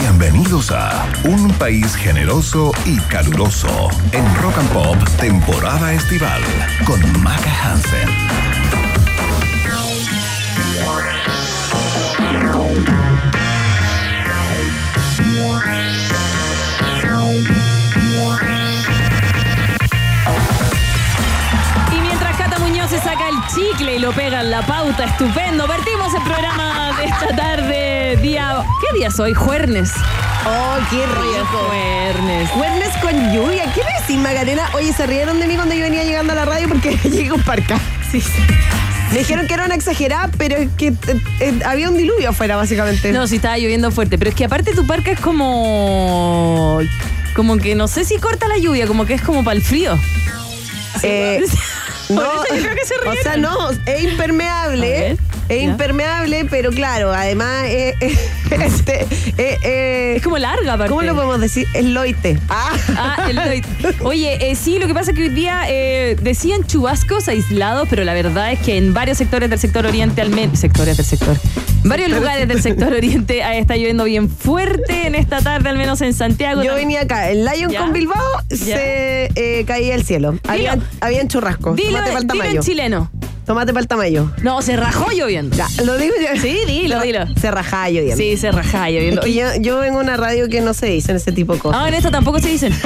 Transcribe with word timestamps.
Bienvenidos 0.00 0.70
a 0.70 1.10
Un 1.24 1.50
país 1.54 1.96
generoso 1.96 2.70
y 2.84 2.98
caluroso 3.08 3.90
en 4.12 4.24
Rock 4.36 4.58
and 4.58 4.70
Pop 4.70 4.96
temporada 5.18 5.92
estival 5.92 6.40
con 6.86 7.00
Maca 7.20 7.50
Hansen. 7.64 8.57
Y 23.98 24.00
lo 24.00 24.12
pega 24.12 24.40
en 24.40 24.50
la 24.50 24.64
pauta, 24.64 25.04
estupendo. 25.04 25.66
Partimos 25.66 26.14
el 26.14 26.22
programa 26.22 26.96
de 26.98 27.04
esta 27.04 27.36
tarde, 27.36 28.18
día. 28.22 28.62
¿Qué 28.80 28.98
día 28.98 29.10
soy? 29.10 29.34
Jueves. 29.34 29.90
Oh, 30.46 30.76
qué 30.90 31.04
rico. 31.04 31.68
Jueves. 31.68 32.50
Jueves 32.50 32.90
con 33.02 33.32
lluvia. 33.32 33.64
¿Qué 33.74 33.82
decís, 34.00 34.16
Macarena? 34.18 34.68
Oye, 34.74 34.92
se 34.92 35.06
rieron 35.06 35.40
de 35.40 35.48
mí 35.48 35.56
cuando 35.56 35.74
yo 35.74 35.82
venía 35.82 36.04
llegando 36.04 36.32
a 36.32 36.36
la 36.36 36.44
radio 36.44 36.68
porque 36.68 36.96
llegué 37.04 37.32
un 37.32 37.42
parca. 37.42 37.78
Sí, 38.10 38.20
sí. 38.20 38.40
Me 39.12 39.18
dijeron 39.18 39.46
que 39.48 39.54
era 39.54 39.64
una 39.64 39.74
exagerada, 39.74 40.30
pero 40.36 40.56
es 40.56 40.68
que 40.76 40.88
eh, 40.88 41.20
eh, 41.40 41.60
había 41.64 41.88
un 41.88 41.96
diluvio 41.96 42.30
afuera, 42.30 42.56
básicamente. 42.56 43.10
No, 43.12 43.26
sí 43.26 43.36
estaba 43.36 43.58
lloviendo 43.58 43.90
fuerte, 43.90 44.16
pero 44.18 44.30
es 44.30 44.36
que 44.36 44.44
aparte 44.44 44.74
tu 44.74 44.86
parque 44.86 45.12
es 45.12 45.20
como. 45.20 46.80
Como 47.34 47.56
que 47.56 47.74
no 47.74 47.88
sé 47.88 48.04
si 48.04 48.18
corta 48.18 48.48
la 48.48 48.58
lluvia, 48.58 48.86
como 48.86 49.06
que 49.06 49.14
es 49.14 49.22
como 49.22 49.42
para 49.44 49.56
el 49.56 49.62
frío. 49.62 49.98
Eh, 51.02 51.42
no, 52.08 52.44
eso 52.44 52.54
yo 52.54 52.62
creo 52.62 52.74
que 52.76 52.84
se 52.86 52.94
o 52.96 53.14
sea, 53.22 53.36
no, 53.36 53.70
es 53.70 54.02
impermeable. 54.02 55.18
Es 55.48 55.62
ya. 55.62 55.70
impermeable, 55.70 56.44
pero 56.46 56.70
claro, 56.70 57.12
además, 57.12 57.64
eh, 57.66 57.94
eh, 58.00 58.18
este, 58.50 59.06
eh, 59.38 60.14
Es 60.16 60.22
como 60.22 60.38
larga, 60.38 60.74
aparte. 60.74 60.88
¿cómo 60.90 61.02
lo 61.02 61.14
podemos 61.14 61.40
decir? 61.40 61.66
Es 61.74 61.84
loite. 61.84 62.38
Ah, 62.48 62.72
Ah, 62.96 63.26
el 63.30 63.36
Lloyd. 63.36 63.64
Oye, 64.02 64.50
eh, 64.50 64.54
sí, 64.56 64.78
lo 64.78 64.86
que 64.86 64.94
pasa 64.94 65.10
es 65.12 65.16
que 65.16 65.24
hoy 65.24 65.28
día 65.30 65.62
eh, 65.68 66.16
decían 66.20 66.64
chubascos 66.64 67.28
aislados, 67.28 67.86
pero 67.88 68.04
la 68.04 68.14
verdad 68.14 68.52
es 68.52 68.58
que 68.60 68.76
en 68.76 68.92
varios 68.94 69.18
sectores 69.18 69.48
del 69.50 69.58
sector 69.58 69.86
oriente, 69.86 70.20
al 70.20 70.30
menos. 70.30 70.58
Sectores 70.58 70.96
del 70.96 71.06
sector. 71.06 71.36
En 71.84 71.88
varios 71.90 72.10
lugares 72.10 72.48
del 72.48 72.60
sector 72.62 72.92
oriente 72.92 73.42
ah, 73.44 73.56
está 73.56 73.76
lloviendo 73.76 74.04
bien 74.04 74.28
fuerte 74.28 75.06
en 75.06 75.14
esta 75.14 75.40
tarde, 75.40 75.68
al 75.68 75.78
menos 75.78 76.00
en 76.00 76.12
Santiago. 76.12 76.62
Yo 76.62 76.74
venía 76.74 77.02
acá, 77.02 77.30
en 77.30 77.44
Lion 77.44 77.70
Ya. 77.70 77.80
con 77.80 77.92
Bilbao 77.92 78.42
Ya. 78.50 78.56
se 78.76 79.30
eh, 79.34 79.64
caía 79.66 79.94
el 79.94 80.04
cielo. 80.04 80.36
Habían, 80.48 80.82
habían 81.00 81.28
churrascos. 81.28 81.76
Dilo, 81.76 81.98
el 82.04 82.26
dilo 82.26 82.44
en 82.44 82.60
chileno. 82.60 83.10
Tomate 83.48 83.72
para 83.72 83.80
el 83.80 83.88
tamaño. 83.88 84.30
No, 84.42 84.60
se 84.60 84.76
rajó 84.76 85.10
lloviendo. 85.10 85.56
Ya, 85.56 85.66
lo 85.82 85.96
digo 85.96 86.14
yo. 86.20 86.38
Sí, 86.38 86.58
dilo, 86.66 87.00
dilo. 87.00 87.20
Se 87.40 87.50
rajaba 87.50 87.88
bien. 87.88 88.14
Sí, 88.14 88.36
se 88.36 88.52
rajá 88.52 88.90
Es 88.90 88.96
lloviendo. 88.96 89.22
que 89.22 89.32
yo, 89.32 89.46
yo 89.58 89.78
vengo 89.78 90.00
a 90.00 90.02
una 90.02 90.18
radio 90.18 90.50
que 90.50 90.60
no 90.60 90.74
se 90.74 90.84
dicen 90.88 91.16
ese 91.16 91.32
tipo 91.32 91.54
de 91.54 91.58
cosas. 91.58 91.80
Ah, 91.82 91.88
en 91.88 91.94
esto 91.94 92.10
tampoco 92.10 92.40
se 92.40 92.50
dicen. 92.50 92.74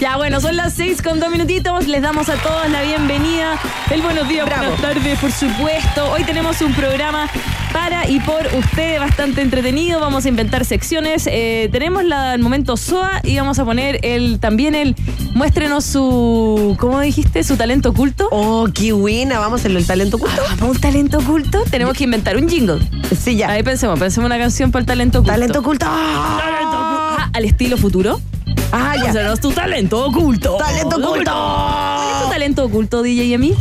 ya, 0.00 0.16
bueno, 0.18 0.40
son 0.40 0.54
las 0.56 0.72
seis 0.72 1.02
con 1.02 1.18
dos 1.18 1.32
minutitos. 1.32 1.88
Les 1.88 2.00
damos 2.00 2.28
a 2.28 2.34
todos 2.36 2.70
la 2.70 2.82
bienvenida. 2.82 3.58
El 3.92 4.00
buenos 4.00 4.26
días, 4.26 4.46
Bravo. 4.46 4.62
buenas 4.62 4.80
tardes, 4.80 5.18
por 5.18 5.30
supuesto. 5.30 6.10
Hoy 6.12 6.24
tenemos 6.24 6.62
un 6.62 6.72
programa 6.72 7.28
para 7.74 8.08
y 8.08 8.20
por 8.20 8.46
ustedes 8.56 8.98
bastante 8.98 9.42
entretenido. 9.42 10.00
Vamos 10.00 10.24
a 10.24 10.30
inventar 10.30 10.64
secciones. 10.64 11.28
Eh, 11.30 11.68
tenemos 11.70 12.02
la, 12.02 12.32
el 12.32 12.40
momento 12.40 12.78
SOA 12.78 13.20
y 13.22 13.36
vamos 13.36 13.58
a 13.58 13.66
poner 13.66 14.00
el 14.02 14.40
también 14.40 14.74
el. 14.74 14.96
Muéstrenos 15.34 15.84
su. 15.84 16.74
¿Cómo 16.80 17.00
dijiste? 17.00 17.44
Su 17.44 17.58
talento 17.58 17.90
oculto. 17.90 18.28
Oh, 18.30 18.66
qué 18.72 18.92
buena. 18.92 19.38
Vamos 19.40 19.60
hacerlo 19.60 19.78
el 19.78 19.86
talento 19.86 20.16
oculto. 20.16 20.40
Ah, 20.42 20.54
¿Para 20.58 20.70
un 20.70 20.80
talento 20.80 21.18
oculto? 21.18 21.62
Tenemos 21.70 21.94
que 21.94 22.04
inventar 22.04 22.38
un 22.38 22.48
jingle. 22.48 22.78
Sí, 23.14 23.36
ya. 23.36 23.50
Ahí 23.50 23.62
pensemos, 23.62 23.98
pensemos 23.98 24.26
una 24.26 24.38
canción 24.38 24.72
para 24.72 24.80
el 24.80 24.86
talento 24.86 25.18
oculto. 25.18 25.32
Talento 25.34 25.58
oculto. 25.58 25.86
Ah, 25.86 27.28
al 27.30 27.44
estilo 27.44 27.76
futuro. 27.76 28.22
Ah, 28.72 28.94
ya. 28.96 29.02
Muéstranos 29.02 29.40
tu 29.40 29.52
talento 29.52 30.06
oculto. 30.06 30.56
Talento 30.56 30.96
oculto. 30.96 31.30
¿Cuál 31.30 32.08
es 32.08 32.24
tu 32.24 32.30
talento 32.30 32.64
oculto, 32.64 33.02
DJ 33.02 33.24
y 33.26 33.34
a 33.34 33.38
mí? 33.38 33.54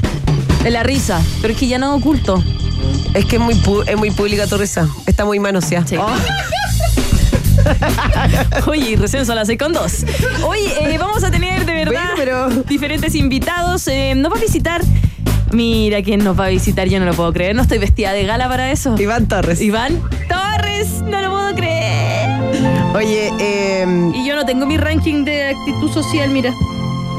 En 0.64 0.74
la 0.74 0.84
risa. 0.84 1.22
Pero 1.42 1.54
es 1.54 1.60
que 1.60 1.68
ya 1.68 1.78
no 1.78 1.96
oculto. 1.96 2.44
Es 3.14 3.26
que 3.26 3.36
es 3.38 3.42
muy, 3.42 3.56
pu- 3.56 3.84
es 3.88 3.98
muy 3.98 4.12
pública 4.12 4.48
tu 4.48 4.58
risa. 4.58 4.88
Está 5.06 5.26
muy 5.26 5.40
manoseada. 5.40 5.86
Sí. 5.88 5.98
Oh, 5.98 6.08
Oye, 8.68 8.96
recién 8.98 9.26
son 9.26 9.36
las 9.36 9.48
6 9.48 9.60
con 9.60 9.74
dos. 9.74 10.06
Oye, 10.46 10.94
eh, 10.94 10.98
vamos 10.98 11.24
a 11.24 11.32
tener 11.32 11.66
de 11.66 11.74
verdad 11.74 12.12
Bueno, 12.16 12.18
pero- 12.18 12.50
diferentes 12.64 13.14
invitados. 13.16 13.88
Eh, 13.88 14.14
nos 14.16 14.32
va 14.32 14.38
a 14.38 14.42
visitar. 14.42 14.82
Mira 15.52 16.02
quién 16.02 16.24
nos 16.24 16.40
va 16.40 16.46
a 16.46 16.50
visitar, 16.50 16.88
yo 16.88 16.98
no 17.00 17.06
lo 17.06 17.14
puedo 17.14 17.34
creer. 17.34 17.56
No 17.56 17.62
estoy 17.64 17.78
vestida 17.78 18.14
de 18.14 18.24
gala 18.26 18.48
para 18.48 18.72
eso. 18.72 18.96
Iván 18.98 19.28
Torres. 19.28 19.60
Iván 19.62 20.02
Torres, 20.30 20.88
no 21.04 21.22
lo 21.22 21.30
puedo 21.32 21.54
creer. 21.56 22.30
Oye, 22.96 23.32
eh, 23.40 24.12
Y 24.16 24.26
yo 24.26 24.36
no 24.38 24.46
tengo 24.46 24.66
mi 24.66 24.78
ranking 24.78 25.26
de 25.26 25.50
actitud 25.50 25.92
social, 25.92 26.30
mira. 26.30 26.54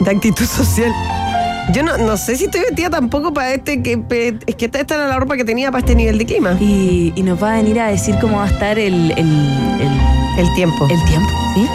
de 0.00 0.10
actitud 0.10 0.46
social. 0.46 0.90
Yo 1.72 1.82
no, 1.82 1.96
no 1.98 2.16
sé 2.16 2.36
si 2.36 2.44
estoy 2.44 2.60
vestida 2.62 2.90
tampoco 2.90 3.32
para 3.32 3.54
este 3.54 3.82
que 3.82 3.92
es 4.46 4.54
que 4.56 4.64
esta 4.66 4.80
esta 4.80 4.94
era 4.96 5.06
la 5.08 5.16
ropa 5.18 5.36
que 5.36 5.44
tenía 5.44 5.70
para 5.70 5.80
este 5.80 5.94
nivel 5.94 6.18
de 6.18 6.26
clima. 6.26 6.56
Y, 6.60 7.12
y 7.16 7.22
nos 7.22 7.42
va 7.42 7.54
a 7.54 7.56
venir 7.56 7.80
a 7.80 7.88
decir 7.88 8.14
cómo 8.20 8.38
va 8.38 8.44
a 8.44 8.48
estar 8.48 8.78
el, 8.78 9.10
el, 9.12 9.18
el, 9.18 10.38
El 10.46 10.54
tiempo. 10.54 10.86
el 10.90 11.02
tiempo, 11.04 11.30
¿sí? 11.54 11.66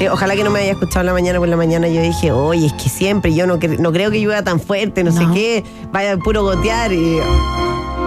Eh, 0.00 0.10
ojalá 0.10 0.36
que 0.36 0.44
no 0.44 0.50
me 0.50 0.58
haya 0.60 0.72
escuchado 0.72 1.00
en 1.00 1.06
la 1.06 1.12
mañana, 1.14 1.38
por 1.38 1.48
la 1.48 1.56
mañana 1.56 1.88
yo 1.88 2.02
dije, 2.02 2.30
oye, 2.30 2.66
es 2.66 2.72
que 2.74 2.90
siempre 2.90 3.32
yo 3.34 3.46
no, 3.46 3.58
cre- 3.58 3.78
no 3.78 3.92
creo 3.92 4.10
que 4.10 4.20
llueva 4.20 4.42
tan 4.42 4.60
fuerte, 4.60 5.02
no, 5.02 5.10
sé 5.10 5.24
qué, 5.32 5.64
vaya 5.90 6.18
puro 6.18 6.42
gotear 6.42 6.92
y... 6.92 7.16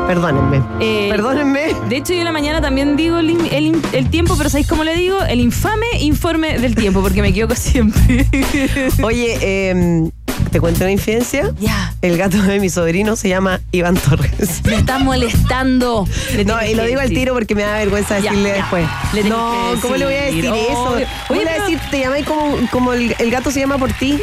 Perdónenme. 0.06 0.62
Eh, 0.80 1.08
Perdónenme. 1.12 1.76
De 1.88 1.98
hecho, 1.98 2.14
yo 2.14 2.20
en 2.20 2.26
la 2.26 2.32
mañana 2.32 2.62
también 2.62 2.96
digo 2.96 3.20
el, 3.20 3.30
el 3.52 3.80
el 3.94 4.10
tiempo, 4.10 4.34
pero 4.38 4.50
¿sabéis 4.50 4.68
cómo 4.68 4.84
le 4.84 4.96
digo? 4.96 5.20
El 5.24 5.40
infame 5.40 5.86
informe 6.00 6.58
del 6.58 6.74
tiempo, 6.76 7.02
porque 7.02 7.22
me 7.22 7.28
equivoco 7.30 7.54
siempre. 7.56 8.26
Oye, 9.04 9.38
eh, 9.42 10.10
¿te 10.52 10.60
cuento 10.60 10.84
una 10.84 10.92
infidencia? 10.92 11.52
ya. 11.60 11.94
El 12.02 12.18
gato 12.18 12.42
de 12.42 12.60
mi 12.60 12.70
sobrino 12.70 13.16
se 13.16 13.30
llama 13.30 13.60
Iván 13.72 13.96
Torres. 13.96 14.62
Me 14.66 14.76
está 14.76 15.00
molestando. 15.00 16.08
Le 16.36 16.46
No, 16.46 16.64
y 16.64 16.74
lo 16.76 16.84
digo 16.84 17.02
al 17.02 17.10
tiro 17.10 17.34
porque 17.34 17.56
me 17.56 17.64
da 17.64 17.74
vergüenza 17.78 18.16
decirle 18.16 18.54
después. 18.54 18.88
Le 19.14 19.24
no, 19.24 19.74
¿cómo 19.82 19.96
le 19.98 20.06
voy 20.06 20.14
a 20.16 20.24
decir 20.26 20.46
eso? 20.46 20.54
Obvio. 20.94 21.08
¿Cómo 21.28 21.40
Oye, 21.40 21.46
le 21.46 21.52
voy 21.52 21.60
a 21.60 21.64
decir? 21.64 21.80
Te 21.92 22.00
llamáis 22.00 22.26
como, 22.26 22.58
como 22.72 22.94
el, 22.94 23.16
el 23.20 23.32
gato 23.32 23.52
se 23.52 23.60
llama 23.60 23.78
por 23.78 23.92
ti. 23.94 24.20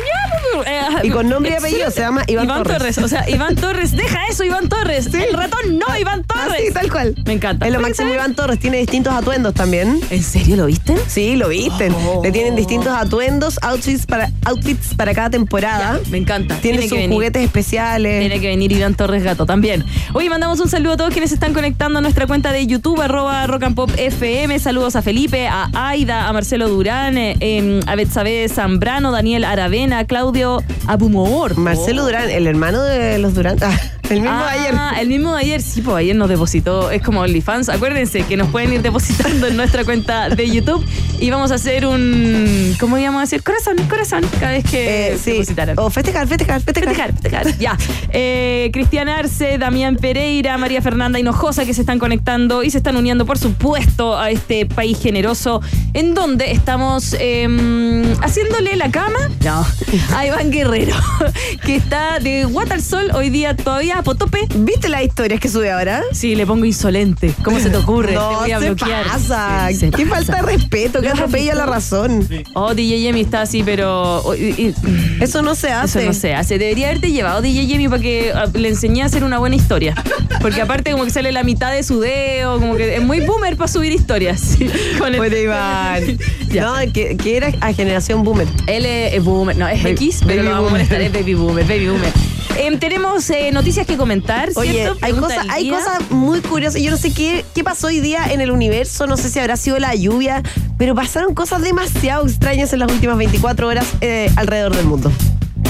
Eh, 0.65 0.81
Y 1.05 1.11
con 1.11 1.28
nombre 1.28 1.53
y 1.53 1.55
apellido 1.55 1.91
se 1.91 2.00
llama 2.00 2.22
Iván 2.27 2.49
Torres. 2.62 2.99
O 2.99 3.09
sea, 3.09 3.28
Iván 3.28 3.56
Torres, 3.56 3.93
deja 3.93 4.27
eso, 4.28 4.44
Iván 4.44 4.69
Torres. 4.69 5.09
Sí. 5.11 5.19
El 5.22 5.34
ratón 5.34 5.78
no, 5.78 5.97
Iván 5.99 6.25
Torres. 6.25 6.62
Así, 6.62 6.72
tal 6.72 6.91
cual. 6.91 7.15
Me 7.25 7.34
encanta. 7.34 7.67
Es 7.67 7.72
lo 7.72 7.81
máximo. 7.81 8.12
Iván 8.12 8.34
Torres. 8.34 8.59
Tiene 8.59 8.78
distintos 8.78 9.12
atuendos 9.15 9.55
también. 9.55 10.00
¿En 10.11 10.22
serio 10.22 10.56
lo 10.56 10.67
viste? 10.67 10.97
Sí, 11.06 11.37
lo 11.37 11.49
visten. 11.49 11.94
Oh. 11.94 12.21
Le 12.22 12.33
tienen 12.33 12.56
distintos 12.56 12.93
atuendos, 12.97 13.59
outfits 13.62 14.06
para, 14.06 14.31
outfits 14.44 14.94
para 14.94 15.15
cada 15.15 15.31
temporada. 15.31 16.00
Me 16.11 16.19
encanta. 16.19 16.56
Tiene, 16.61 16.83
sus 16.83 16.93
venir. 16.93 17.11
juguetes 17.11 17.43
especiales. 17.44 18.21
Tiene 18.21 18.41
que 18.41 18.49
venir 18.49 18.73
Iván 18.73 18.94
Torres 18.94 19.23
Gato 19.23 19.47
también. 19.47 19.84
Hoy 20.12 20.28
mandamos 20.28 20.61
un 20.61 20.69
saludo 20.69 20.93
a 20.94 20.97
todos 20.97 21.11
quienes 21.12 21.33
están 21.33 21.53
conectando 21.55 21.99
a 21.99 22.03
nuestra 22.03 22.27
cuenta 22.27 22.53
de 22.53 22.67
YouTube, 22.67 23.00
arroba 23.00 23.47
Rock 23.47 23.65
and 23.65 23.75
Pop 23.75 23.91
FM. 23.97 24.59
Saludos 24.59 24.97
a 24.97 25.03
Felipe, 25.03 25.47
a 25.49 25.69
Aida, 25.75 26.29
a 26.29 26.32
Marcelo 26.32 26.69
Durán, 26.69 27.19
eh, 27.19 27.37
em, 27.41 27.81
a 27.87 27.94
Betsabe 27.94 28.49
Zambrano, 28.49 29.11
Daniel 29.12 29.44
Aravena, 29.44 29.99
a 30.00 30.05
Claudio 30.46 30.62
Abumor. 30.87 31.58
Marcelo 31.58 32.04
Durán, 32.04 32.31
el 32.31 32.46
hermano 32.46 32.82
de 32.84 33.19
los 33.19 33.34
Durán. 33.34 33.58
Ah, 33.62 33.76
el 34.11 34.20
mismo 34.20 34.38
de 34.38 34.44
ayer. 34.50 34.75
Ah, 34.76 34.94
el 35.00 35.08
mismo 35.08 35.35
de 35.35 35.41
ayer, 35.41 35.62
sí, 35.62 35.82
pues 35.82 35.97
ayer 35.97 36.17
nos 36.17 36.29
depositó, 36.29 36.91
es 36.91 37.03
como 37.03 37.20
OnlyFans. 37.20 37.69
Acuérdense 37.69 38.23
que 38.23 38.37
nos 38.37 38.49
pueden 38.50 38.73
ir 38.73 38.82
depositando 38.82 39.47
en 39.47 39.56
nuestra 39.56 39.85
cuenta 39.85 40.29
de 40.29 40.49
YouTube 40.50 40.85
y 41.20 41.31
vamos 41.31 41.50
a 41.50 41.56
hacer 41.56 41.87
un, 41.87 42.75
¿cómo 42.79 42.99
íbamos 42.99 43.19
a 43.19 43.23
decir? 43.23 43.43
Corazón, 43.43 43.76
corazón, 43.88 44.25
cada 44.41 44.53
vez 44.53 44.64
que 44.64 45.12
Eh, 45.12 45.19
sí. 45.23 45.32
depositaran. 45.32 45.79
O 45.79 45.91
festejar, 45.91 46.26
festejar, 46.29 46.61
festejar. 46.61 46.88
Festejar, 46.94 47.12
festejar. 47.12 47.58
Ya. 47.58 47.76
Eh, 48.11 48.70
Cristian 48.73 49.08
Arce, 49.08 49.58
Damián 49.58 49.97
Pereira, 49.97 50.56
María 50.58 50.81
Fernanda 50.82 51.19
Hinojosa 51.19 51.64
que 51.64 51.75
se 51.75 51.81
están 51.82 51.99
conectando 51.99 52.62
y 52.62 52.70
se 52.70 52.79
están 52.79 52.97
uniendo, 52.97 53.26
por 53.26 53.38
supuesto, 53.38 54.19
a 54.19 54.31
este 54.31 54.67
país 54.67 54.99
generoso 55.00 55.61
en 55.94 56.14
donde 56.14 56.50
estamos 56.53 57.17
em, 57.19 58.05
haciéndole 58.23 58.76
la 58.76 58.91
cama 58.91 59.19
no, 59.44 59.67
a 60.14 60.26
Iván 60.26 60.50
Guerrero, 60.50 60.94
que 61.64 61.76
está 61.76 62.19
de 62.19 62.44
Guata 62.44 62.75
al 62.75 62.82
Sol 62.82 63.11
hoy 63.14 63.31
día 63.31 63.56
todavía 63.56 63.95
Potope. 64.02 64.38
¿Viste 64.56 64.88
las 64.88 65.02
historias 65.02 65.40
que 65.40 65.48
sube 65.48 65.70
ahora? 65.70 66.02
Sí, 66.12 66.34
le 66.34 66.46
pongo 66.46 66.64
insolente. 66.64 67.32
¿Cómo 67.43 67.58
se 67.60 67.70
te 67.70 67.76
ocurre? 67.76 68.14
No, 68.16 68.28
te 68.31 68.37
voy 68.37 68.50
a 68.52 68.58
se 68.60 68.66
bloquear. 68.66 69.04
pasa. 69.06 69.69
Se 69.72 69.90
Qué 69.90 70.06
pasa. 70.06 70.25
falta 70.32 70.37
de 70.46 70.56
respeto, 70.56 71.00
que 71.00 71.06
¿Lo 71.08 71.12
has 71.14 71.19
atropella 71.20 71.54
la 71.54 71.66
razón. 71.66 72.26
Oh, 72.54 72.75
DJ 72.75 73.00
Yemi 73.00 73.20
está 73.22 73.43
así, 73.43 73.62
pero. 73.62 74.22
oh, 74.25 74.34
y- 74.34 74.54
y- 74.58 74.75
Eso 75.22 75.43
no 75.43 75.54
se 75.54 75.70
hace. 75.70 75.98
Eso 76.00 76.08
no 76.08 76.14
se 76.14 76.34
hace. 76.34 76.58
Debería 76.58 76.88
haberte 76.88 77.10
llevado 77.10 77.43
DJ 77.43 77.66
Yemi 77.66 77.88
para 77.88 78.02
que 78.02 78.32
ah, 78.34 78.46
le 78.54 78.69
enseñé 78.69 79.02
a 79.02 79.06
hacer 79.06 79.25
una 79.25 79.38
buena 79.38 79.56
historia. 79.56 79.94
Porque 80.40 80.60
aparte 80.62 80.93
como 80.93 81.04
que 81.04 81.10
sale 81.10 81.32
la 81.32 81.43
mitad 81.44 81.72
de 81.72 81.82
su 81.82 82.00
dedo, 82.00 82.58
como 82.60 82.76
que 82.76 82.96
es 82.96 83.02
muy 83.02 83.20
boomer 83.20 83.56
para 83.56 83.69
subir 83.69 83.93
historias. 83.93 84.40
Sí, 84.56 84.70
con 84.98 85.08
el- 85.12 85.16
Bueno, 85.19 85.37
Iván. 85.37 86.19
Ya. 86.50 86.62
No, 86.64 86.93
que, 86.93 87.16
que 87.16 87.37
era 87.37 87.52
a 87.60 87.72
generación 87.72 88.22
boomer. 88.22 88.46
Él 88.66 88.87
es, 88.87 89.22
boomer, 89.22 89.56
no, 89.56 89.66
es 89.69 89.82
Baby- 89.82 89.94
X, 89.94 90.20
pero 90.26 90.37
baby 90.43 90.48
lo 90.48 90.50
vamos 90.54 90.56
a 90.56 90.60
boomer. 90.60 90.72
molestar, 90.72 91.00
es 91.02 91.12
baby 91.12 91.34
boomer, 91.34 91.64
baby 91.66 91.88
boomer. 91.88 92.12
Em, 92.58 92.79
tenemos 92.79 93.29
eh, 93.31 93.50
noticias 93.53 93.87
que 93.87 93.97
comentar, 93.97 94.50
Oye, 94.56 94.73
¿cierto? 94.73 94.99
hay 95.03 95.12
Pregunta 95.12 95.37
cosas, 95.37 95.53
hay 95.55 95.70
cosas 95.70 96.11
muy 96.11 96.41
curiosas. 96.41 96.81
Yo 96.82 96.91
no 96.91 96.97
sé 96.97 97.12
qué, 97.12 97.44
qué 97.55 97.62
pasó 97.64 97.88
hoy 97.88 98.00
día 98.00 98.32
en 98.32 98.41
el 98.41 98.50
universo, 98.50 99.06
no 99.06 99.17
sé 99.17 99.29
si 99.29 99.38
habrá 99.38 99.56
sido 99.56 99.79
la 99.79 99.94
lluvia, 99.94 100.43
pero 100.79 100.94
pasaron 100.94 101.35
cosas 101.35 101.62
demasiado 101.62 102.26
extrañas 102.26 102.73
en 102.73 102.79
las 102.81 102.91
últimas 102.91 103.17
24 103.19 103.69
horas 103.69 103.87
eh, 104.00 104.31
alrededor 104.37 104.75
del 104.75 104.87
mundo. 104.87 105.12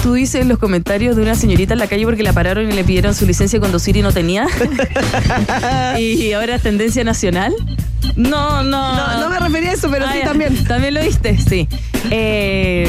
Tú 0.02 0.14
dices 0.14 0.42
en 0.42 0.48
los 0.48 0.58
comentarios 0.58 1.16
de 1.16 1.22
una 1.22 1.34
señorita 1.34 1.72
en 1.72 1.80
la 1.80 1.88
calle 1.88 2.04
porque 2.04 2.22
la 2.22 2.32
pararon 2.32 2.70
y 2.70 2.72
le 2.72 2.84
pidieron 2.84 3.14
su 3.14 3.26
licencia 3.26 3.58
de 3.58 3.60
conducir 3.62 3.96
y 3.96 4.02
no 4.02 4.12
tenía. 4.12 4.46
y 5.98 6.32
ahora 6.32 6.56
es 6.56 6.62
tendencia 6.62 7.02
nacional. 7.02 7.52
No, 8.14 8.62
no. 8.62 8.94
No, 8.96 9.20
no 9.20 9.28
me 9.30 9.38
refería 9.40 9.70
a 9.70 9.74
eso, 9.74 9.88
pero 9.90 10.06
Ah, 10.06 10.12
sí 10.12 10.18
ya. 10.20 10.24
también. 10.26 10.64
También 10.64 10.94
lo 10.94 11.02
viste, 11.02 11.36
sí. 11.38 11.68
Eh, 12.10 12.88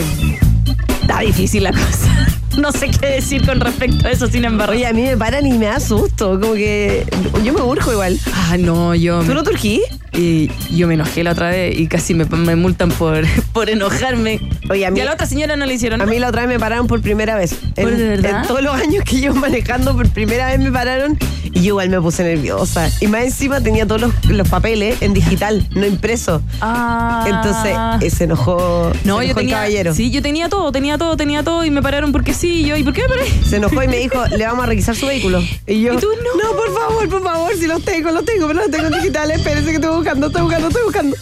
está 1.02 1.22
difícil 1.22 1.64
la 1.64 1.72
cosa. 1.72 2.27
No 2.68 2.72
sé 2.72 2.90
qué 2.90 3.08
decir 3.08 3.46
con 3.46 3.60
respecto 3.60 4.08
a 4.08 4.12
eso, 4.12 4.28
sin 4.28 4.44
embargo. 4.46 4.74
Oye, 4.74 4.88
a 4.88 4.94
mí 4.94 5.04
me 5.04 5.16
paran 5.16 5.46
y 5.46 5.54
me 5.54 5.68
da 5.68 5.80
susto, 5.80 6.40
como 6.40 6.54
que 6.54 7.06
yo 7.44 7.54
me 7.54 7.62
urjo 7.62 7.92
igual. 7.92 8.20
Ah, 8.34 8.58
no, 8.58 8.96
yo. 8.96 9.22
¿Tú 9.24 9.34
no 9.34 9.44
turquí? 9.44 9.82
Y 10.14 10.50
yo 10.76 10.88
me 10.88 10.96
enojé 10.96 11.24
la 11.24 11.32
otra 11.32 11.50
vez 11.50 11.78
y 11.78 11.88
casi 11.88 12.14
me, 12.14 12.26
me 12.26 12.56
multan 12.56 12.90
por, 12.90 13.26
por 13.54 13.70
enojarme. 13.70 14.40
Oye, 14.70 14.86
a 14.86 14.92
mí- 14.92 15.00
Y 15.00 15.02
a 15.02 15.06
la 15.06 15.14
otra 15.14 15.26
señora 15.26 15.56
no 15.56 15.66
le 15.66 15.74
hicieron 15.74 16.02
A 16.02 16.06
mí 16.06 16.20
la 16.20 16.28
otra 16.30 16.42
vez 16.42 16.50
me 16.50 16.60
pararon 16.60 16.88
por 16.88 17.02
primera 17.02 17.36
vez. 17.36 17.54
¿Por 17.76 17.90
en, 17.92 17.98
de 17.98 18.08
verdad? 18.10 18.42
en 18.42 18.48
todos 18.48 18.62
los 18.62 18.74
años 18.76 19.04
que 19.04 19.18
llevo 19.18 19.36
manejando, 19.36 19.96
por 19.96 20.10
primera 20.10 20.48
vez 20.48 20.60
me 20.60 20.72
pararon 20.72 21.18
y 21.46 21.60
yo 21.62 21.68
igual 21.68 21.90
me 21.90 22.00
puse 22.02 22.24
nerviosa. 22.24 22.90
Y 23.00 23.08
más 23.08 23.24
encima 23.24 23.62
tenía 23.62 23.86
todos 23.88 24.02
los, 24.02 24.26
los 24.26 24.48
papeles 24.48 25.02
en 25.02 25.14
digital, 25.14 25.66
no 25.72 25.86
impreso. 25.86 26.42
Ah. 26.62 27.26
Entonces 27.28 27.76
eh, 28.06 28.16
se 28.16 28.26
enojó, 28.26 28.92
No, 28.92 28.94
se 28.94 29.06
yo 29.06 29.14
enojó 29.24 29.30
el 29.30 29.36
tenía. 29.36 29.56
caballero. 29.56 29.94
Sí, 29.96 30.12
yo 30.12 30.22
tenía 30.22 30.50
todo, 30.50 30.72
tenía 30.72 30.98
todo, 30.98 31.16
tenía 31.18 31.44
todo 31.44 31.64
y 31.66 31.72
me 31.72 31.82
pararon 31.82 32.12
porque 32.12 32.34
sí. 32.34 32.62
Y 32.62 32.66
yo, 32.66 32.76
¿y 32.78 32.84
por 32.84 32.94
qué 32.94 33.02
me 33.04 33.08
paré? 33.10 33.24
Se 33.50 33.56
enojó 33.58 33.82
y 33.84 33.88
me 33.88 33.98
dijo, 33.98 34.26
le 34.28 34.46
vamos 34.46 34.64
a 34.64 34.68
requisar 34.68 34.96
su 34.96 35.08
vehículo. 35.08 35.42
Y 35.66 35.82
yo, 35.82 35.94
¿Y 35.94 35.98
tú 35.98 36.08
no? 36.24 36.44
no, 36.44 36.56
por 36.58 36.74
favor, 36.74 37.10
por 37.10 37.24
favor, 37.24 37.52
si 37.58 37.66
los 37.68 37.84
tengo, 37.84 38.12
los 38.12 38.26
tengo, 38.26 38.48
pero 38.48 38.60
los 38.62 38.70
tengo 38.72 38.88
en 38.88 38.94
digital, 38.94 39.32
espérense 39.32 39.70
que 39.70 39.76
estoy 39.78 39.96
buscando, 39.96 40.28
estoy 40.28 40.42
buscando, 40.44 40.68
estoy 40.68 40.84
buscando. 40.84 41.16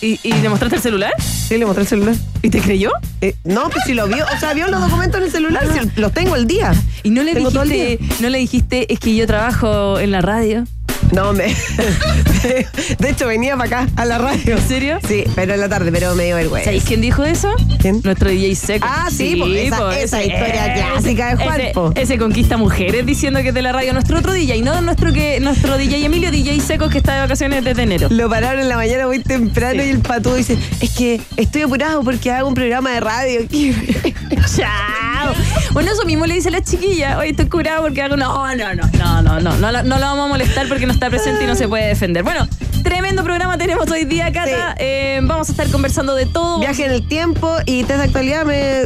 ¿Y, 0.00 0.20
y 0.22 0.32
le 0.32 0.48
mostraste 0.48 0.76
el 0.76 0.82
celular? 0.82 1.12
Sí, 1.20 1.56
le 1.56 1.64
mostré 1.64 1.82
el 1.82 1.88
celular. 1.88 2.14
¿Y 2.42 2.50
te 2.50 2.60
creyó? 2.60 2.90
Eh, 3.20 3.34
no, 3.44 3.70
pues 3.70 3.84
si 3.86 3.94
lo 3.94 4.06
vio, 4.06 4.24
o 4.24 4.38
sea, 4.38 4.52
vio 4.52 4.68
los 4.68 4.80
documentos 4.80 5.18
en 5.18 5.26
el 5.26 5.32
celular, 5.32 5.66
si 5.72 6.00
los 6.00 6.12
tengo 6.12 6.36
el 6.36 6.46
día. 6.46 6.74
Y 7.02 7.10
no 7.10 7.22
le 7.22 7.34
Tengo 7.34 7.50
todo 7.50 7.62
el 7.62 7.70
dijiste, 7.70 8.22
no 8.22 8.28
le 8.28 8.38
dijiste, 8.38 8.92
es 8.92 8.98
que 8.98 9.14
yo 9.14 9.26
trabajo 9.26 9.98
en 9.98 10.10
la 10.10 10.20
radio. 10.20 10.64
No, 11.12 11.32
me. 11.32 11.44
De 12.98 13.08
hecho, 13.10 13.26
venía 13.26 13.56
para 13.56 13.82
acá, 13.82 13.88
a 13.96 14.04
la 14.04 14.18
radio. 14.18 14.56
¿En 14.56 14.68
serio? 14.68 14.98
Sí, 15.06 15.24
pero 15.34 15.54
en 15.54 15.60
la 15.60 15.68
tarde, 15.68 15.90
pero 15.92 16.14
me 16.14 16.24
dio 16.24 16.36
vergüenza. 16.36 16.66
¿Sabéis 16.66 16.84
quién 16.84 17.00
dijo 17.00 17.24
eso? 17.24 17.52
¿Quién? 17.80 18.00
Nuestro 18.04 18.28
DJ 18.30 18.54
Seco. 18.54 18.86
Ah, 18.88 19.08
sí, 19.10 19.36
po, 19.36 19.46
esa- 19.46 19.76
po, 19.78 19.90
esa 19.90 20.20
ese- 20.22 20.32
historia 20.32 20.74
clásica 20.74 21.34
de 21.36 21.44
Juan, 21.44 21.60
ese, 21.60 21.72
po. 21.72 21.92
ese 21.94 22.18
conquista 22.18 22.56
mujeres 22.56 23.06
diciendo 23.06 23.40
que 23.42 23.48
es 23.48 23.54
de 23.54 23.62
la 23.62 23.72
radio. 23.72 23.92
Nuestro 23.92 24.18
otro 24.18 24.32
DJ, 24.32 24.62
no 24.62 24.80
nuestro 24.80 25.12
que 25.12 25.40
nuestro 25.40 25.78
DJ 25.78 26.04
Emilio, 26.04 26.30
DJ 26.30 26.60
Seco, 26.60 26.88
que 26.88 26.98
está 26.98 27.14
de 27.14 27.20
vacaciones 27.20 27.64
desde 27.64 27.82
enero. 27.82 28.08
Lo 28.10 28.28
pararon 28.28 28.60
en 28.60 28.68
la 28.68 28.76
mañana 28.76 29.06
muy 29.06 29.20
temprano 29.20 29.82
Sí. 29.82 29.88
y 29.88 29.90
el 29.92 30.00
patú 30.00 30.34
dice, 30.34 30.58
es 30.80 30.90
que 30.90 31.20
estoy 31.36 31.62
apurado 31.62 32.02
porque 32.02 32.30
hago 32.32 32.48
un 32.48 32.54
programa 32.54 32.90
de 32.90 33.00
radio. 33.00 33.40
Chao. 34.56 35.34
Bueno, 35.72 35.92
eso 35.92 36.04
mismo 36.04 36.26
le 36.26 36.34
dice 36.34 36.50
la 36.50 36.62
chiquilla. 36.62 37.18
Oye, 37.18 37.30
estoy 37.30 37.46
curado 37.48 37.82
porque 37.82 38.02
hago. 38.02 38.16
No, 38.16 38.54
no, 38.54 38.74
no, 38.74 38.74
no, 38.74 39.22
no, 39.22 39.40
no, 39.40 39.56
no, 39.58 39.82
no 39.82 39.98
lo 39.98 40.00
vamos 40.00 40.24
a 40.26 40.28
molestar 40.28 40.68
porque 40.68 40.86
no 40.86 40.92
está 40.96 41.10
presente 41.10 41.44
y 41.44 41.46
no 41.46 41.54
se 41.54 41.68
puede 41.68 41.88
defender. 41.88 42.22
Bueno, 42.24 42.48
tremendo 42.82 43.22
programa 43.22 43.58
tenemos 43.58 43.90
hoy 43.90 44.04
día, 44.06 44.32
Cata. 44.32 44.72
Sí. 44.72 44.76
Eh, 44.78 45.20
vamos 45.22 45.48
a 45.48 45.52
estar 45.52 45.68
conversando 45.70 46.14
de 46.14 46.24
todo. 46.26 46.58
Viaje 46.58 46.86
en 46.86 46.90
el 46.92 47.06
tiempo 47.06 47.54
y 47.66 47.84
test 47.84 47.98
de 47.98 48.04
actualidad 48.04 48.44
me... 48.46 48.82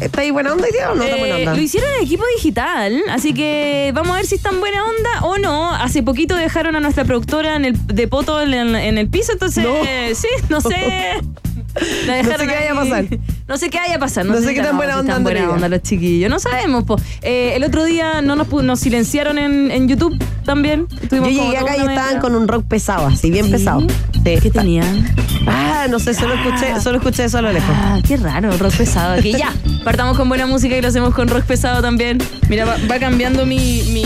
¿Está 0.00 0.20
ahí 0.20 0.30
buena 0.30 0.52
onda 0.52 0.64
hoy 0.66 0.72
día 0.72 0.90
o 0.90 0.94
no 0.94 1.02
está 1.04 1.16
buena 1.16 1.36
Eh, 1.36 1.40
onda? 1.40 1.54
lo 1.54 1.60
hicieron 1.62 1.88
en 1.96 2.02
equipo 2.02 2.22
digital, 2.36 3.00
así 3.08 3.32
que 3.32 3.92
vamos 3.94 4.12
a 4.12 4.16
ver 4.16 4.26
si 4.26 4.34
están 4.34 4.60
buena 4.60 4.84
onda 4.84 5.22
o 5.22 5.38
no. 5.38 5.72
Hace 5.74 6.02
poquito 6.02 6.36
dejaron 6.36 6.76
a 6.76 6.80
nuestra 6.80 7.04
productora 7.06 7.56
en 7.56 7.64
el 7.64 7.86
de 7.86 8.06
poto 8.06 8.42
en, 8.42 8.52
el- 8.52 8.74
en 8.74 8.98
el 8.98 9.08
piso, 9.08 9.32
entonces 9.32 9.64
No. 9.64 9.72
eh, 9.74 10.12
sí, 10.14 10.28
no 10.50 10.60
sé. 10.60 11.14
No 12.06 12.38
sé 12.38 12.46
qué 12.46 12.54
vaya 12.54 12.72
a 12.72 12.74
pasar. 12.74 13.04
No 13.48 13.56
sé 13.58 13.70
qué 13.70 13.78
vaya 13.78 13.96
a 13.96 13.98
pasar. 13.98 14.24
No 14.26 14.40
sé 14.40 14.54
qué 14.54 14.62
tan 14.62 14.76
buena 14.76 14.98
onda 14.98 15.18
buena 15.18 15.68
los 15.68 15.82
chiquillos. 15.82 16.30
No 16.30 16.38
sabemos, 16.38 16.84
po. 16.84 16.98
Eh, 17.22 17.52
el 17.54 17.64
otro 17.64 17.84
día 17.84 18.22
no 18.22 18.34
nos, 18.36 18.80
silenciaron 18.80 19.38
en, 19.38 19.70
en 19.70 19.88
YouTube 19.88 20.16
también. 20.44 20.86
Yo 20.90 20.96
Estuvimos 21.02 21.28
llegué 21.30 21.56
acá 21.58 21.76
y 21.76 21.80
estaban 21.80 22.06
media- 22.06 22.20
con 22.20 22.34
un 22.34 22.48
rock 22.48 22.64
pesado, 22.66 23.06
así, 23.06 23.30
bien 23.30 23.46
¿Sí? 23.46 23.52
pesado. 23.52 23.80
Sí, 24.12 24.38
¿Qué 24.42 24.50
tenían? 24.50 25.06
Ah, 25.46 25.86
no 25.88 25.98
sé, 25.98 26.14
solo 26.14 26.34
escuché, 26.34 26.80
solo 26.80 26.98
escuché 26.98 27.24
eso 27.24 27.38
a 27.38 27.42
lo 27.42 27.52
lejos. 27.52 27.70
Ah, 27.72 27.98
qué 28.06 28.16
raro, 28.16 28.50
rock 28.56 28.74
pesado 28.74 29.14
aquí. 29.14 29.32
Ya, 29.32 29.52
partamos 29.84 30.16
con 30.16 30.28
buena 30.28 30.46
música 30.46 30.76
y 30.76 30.82
lo 30.82 30.88
hacemos 30.88 31.14
con 31.14 31.28
rock 31.28 31.44
pesado 31.44 31.82
también. 31.82 32.18
Mira, 32.48 32.64
va, 32.64 32.76
va 32.90 32.98
cambiando 32.98 33.46
mi. 33.46 33.82
mi... 33.92 34.04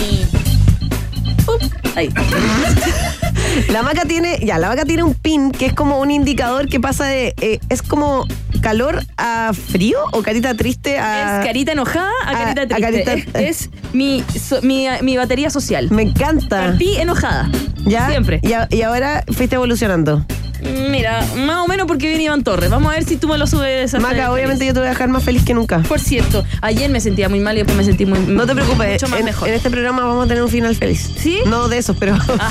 Ahí. 1.97 2.09
La 3.71 3.83
vaca 3.83 4.03
tiene, 4.05 4.39
ya, 4.45 4.59
la 4.59 4.69
vaca 4.69 4.85
tiene 4.85 5.03
un 5.03 5.15
pin 5.15 5.51
que 5.53 5.67
es 5.67 5.73
como 5.75 5.99
un 6.01 6.11
indicador 6.11 6.69
que 6.69 6.81
pasa 6.81 7.07
de, 7.07 7.35
eh, 7.41 7.59
es 7.69 7.83
como 7.83 8.25
calor 8.63 9.03
a 9.17 9.53
frío 9.55 9.99
o 10.13 10.23
carita 10.23 10.55
triste 10.55 10.99
a... 10.99 11.41
Es 11.41 11.47
carita 11.47 11.73
enojada 11.73 12.11
a 12.27 12.31
a- 12.31 12.55
carita 12.55 12.63
a 12.63 12.67
triste. 12.67 13.05
carita- 13.05 13.41
es 13.41 13.63
es 13.63 13.71
mi, 13.93 14.23
so- 14.39 14.61
mi, 14.63 14.87
mi 15.03 15.17
batería 15.17 15.51
social. 15.51 15.89
Me 15.91 16.03
encanta. 16.03 16.67
Partí 16.69 16.97
enojada. 16.97 17.49
¿Ya? 17.87 18.09
Siempre. 18.09 18.41
Y, 18.43 18.53
a- 18.53 18.69
y 18.71 18.83
ahora 18.83 19.25
fuiste 19.33 19.55
evolucionando. 19.57 20.25
Mira, 20.91 21.25
más 21.37 21.59
o 21.59 21.67
menos 21.67 21.87
porque 21.87 22.09
viene 22.09 22.25
Iván 22.25 22.43
Torres. 22.45 22.71
Vamos 22.71 22.93
a 22.93 22.95
ver 22.97 23.05
si 23.05 23.17
tú 23.17 23.29
me 23.29 23.39
lo 23.39 23.47
subes. 23.47 23.95
hasta 23.95 24.07
Maca, 24.07 24.33
obviamente 24.33 24.59
feliz. 24.61 24.69
yo 24.69 24.75
te 24.75 24.81
voy 24.81 24.87
a 24.89 24.91
dejar 24.91 25.09
más 25.09 25.25
feliz 25.25 25.45
que 25.45 25.55
nunca. 25.55 25.79
Por 25.81 26.01
cierto, 26.01 26.45
ayer 26.61 26.91
me 26.91 27.01
sentía 27.01 27.29
muy 27.29 27.41
mal 27.41 27.55
y 27.57 27.59
después 27.59 27.77
me 27.77 27.85
sentí 27.85 28.07
muy. 28.07 28.19
No 28.21 28.47
te 28.47 28.55
preocupes, 28.55 28.93
Mucho 29.03 29.09
más 29.09 29.21
en, 29.21 29.25
mejor. 29.25 29.49
en 29.49 29.55
este 29.55 29.71
programa 29.71 30.05
vamos 30.05 30.25
a 30.25 30.29
tener 30.29 30.43
un 30.43 30.51
final 30.51 30.75
feliz. 30.77 31.11
¿Sí? 31.19 31.41
No 31.47 31.69
de 31.69 31.79
esos, 31.79 31.97
pero... 31.97 32.17
Ah. 32.39 32.51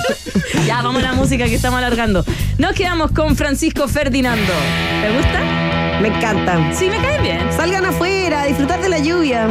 ya, 0.66 0.82
vamos 0.82 1.02
a 1.02 1.06
la 1.06 1.12
música 1.14 1.44
que 1.46 1.54
estamos 1.54 1.78
alargando. 1.78 2.24
Nos 2.58 2.72
quedamos 2.72 3.10
con 3.12 3.36
Francisco 3.36 3.88
Ferdinando. 3.88 4.52
¿Te 5.02 5.16
gusta? 5.16 5.40
Me 6.00 6.08
encanta. 6.08 6.72
Sí, 6.74 6.88
me 6.88 6.96
cae 6.96 7.20
bien. 7.22 7.40
Salgan 7.56 7.84
afuera, 7.86 8.42
a 8.42 8.46
disfrutar 8.46 8.80
de 8.80 8.88
la 8.88 8.98
lluvia. 8.98 9.46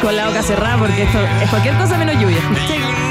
Con 0.00 0.16
la 0.16 0.28
boca 0.28 0.42
cerrada 0.42 0.78
porque 0.78 1.02
esto 1.02 1.18
es 1.42 1.50
cualquier 1.50 1.74
cosa 1.76 1.96
menos 1.96 2.14
lluvia. 2.20 2.38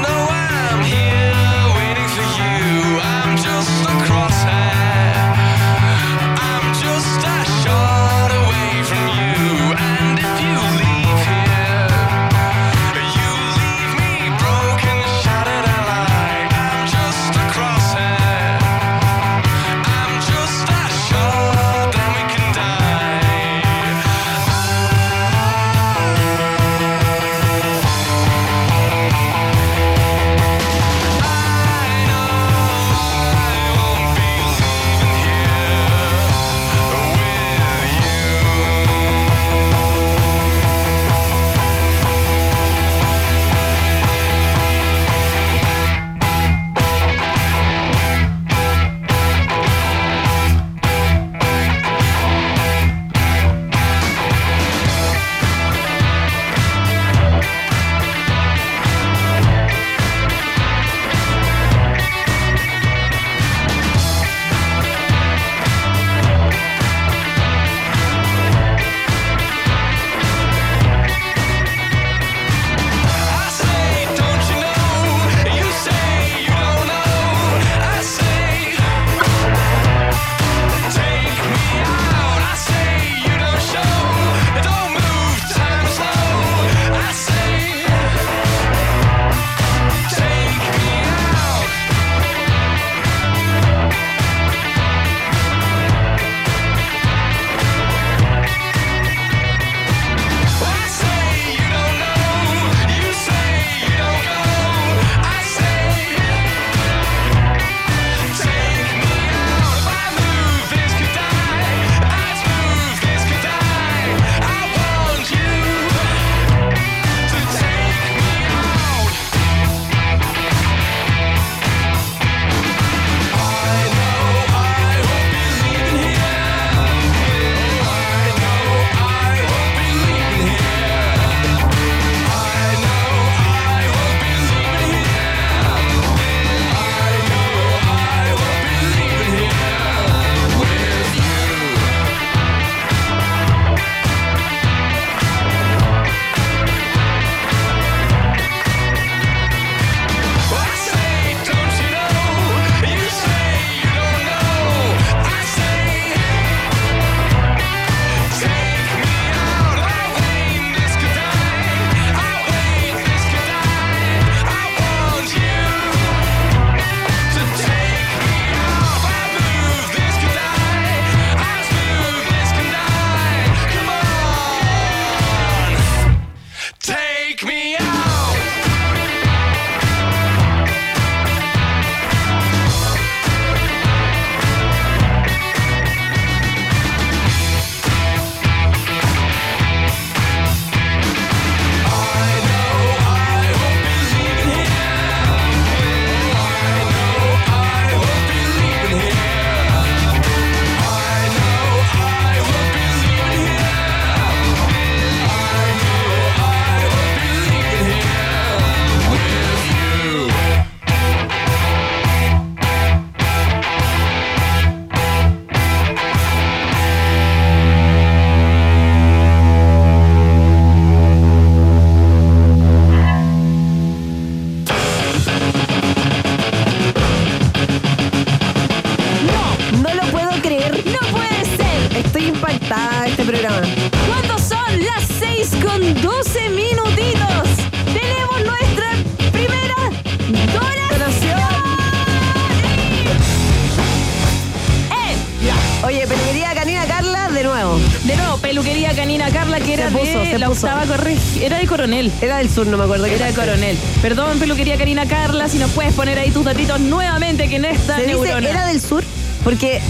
Era 252.22 252.36
del 252.36 252.48
sur, 252.48 252.68
no 252.68 252.78
me 252.78 252.84
acuerdo 252.84 253.06
Era 253.06 253.32
coronel. 253.32 253.76
Perdón, 254.00 254.38
peluquería 254.38 254.78
Karina 254.78 255.06
Carla, 255.06 255.48
si 255.48 255.58
nos 255.58 255.72
puedes 255.72 255.92
poner 255.92 256.20
ahí 256.20 256.30
tus 256.30 256.44
datitos 256.44 256.78
nuevamente 256.78 257.48
que 257.48 257.56
en 257.56 257.64
esta 257.64 257.96
Se 257.96 258.02
dice, 258.02 258.16
neurona. 258.16 258.48
era 258.48 258.66
del 258.68 258.80
sur, 258.80 259.02
porque. 259.42 259.80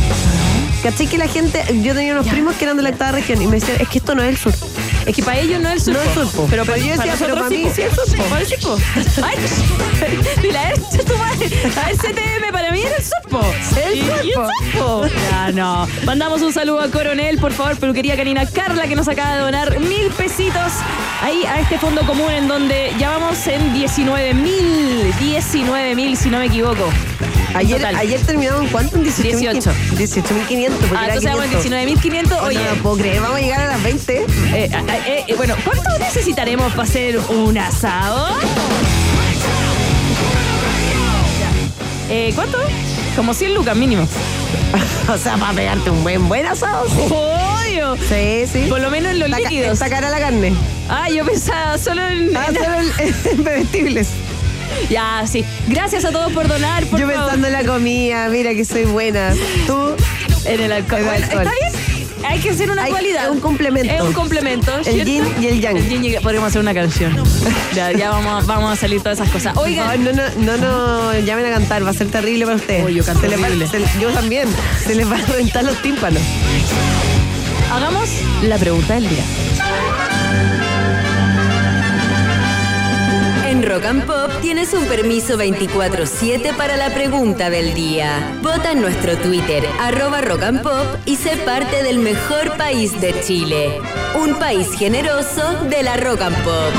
¿Cachai 0.83 1.07
que 1.07 1.19
la 1.19 1.29
gente.? 1.29 1.63
Yo 1.83 1.95
tenía 1.95 2.13
unos 2.13 2.27
primos 2.27 2.57
que 2.57 2.65
eran 2.65 2.79
de 2.79 2.83
la 2.85 2.89
octava 2.89 3.13
región 3.13 3.41
y 3.43 3.47
me 3.47 3.61
decían, 3.61 3.77
es 3.81 3.89
que 3.89 3.99
esto 3.99 4.15
no 4.15 4.23
es 4.23 4.31
el 4.31 4.39
sur. 4.39 4.55
Es 5.07 5.17
que 5.17 5.23
para 5.23 5.39
ellos 5.41 5.61
no 5.61 5.69
es 5.71 5.87
el 5.89 5.95
sur. 5.95 5.95
No 5.95 6.01
es 6.03 6.15
sur, 6.15 6.31
po. 6.33 6.47
Pero, 6.49 6.65
decía, 6.65 7.15
pero 7.19 7.35
para 7.35 7.51
mí 7.51 7.67
sí 7.75 7.83
es 7.83 7.95
sur, 7.95 8.17
po. 8.17 8.23
Para 8.25 8.41
el. 8.43 8.49
Ay, 9.25 9.37
dile 10.43 10.59
a 10.59 10.69
ver, 10.69 10.79
tu 11.05 11.17
madre. 11.17 11.51
A 11.83 11.87
ver, 11.87 11.97
CTM 11.97 12.53
para 12.53 12.71
mí 12.71 12.83
era 12.83 12.97
el 12.97 13.03
sur, 13.03 13.19
po. 13.29 13.41
El 13.85 13.99
Y- 13.99 14.03
sur, 14.03 14.25
y 14.25 14.29
el 14.29 14.35
po. 14.35 14.47
sur, 14.47 14.73
po. 14.79 15.07
Ya, 15.31 15.51
no. 15.53 15.89
Mandamos 16.05 16.43
un 16.43 16.53
saludo 16.53 16.81
a 16.81 16.89
Coronel, 16.89 17.39
por 17.39 17.53
favor, 17.53 17.77
peluquería 17.79 18.17
canina 18.17 18.47
Carla, 18.47 18.87
que 18.87 18.95
nos 18.95 19.09
acaba 19.09 19.35
de 19.37 19.41
donar 19.43 19.81
mil 19.81 20.09
pesitos 20.17 20.73
ahí 21.23 21.45
a 21.47 21.61
este 21.61 21.79
fondo 21.79 22.03
común 22.07 22.31
en 22.31 22.47
donde 22.49 22.93
ya 22.99 23.11
vamos 23.11 23.45
en 23.49 23.75
19 23.75 24.35
mil. 24.35 25.13
19 25.19 25.95
mil, 25.97 26.17
si 26.17 26.29
no 26.31 26.39
me 26.39 26.47
equivoco. 26.47 26.89
Ayer, 27.55 27.77
Total. 27.79 27.97
ayer 27.97 28.21
terminamos 28.21 28.63
en 28.65 28.69
cuánto? 28.71 28.97
En 28.97 29.05
18.500. 29.05 29.73
18. 29.97 30.31
18.500. 30.31 30.71
porque 30.71 30.97
Ah, 30.97 31.07
entonces 31.09 31.25
vamos 31.31 31.45
en 31.45 31.51
500. 31.63 32.33
19.500. 32.33 32.39
Oh, 32.41 32.47
Oye, 32.47 32.59
No 32.65 32.71
lo 32.77 32.83
puedo 32.83 32.97
creer, 32.97 33.21
vamos 33.21 33.37
a 33.37 33.41
llegar 33.41 33.61
a 33.61 33.67
las 33.67 33.83
20. 33.83 34.17
eh, 34.55 34.71
ah, 34.75 34.97
eh, 35.07 35.25
eh, 35.29 35.35
bueno, 35.37 35.55
¿cuánto 35.65 35.99
necesitaremos 35.99 36.71
para 36.73 36.83
hacer 36.85 37.19
un 37.29 37.59
asado? 37.59 38.37
Eh, 42.09 42.33
¿Cuánto? 42.35 42.59
Como 43.17 43.33
100 43.35 43.55
lucas 43.55 43.77
mínimo. 43.77 44.07
o 45.09 45.19
sea, 45.19 45.37
para 45.37 45.53
pegarte 45.53 45.91
un 45.91 46.03
buen, 46.03 46.29
buen 46.29 46.47
asado. 46.47 46.87
Sí, 46.89 46.97
Obvio. 47.11 47.97
sí. 48.09 48.45
sí. 48.51 48.67
Por 48.69 48.81
lo 48.81 48.91
menos 48.91 49.13
en 49.13 49.19
los 49.21 49.31
ca- 49.31 49.39
líquidos. 49.39 49.73
Está 49.75 49.89
cara 49.89 50.11
la 50.11 50.19
carne. 50.19 50.53
Ah, 50.89 51.09
yo 51.09 51.25
pensaba 51.25 51.79
solo 51.79 52.03
en... 52.07 52.37
Ah, 52.37 52.47
en- 52.49 52.55
solo 52.55 52.75
el- 52.81 53.15
en 53.31 53.45
bebestibles. 53.45 54.09
Ya, 54.93 55.25
sí. 55.27 55.45
Gracias 55.69 56.05
a 56.05 56.11
todos 56.13 56.33
por 56.33 56.47
donar, 56.49 56.85
por 56.87 57.01
Yo 57.01 57.07
favor. 57.09 57.23
pensando 57.25 57.47
en 57.47 57.53
la 57.55 57.65
comida, 57.65 58.29
mira 58.29 58.53
que 58.55 58.65
soy 58.65 58.85
buena. 58.85 59.33
Tú, 59.67 59.97
En 60.45 60.61
el 60.61 60.73
alcohol. 60.73 61.01
En 61.01 61.05
el 61.07 61.11
Bueno, 61.11 61.25
alcohol. 61.25 61.47
¿Está 61.47 61.53
bien? 61.71 61.83
Hay 62.25 62.39
que 62.41 62.51
hacer 62.51 62.71
una 62.71 62.85
Hay- 62.85 62.91
cualidad. 62.93 63.25
es 63.25 63.31
un 63.31 63.41
complemento. 63.41 63.93
Es 63.93 64.01
un 64.03 64.13
complemento. 64.13 64.77
El 64.79 64.85
¿cierto? 64.85 65.05
yin 65.05 65.25
y 65.41 65.47
el 65.47 65.61
yang. 65.61 65.77
El 65.77 65.89
yin 65.89 66.05
y 66.05 66.15
Podríamos 66.19 66.49
hacer 66.49 66.61
una 66.61 66.75
canción. 66.75 67.17
ya, 67.75 67.91
ya 67.93 68.11
vamos, 68.11 68.43
a- 68.43 68.47
vamos 68.47 68.73
a 68.73 68.77
salir 68.77 69.01
todas 69.03 69.19
esas 69.19 69.31
cosas. 69.31 69.57
Oigan, 69.57 69.87
favor, 69.87 69.99
no, 69.99 70.13
no, 70.13 70.57
no, 70.57 71.13
no 71.13 71.19
llamen 71.21 71.47
a 71.47 71.51
cantar, 71.51 71.85
va 71.85 71.91
a 71.91 71.95
ser 71.95 72.09
terrible 72.09 72.45
para 72.45 72.57
ustedes. 72.57 72.85
Oh, 72.85 72.89
yo 72.89 73.05
canto 73.05 73.23
Se 73.23 73.29
les 73.29 73.41
va- 73.41 73.47
horrible. 73.47 73.67
se- 73.69 74.01
yo 74.01 74.11
también. 74.11 74.49
Se 74.87 74.95
les 74.95 75.11
va 75.11 75.17
a 75.17 75.27
reventar 75.27 75.65
los 75.65 75.81
tímpanos. 75.83 76.23
hagamos 77.73 78.09
la 78.43 78.59
pregunta 78.59 78.95
del 78.95 79.09
día. 79.09 79.25
Rock 83.73 83.87
and 83.87 84.05
Pop 84.05 84.31
tienes 84.43 84.75
un 84.75 84.85
permiso 84.85 85.39
24-7 85.39 86.55
para 86.57 86.77
la 86.77 86.93
pregunta 86.93 87.49
del 87.49 87.73
día. 87.73 88.39
Vota 88.43 88.73
en 88.73 88.83
nuestro 88.83 89.17
Twitter, 89.17 89.67
arroba 89.81 90.21
Rock 90.21 90.43
and 90.43 90.63
Pop, 90.63 90.85
y 91.07 91.17
sé 91.17 91.39
parte 91.39 91.83
del 91.83 91.99
mejor 91.99 92.55
país 92.59 93.01
de 93.01 93.19
Chile. 93.23 93.81
Un 94.15 94.35
país 94.35 94.69
generoso 94.79 95.55
de 95.71 95.83
la 95.85 95.97
Rock 95.97 96.21
and 96.21 96.37
Pop. 96.45 96.73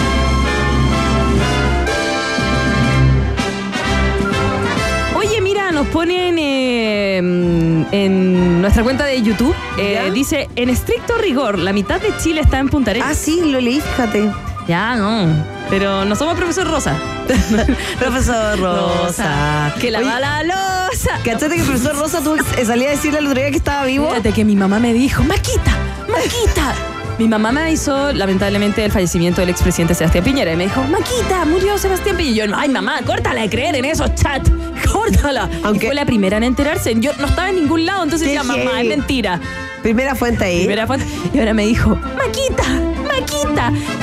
Oye, 5.16 5.42
mira, 5.42 5.72
nos 5.72 5.88
ponen 5.88 6.38
eh, 6.38 7.18
en 7.18 8.62
nuestra 8.62 8.84
cuenta 8.84 9.06
de 9.06 9.20
YouTube. 9.20 9.56
eh, 9.80 10.12
dice, 10.14 10.48
en 10.56 10.70
estricto 10.70 11.18
rigor, 11.18 11.58
la 11.58 11.74
mitad 11.74 12.00
de 12.00 12.16
Chile 12.18 12.42
está 12.42 12.60
en 12.60 12.70
Punta 12.70 12.92
Arenas. 12.92 13.10
Ah, 13.10 13.16
sí, 13.16 13.42
lo 13.44 13.60
leí, 13.60 13.82
fíjate. 13.82 14.53
Ya, 14.68 14.96
no. 14.96 15.28
Pero 15.70 16.06
no 16.06 16.16
somos 16.16 16.36
profesor 16.36 16.68
Rosa. 16.68 16.96
Profesor 18.00 18.60
Rosa. 18.60 19.74
Que 19.80 19.92
lava 19.92 20.20
la 20.20 20.44
losa. 20.44 21.20
¿Cachate 21.24 21.56
que 21.56 21.62
el 21.62 21.66
profesor 21.68 21.98
Rosa 21.98 22.20
que 22.56 22.66
salir 22.66 22.88
a 22.88 22.92
decirle 22.92 23.20
el 23.20 23.28
otro 23.28 23.40
día 23.40 23.50
que 23.52 23.58
estaba 23.58 23.86
vivo? 23.86 24.10
Fíjate 24.10 24.32
que 24.34 24.46
mi 24.46 24.56
mamá 24.56 24.80
me 24.80 24.94
dijo, 24.94 25.24
Maquita, 25.24 25.78
Maquita. 26.10 26.74
Mi 27.20 27.28
mamá 27.28 27.52
me 27.52 27.62
avisó, 27.62 28.12
lamentablemente, 28.12 28.82
del 28.82 28.92
fallecimiento 28.92 29.40
del 29.42 29.50
expresidente 29.52 29.94
Sebastián 29.94 30.24
Piñera. 30.24 30.52
Y 30.54 30.56
me 30.58 30.64
dijo, 30.66 30.82
Maquita, 30.84 31.46
murió 31.46 31.78
Sebastián 31.78 32.18
Piñera. 32.18 32.46
Y 32.46 32.50
yo, 32.50 32.56
ay, 32.58 32.70
mamá, 32.70 33.02
córtala 33.06 33.42
de 33.42 33.50
creer 33.50 33.76
en 33.76 33.86
esos 33.86 34.14
chats. 34.16 34.50
Córtala. 34.92 35.50
Aunque- 35.64 35.86
Y 35.86 35.88
fue 35.90 35.96
la 35.96 36.06
primera 36.06 36.38
en 36.38 36.44
enterarse. 36.44 36.94
Yo 37.00 37.12
no 37.20 37.28
estaba 37.28 37.50
en 37.50 37.56
ningún 37.56 37.86
lado, 37.86 38.04
entonces 38.04 38.28
decía, 38.28 38.44
mamá, 38.44 38.82
es 38.82 38.88
mentira. 38.88 39.40
Primera 39.84 40.16
fuente 40.16 40.46
ahí. 40.46 40.60
Primera 40.60 40.88
fuente. 40.88 41.06
Y 41.34 41.40
ahora 41.40 41.54
me 41.54 41.66
dijo, 41.66 41.90
Maquita, 42.18 42.64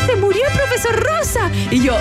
Se 0.07 0.17
murió 0.17 0.43
el 0.47 0.57
profesor 0.57 0.97
Rosa. 0.97 1.51
Y 1.71 1.81
yo, 1.81 1.95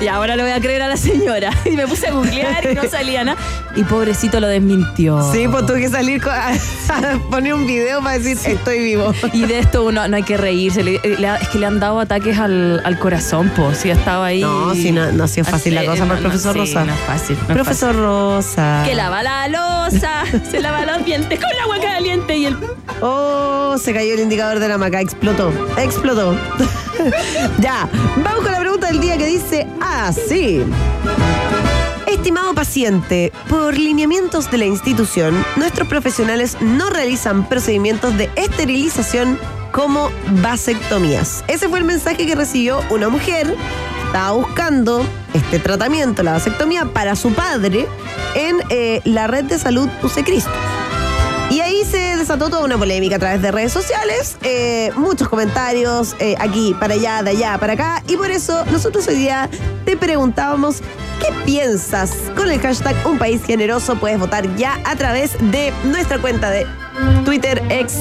y 0.00 0.08
ahora 0.08 0.36
lo 0.36 0.42
voy 0.44 0.52
a 0.52 0.60
creer 0.60 0.82
a 0.82 0.88
la 0.88 0.96
señora. 0.96 1.50
Y 1.64 1.70
me 1.72 1.86
puse 1.86 2.08
a 2.08 2.12
googlear 2.12 2.70
y 2.70 2.74
no 2.74 2.82
salía 2.88 3.24
nada. 3.24 3.38
Y 3.76 3.82
pobrecito 3.84 4.40
lo 4.40 4.46
desmintió. 4.48 5.32
Sí, 5.32 5.46
pues 5.48 5.66
tuve 5.66 5.80
que 5.80 5.88
salir 5.88 6.22
a, 6.28 6.48
a 6.88 7.18
poner 7.30 7.54
un 7.54 7.66
video 7.66 8.02
para 8.02 8.18
decir 8.18 8.38
estoy 8.50 8.78
vivo. 8.80 9.12
Y 9.32 9.44
de 9.46 9.58
esto 9.58 9.84
uno 9.84 10.06
no 10.08 10.16
hay 10.16 10.22
que 10.22 10.36
reírse. 10.36 10.82
Le- 10.82 11.00
le 11.18 11.28
ha- 11.28 11.36
es 11.36 11.48
que 11.48 11.58
le 11.58 11.66
han 11.66 11.78
dado 11.80 12.00
ataques 12.00 12.38
al, 12.38 12.80
al 12.84 12.98
corazón, 12.98 13.50
po. 13.50 13.72
Si 13.74 13.90
ha 13.90 13.94
estado 13.94 14.22
ahí. 14.24 14.40
No, 14.40 14.74
sí, 14.74 14.92
no- 14.92 15.12
no 15.12 15.24
ha 15.24 15.28
sido 15.28 15.44
fácil 15.44 15.74
la 15.74 15.82
Eh, 15.82 15.86
cosa 15.86 16.02
no, 16.02 16.06
para 16.08 16.18
el 16.18 16.24
no, 16.24 16.30
profesor 16.30 16.52
sí, 16.54 16.58
Rosa. 16.60 16.84
No 16.84 16.92
es 16.94 17.00
fácil. 17.00 17.36
no 17.36 17.42
es 17.48 17.54
Profesor 17.54 17.94
Rosa. 17.96 18.82
Que 18.86 18.94
lava 18.94 19.22
la 19.22 19.48
losa, 19.48 20.22
se 20.50 20.60
lava 20.60 20.84
los 20.86 21.04
dientes 21.04 21.38
con 21.38 21.50
agua 21.62 21.78
caliente 21.80 22.36
y 22.36 22.46
el. 22.46 22.56
Oh, 23.00 23.76
se 23.78 23.92
cayó 23.92 24.14
el 24.14 24.20
indicador 24.20 24.58
de 24.58 24.68
la 24.68 24.78
maca, 24.78 25.00
explotó, 25.00 25.52
explotó. 25.76 26.34
ya, 27.60 27.88
vamos 28.24 28.42
con 28.42 28.52
la 28.52 28.57
pregunta 28.78 28.88
del 28.88 29.00
día 29.00 29.18
que 29.18 29.26
dice 29.26 29.66
así. 29.80 30.62
Estimado 32.06 32.54
paciente, 32.54 33.32
por 33.48 33.76
lineamientos 33.76 34.50
de 34.50 34.58
la 34.58 34.66
institución, 34.66 35.44
nuestros 35.56 35.88
profesionales 35.88 36.56
no 36.60 36.90
realizan 36.90 37.48
procedimientos 37.48 38.16
de 38.16 38.30
esterilización 38.36 39.38
como 39.72 40.10
vasectomías. 40.42 41.44
Ese 41.48 41.68
fue 41.68 41.78
el 41.78 41.84
mensaje 41.84 42.26
que 42.26 42.34
recibió 42.34 42.80
una 42.90 43.08
mujer 43.08 43.54
estaba 44.06 44.32
buscando 44.32 45.04
este 45.34 45.58
tratamiento, 45.58 46.22
la 46.22 46.32
vasectomía, 46.32 46.86
para 46.86 47.14
su 47.14 47.32
padre 47.32 47.86
en 48.34 48.56
eh, 48.70 49.02
la 49.04 49.26
red 49.26 49.44
de 49.44 49.58
salud 49.58 49.88
Cristo. 50.24 50.50
Desató 52.28 52.50
toda 52.50 52.64
una 52.66 52.76
polémica 52.76 53.16
a 53.16 53.18
través 53.18 53.40
de 53.40 53.50
redes 53.50 53.72
sociales, 53.72 54.36
eh, 54.42 54.92
muchos 54.96 55.30
comentarios, 55.30 56.14
eh, 56.18 56.34
aquí, 56.38 56.76
para 56.78 56.92
allá, 56.92 57.22
de 57.22 57.30
allá, 57.30 57.56
para 57.56 57.72
acá. 57.72 58.02
Y 58.06 58.18
por 58.18 58.30
eso 58.30 58.66
nosotros 58.66 59.08
hoy 59.08 59.14
día 59.14 59.48
te 59.86 59.96
preguntábamos, 59.96 60.82
¿qué 61.22 61.32
piensas? 61.46 62.12
Con 62.36 62.50
el 62.50 62.60
hashtag 62.60 62.94
Un 63.06 63.16
País 63.16 63.40
Generoso 63.46 63.96
puedes 63.96 64.18
votar 64.18 64.54
ya 64.56 64.78
a 64.84 64.94
través 64.94 65.38
de 65.50 65.72
nuestra 65.84 66.18
cuenta 66.18 66.50
de 66.50 66.66
Twitter, 67.24 67.62
ex, 67.70 67.94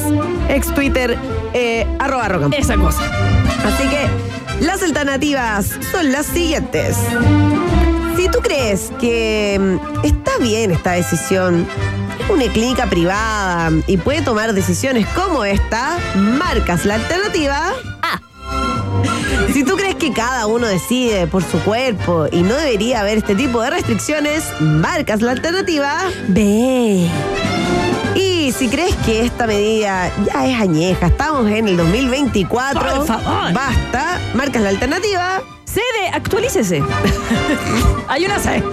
ex 0.50 0.74
Twitter, 0.74 1.18
eh, 1.54 1.88
arroba 1.98 2.28
Rock. 2.28 2.54
Esa 2.58 2.76
cosa. 2.76 3.04
Así 3.64 3.88
que 3.88 4.66
las 4.66 4.84
alternativas 4.84 5.70
son 5.90 6.12
las 6.12 6.26
siguientes. 6.26 6.98
Si 8.18 8.28
tú 8.28 8.40
crees 8.42 8.92
que 9.00 9.58
mm, 9.58 10.06
está 10.06 10.38
bien 10.40 10.72
esta 10.72 10.92
decisión, 10.92 11.66
una 12.30 12.52
clínica 12.52 12.88
privada 12.88 13.72
y 13.88 13.98
puede 13.98 14.22
tomar 14.22 14.54
decisiones 14.54 15.08
como 15.10 15.46
esta, 15.46 15.98
marcas 16.16 16.86
la 16.86 16.96
alternativa 16.96 17.72
A. 18.02 18.22
Si 19.54 19.64
tú 19.64 19.76
crees 19.76 19.96
que 19.96 20.12
cada 20.14 20.46
uno 20.48 20.68
decide 20.68 21.28
por 21.28 21.44
su 21.44 21.60
cuerpo 21.60 22.28
y 22.32 22.42
no 22.42 22.56
debería 22.56 23.00
haber 23.02 23.20
este 23.20 23.36
tipo 23.36 23.62
de 23.62 23.70
restricciones, 23.72 24.44
marcas 24.60 25.22
la 25.22 25.32
alternativa 25.32 25.98
Ve. 26.28 27.08
y 28.16 28.52
si 28.52 28.68
crees 28.68 28.96
que 29.06 29.26
esta 29.26 29.48
medida 29.48 30.12
ya 30.26 30.46
es 30.48 30.60
añeja, 30.60 31.08
estamos 31.08 31.50
en 31.50 31.68
el 31.70 31.78
2024, 31.78 32.80
Por 32.82 33.06
favor. 33.08 33.54
basta, 33.54 34.20
marcas 34.34 34.62
la 34.64 34.70
alternativa. 34.70 35.42
Cede, 35.78 36.10
actualícese. 36.12 36.82
Hay 38.08 38.26
una 38.26 38.40
C. 38.40 38.64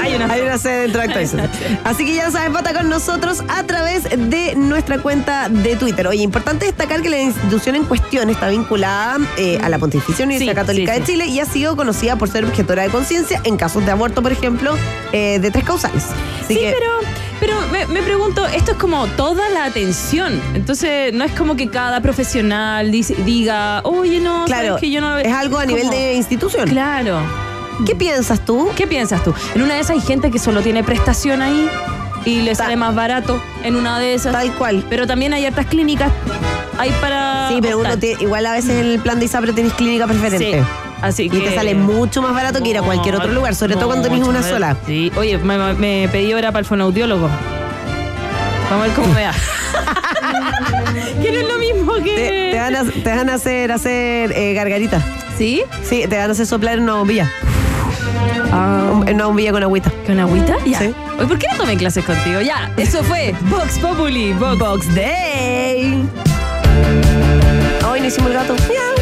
Hay 0.00 0.14
una 0.14 0.26
C. 0.28 0.32
Hay 0.32 0.40
una 0.42 0.58
sede 0.58 0.80
dentro 0.82 1.00
de 1.00 1.06
Actualización. 1.08 1.50
Así 1.82 2.04
que 2.04 2.14
ya 2.14 2.30
sabes, 2.30 2.52
vota 2.52 2.72
con 2.72 2.88
nosotros 2.88 3.42
a 3.48 3.64
través 3.64 4.04
de 4.04 4.54
nuestra 4.54 4.98
cuenta 4.98 5.48
de 5.48 5.74
Twitter. 5.76 6.06
Oye, 6.06 6.22
importante 6.22 6.66
destacar 6.66 7.02
que 7.02 7.08
la 7.10 7.18
institución 7.20 7.74
en 7.74 7.84
cuestión 7.84 8.30
está 8.30 8.48
vinculada 8.48 9.16
eh, 9.38 9.58
a 9.62 9.68
la 9.70 9.78
Pontificia 9.80 10.24
Universidad 10.24 10.52
Sí, 10.52 10.56
Católica 10.56 10.94
sí, 10.94 11.00
de. 11.00 11.06
Chile 11.06 11.26
y 11.26 11.40
ha 11.40 11.46
sido 11.46 11.74
conocida 11.74 12.14
por 12.16 12.28
ser 12.28 12.44
objetora 12.44 12.82
de 12.84 12.90
conciencia 12.90 13.40
en 13.44 13.56
casos 13.56 13.84
de 13.84 13.90
aborto, 13.90 14.22
por 14.22 14.30
ejemplo, 14.30 14.76
eh, 15.12 15.38
de 15.40 15.50
tres 15.50 15.64
causales. 15.64 16.04
Así 16.44 16.54
sí, 16.54 16.60
que- 16.60 16.74
pero, 16.78 16.90
pero 17.42 17.56
me, 17.72 17.86
me 17.86 18.02
pregunto, 18.02 18.46
esto 18.46 18.70
es 18.70 18.76
como 18.78 19.08
toda 19.08 19.48
la 19.50 19.64
atención. 19.64 20.40
Entonces, 20.54 21.12
no 21.12 21.24
es 21.24 21.32
como 21.32 21.56
que 21.56 21.68
cada 21.68 22.00
profesional 22.00 22.92
dice- 22.92 23.16
diga, 23.24 23.80
oye, 23.82 24.20
no, 24.20 24.44
Claro, 24.44 24.68
¿sabes 24.68 24.80
que 24.80 24.90
yo 24.92 25.00
no 25.00 25.18
es 25.18 25.32
algo 25.34 25.58
a 25.58 25.66
nivel 25.66 25.90
de 25.90 26.14
institución. 26.14 26.68
Claro. 26.68 27.18
¿Qué 27.84 27.96
piensas 27.96 28.44
tú? 28.44 28.68
¿Qué 28.76 28.86
piensas 28.86 29.24
tú? 29.24 29.34
En 29.56 29.62
una 29.62 29.74
de 29.74 29.80
esas 29.80 29.96
hay 29.96 30.00
gente 30.02 30.30
que 30.30 30.38
solo 30.38 30.62
tiene 30.62 30.84
prestación 30.84 31.42
ahí. 31.42 31.68
y 32.24 32.42
le 32.42 32.52
Ta- 32.52 32.58
sale 32.66 32.76
más 32.76 32.94
barato 32.94 33.42
en 33.64 33.74
una 33.74 33.98
de 33.98 34.14
esas. 34.14 34.32
Tal 34.32 34.52
cual. 34.54 34.84
Pero 34.88 35.08
también 35.08 35.32
hay 35.34 35.44
hartas 35.44 35.66
clínicas. 35.66 36.12
Hay 36.78 36.90
para. 37.00 37.48
Sí, 37.48 37.58
pero 37.60 37.78
uno 37.80 37.88
igual 38.20 38.46
a 38.46 38.52
veces 38.52 38.70
en 38.80 38.86
el 38.86 39.00
plan 39.00 39.18
de 39.18 39.24
ISAPRE 39.24 39.52
tenés 39.52 39.72
clínica 39.72 40.06
preferente. 40.06 40.60
Sí, 40.62 40.66
así 41.02 41.24
Y 41.24 41.30
que. 41.30 41.40
te 41.40 41.54
sale 41.54 41.74
mucho 41.74 42.22
más 42.22 42.34
barato 42.34 42.62
que 42.62 42.70
ir 42.70 42.78
a 42.78 42.82
cualquier 42.82 43.16
otro 43.16 43.32
lugar, 43.32 43.54
sobre 43.54 43.74
todo 43.74 43.86
cuando 43.86 44.08
tenés 44.08 44.26
una 44.26 44.42
sola. 44.42 44.76
Sí, 44.86 45.12
oye, 45.16 45.38
me, 45.38 46.08
pedí 46.10 46.32
hora 46.32 46.50
para 46.52 46.60
el 46.60 46.64
fonoaudiólogo. 46.64 47.28
Vamos 48.70 48.84
a 48.84 48.86
ver 48.86 48.96
cómo 48.96 49.12
me 49.12 49.22
da. 49.22 49.32
que 51.22 51.32
no 51.32 51.38
es 51.40 51.48
lo 51.48 51.58
mismo 51.58 51.94
que. 51.96 52.16
Te, 52.16 52.50
te 52.52 52.58
van 52.58 52.76
a, 52.76 52.84
te 52.84 53.10
van 53.10 53.28
a 53.28 53.34
hacer 53.34 53.70
hacer 53.72 54.32
eh, 54.32 54.54
gargarita. 54.54 55.02
¿Sí? 55.36 55.62
Sí, 55.82 56.06
te 56.08 56.16
van 56.16 56.30
a 56.30 56.32
hacer 56.32 56.46
soplar 56.46 56.78
en 56.78 56.84
una 56.84 56.94
bombilla. 56.94 57.30
Ah. 58.52 59.02
En 59.06 59.14
una 59.16 59.26
bombilla 59.26 59.52
con 59.52 59.62
agüita. 59.62 59.90
¿Con 60.06 60.20
agüita? 60.20 60.56
Ya. 60.64 60.78
Sí. 60.78 60.94
Oye, 61.18 61.26
¿por 61.26 61.38
qué 61.38 61.46
no 61.50 61.58
tomé 61.58 61.76
clases 61.76 62.04
contigo? 62.04 62.40
Ya, 62.40 62.70
eso 62.76 63.02
fue 63.02 63.34
Vox 63.50 63.78
Populi. 63.78 64.32
Vox. 64.34 64.58
Box 64.58 64.94
Day. 64.94 66.06
Hoy 67.90 68.00
no 68.00 68.06
hicimos 68.06 68.30
el 68.30 68.36
gato. 68.36 68.54
Miau. 68.68 69.01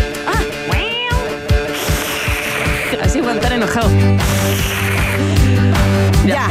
A 3.31 3.35
estar 3.35 3.53
enojados. 3.53 3.93
Ya. 6.27 6.49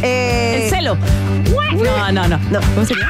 Eh, 0.00 0.64
El 0.64 0.70
celo. 0.70 0.96
No, 1.74 2.12
no, 2.12 2.28
no. 2.28 2.38
No. 2.50 2.60
¿Cómo 2.74 2.86
sería? 2.86 3.08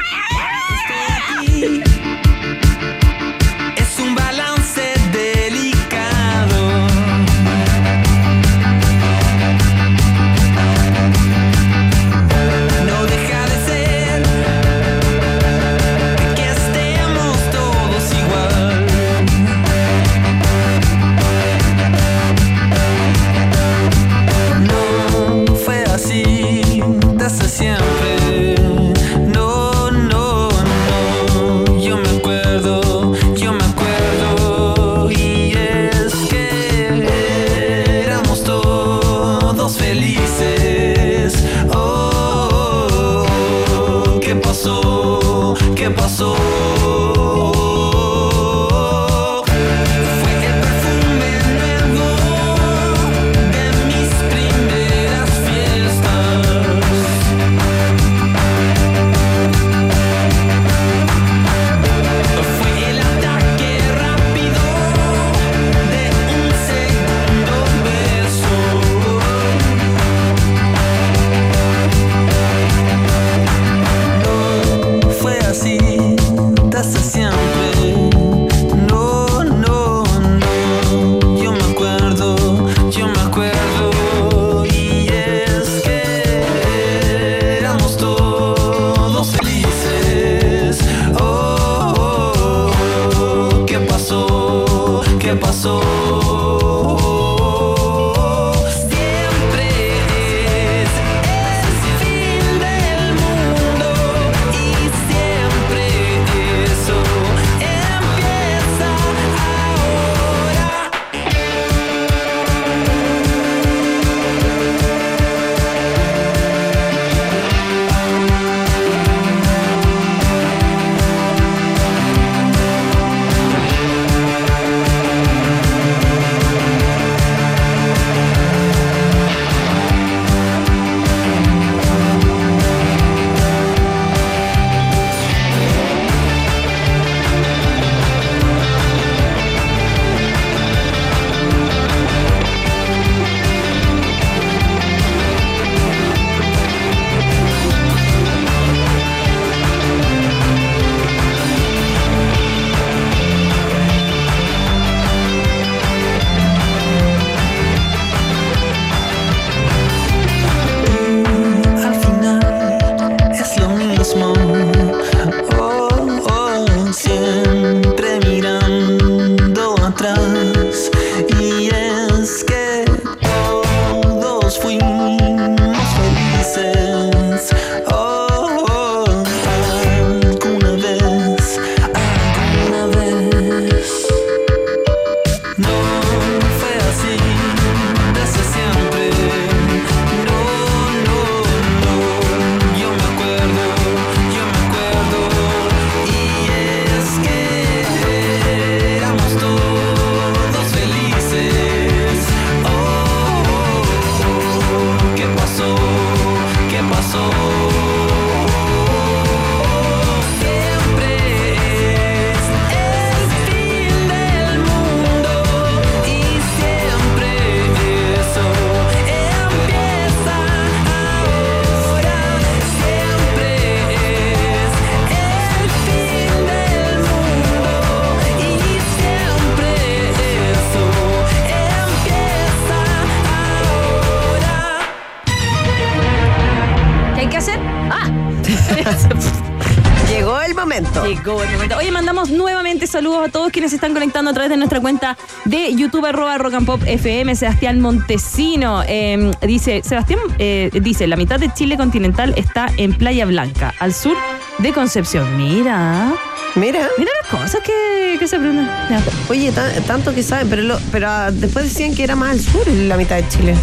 Llegó 240.11 240.41
el 240.41 240.53
momento. 240.53 241.05
Llegó 241.05 241.41
el 241.41 241.49
momento. 241.51 241.77
Oye, 241.77 241.89
mandamos 241.89 242.29
nuevamente 242.29 242.85
saludos 242.85 243.29
a 243.29 243.31
todos 243.31 243.49
quienes 243.49 243.71
se 243.71 243.77
están 243.77 243.93
conectando 243.93 244.31
a 244.31 244.33
través 244.33 244.49
de 244.49 244.57
nuestra 244.57 244.81
cuenta 244.81 245.17
de 245.45 245.73
YouTube 245.73 246.05
arroba 246.05 246.37
Rock 246.37 246.55
and 246.55 246.65
Pop 246.65 246.81
FM. 246.85 247.33
Sebastián 247.33 247.79
Montesino 247.79 248.83
eh, 248.85 249.31
dice, 249.41 249.81
Sebastián 249.85 250.19
eh, 250.37 250.69
dice, 250.81 251.07
la 251.07 251.15
mitad 251.15 251.39
de 251.39 251.53
Chile 251.53 251.77
continental 251.77 252.33
está 252.35 252.67
en 252.75 252.93
Playa 252.93 253.25
Blanca, 253.25 253.73
al 253.79 253.93
sur 253.93 254.17
de 254.57 254.73
Concepción. 254.73 255.37
Mira, 255.37 256.13
Mira. 256.55 256.89
mira 256.97 257.11
las 257.21 257.31
cosas 257.31 257.61
que, 257.63 258.17
que 258.19 258.27
se 258.27 258.35
aprenden. 258.35 258.65
Ya. 258.89 259.01
Oye, 259.29 259.51
ta- 259.51 259.71
tanto 259.87 260.13
que 260.13 260.21
saben, 260.23 260.49
pero, 260.49 260.61
lo- 260.63 260.79
pero 260.91 261.07
ah, 261.09 261.29
después 261.31 261.65
decían 261.65 261.95
que 261.95 262.03
era 262.03 262.15
más 262.15 262.31
al 262.31 262.39
sur 262.39 262.67
la 262.67 262.97
mitad 262.97 263.15
de 263.17 263.27
Chile. 263.29 263.55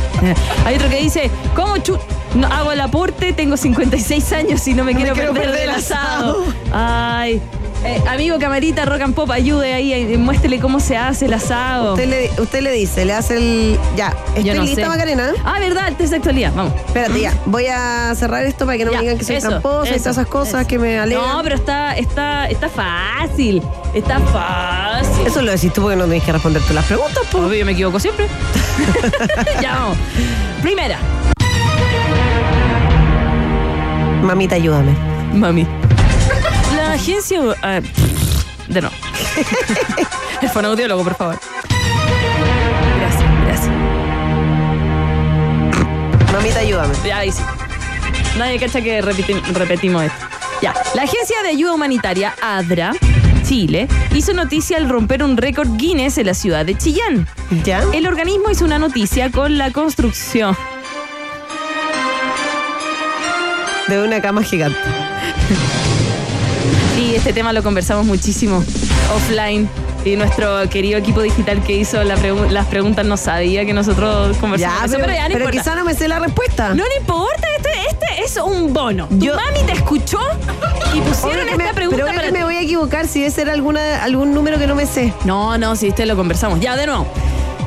Hay 0.64 0.76
otro 0.76 0.88
que 0.88 1.00
dice, 1.00 1.30
¿cómo 1.54 1.76
chu 1.78 1.98
no, 2.34 2.46
hago 2.48 2.72
el 2.72 2.80
aporte? 2.80 3.32
Tengo 3.32 3.56
56 3.56 4.32
años 4.32 4.66
y 4.68 4.74
no 4.74 4.84
me 4.84 4.92
No 4.94 5.00
me 5.00 5.12
quiero, 5.12 5.32
perder, 5.34 5.50
perder 5.50 5.62
el 5.64 5.70
el 5.70 5.76
asado. 5.76 6.44
Ay. 6.72 7.40
Eh, 7.84 8.02
amigo 8.08 8.38
camarita, 8.40 8.84
rock 8.84 9.02
and 9.02 9.14
pop, 9.14 9.30
ayude 9.30 9.72
ahí, 9.72 9.92
eh, 9.92 10.18
muéstrele 10.18 10.58
cómo 10.58 10.80
se 10.80 10.96
hace 10.96 11.26
el 11.26 11.32
asado. 11.34 11.92
Usted 11.94 12.08
le, 12.08 12.30
usted 12.42 12.60
le 12.60 12.72
dice, 12.72 13.04
le 13.04 13.12
hace 13.12 13.36
el. 13.36 13.78
Ya, 13.96 14.14
estoy 14.34 14.52
no 14.56 14.62
lista, 14.64 14.82
sé. 14.82 14.88
Macarena. 14.88 15.30
Ah, 15.44 15.60
verdad, 15.60 15.86
el 15.88 15.94
test 15.96 16.10
de 16.10 16.16
actualidad, 16.16 16.52
vamos. 16.56 16.74
Espérate, 16.74 17.20
ya. 17.20 17.32
Voy 17.46 17.66
a 17.68 18.12
cerrar 18.16 18.44
esto 18.46 18.66
para 18.66 18.78
que 18.78 18.84
no 18.84 18.90
Ya, 18.90 18.98
me 18.98 19.02
digan 19.04 19.18
que 19.18 19.24
soy 19.24 19.36
eso, 19.36 19.48
tramposa 19.48 19.94
y 19.94 19.98
todas 19.98 20.16
esas 20.16 20.26
cosas 20.26 20.60
eso. 20.62 20.68
que 20.68 20.78
me 20.78 20.98
alegan. 20.98 21.24
No, 21.28 21.40
pero 21.44 21.54
está, 21.54 21.96
está, 21.96 22.46
está 22.48 22.68
fácil. 22.68 23.62
Está 23.94 24.18
fácil. 24.20 25.26
Eso 25.26 25.40
lo 25.42 25.52
decís 25.52 25.72
tú 25.72 25.82
porque 25.82 25.96
no 25.96 26.04
tenés 26.04 26.24
que 26.24 26.32
responder 26.32 26.60
tú 26.62 26.74
las 26.74 26.84
preguntas, 26.84 27.22
po. 27.30 27.38
Obvio, 27.38 27.58
yo 27.60 27.64
me 27.66 27.72
equivoco 27.72 28.00
siempre. 28.00 28.26
ya 29.62 29.76
vamos. 29.76 29.96
Primera, 30.62 30.98
Mamita, 34.22 34.56
ayúdame. 34.56 34.94
mami. 35.32 35.66
Agencia. 36.98 37.40
de 38.68 38.82
no. 38.82 38.90
El 40.42 40.48
fonoaudiólogo, 40.48 41.04
por 41.04 41.14
favor. 41.14 41.38
Gracias, 42.98 43.22
gracias. 43.44 43.70
Mamita, 46.32 46.58
ayúdame. 46.58 46.94
Ya 47.06 47.18
ahí 47.18 47.30
sí. 47.30 47.42
Nadie 48.36 48.58
cacha 48.58 48.80
que 48.80 49.00
repetimos 49.00 50.02
esto. 50.02 50.26
Ya. 50.60 50.74
La 50.94 51.02
agencia 51.02 51.40
de 51.44 51.50
ayuda 51.50 51.72
humanitaria 51.72 52.34
ADRA, 52.42 52.92
Chile, 53.44 53.86
hizo 54.12 54.34
noticia 54.34 54.76
al 54.76 54.88
romper 54.88 55.22
un 55.22 55.36
récord 55.36 55.68
Guinness 55.76 56.18
en 56.18 56.26
la 56.26 56.34
ciudad 56.34 56.66
de 56.66 56.76
Chillán. 56.76 57.28
¿Ya? 57.64 57.84
El 57.94 58.08
organismo 58.08 58.50
hizo 58.50 58.64
una 58.64 58.80
noticia 58.80 59.30
con 59.30 59.56
la 59.56 59.70
construcción. 59.70 60.56
De 63.86 64.02
una 64.02 64.20
cama 64.20 64.42
gigante. 64.42 64.78
Este 67.18 67.32
tema 67.32 67.52
lo 67.52 67.62
conversamos 67.62 68.06
muchísimo 68.06 68.62
offline. 69.14 69.68
Y 70.04 70.14
nuestro 70.16 70.68
querido 70.70 70.96
equipo 70.98 71.20
digital 71.20 71.62
que 71.62 71.74
hizo 71.74 72.02
la 72.04 72.16
pregu- 72.16 72.48
las 72.48 72.66
preguntas 72.66 73.04
no 73.04 73.16
sabía 73.16 73.66
que 73.66 73.74
nosotros 73.74 74.36
conversamos. 74.38 74.78
Ya, 74.80 74.86
eso, 74.86 74.94
pero, 74.94 75.06
pero 75.06 75.12
ya 75.18 75.28
no 75.28 75.34
pero 75.34 75.50
quizá 75.50 75.74
no 75.74 75.84
me 75.84 75.92
sé 75.94 76.06
la 76.08 76.20
respuesta. 76.20 76.68
No 76.74 76.84
le 76.84 76.96
importa, 77.00 77.46
este, 77.56 77.70
este 77.90 78.24
es 78.24 78.36
un 78.36 78.72
bono. 78.72 79.06
Tu 79.08 79.16
mami 79.26 79.66
te 79.66 79.72
escuchó 79.72 80.18
y 80.94 81.00
pusieron 81.00 81.48
esta 81.48 81.56
me, 81.56 81.74
pregunta 81.74 82.04
pero 82.06 82.16
para 82.16 82.30
me 82.30 82.44
voy 82.44 82.56
a 82.56 82.60
equivocar 82.62 83.06
si 83.08 83.18
debe 83.20 83.32
ser 83.32 83.50
alguna, 83.50 84.02
algún 84.02 84.32
número 84.32 84.58
que 84.58 84.66
no 84.68 84.76
me 84.76 84.86
sé. 84.86 85.12
No, 85.24 85.58
no, 85.58 85.74
si 85.76 85.88
este 85.88 86.06
lo 86.06 86.16
conversamos. 86.16 86.60
Ya, 86.60 86.76
de 86.76 86.86
nuevo. 86.86 87.06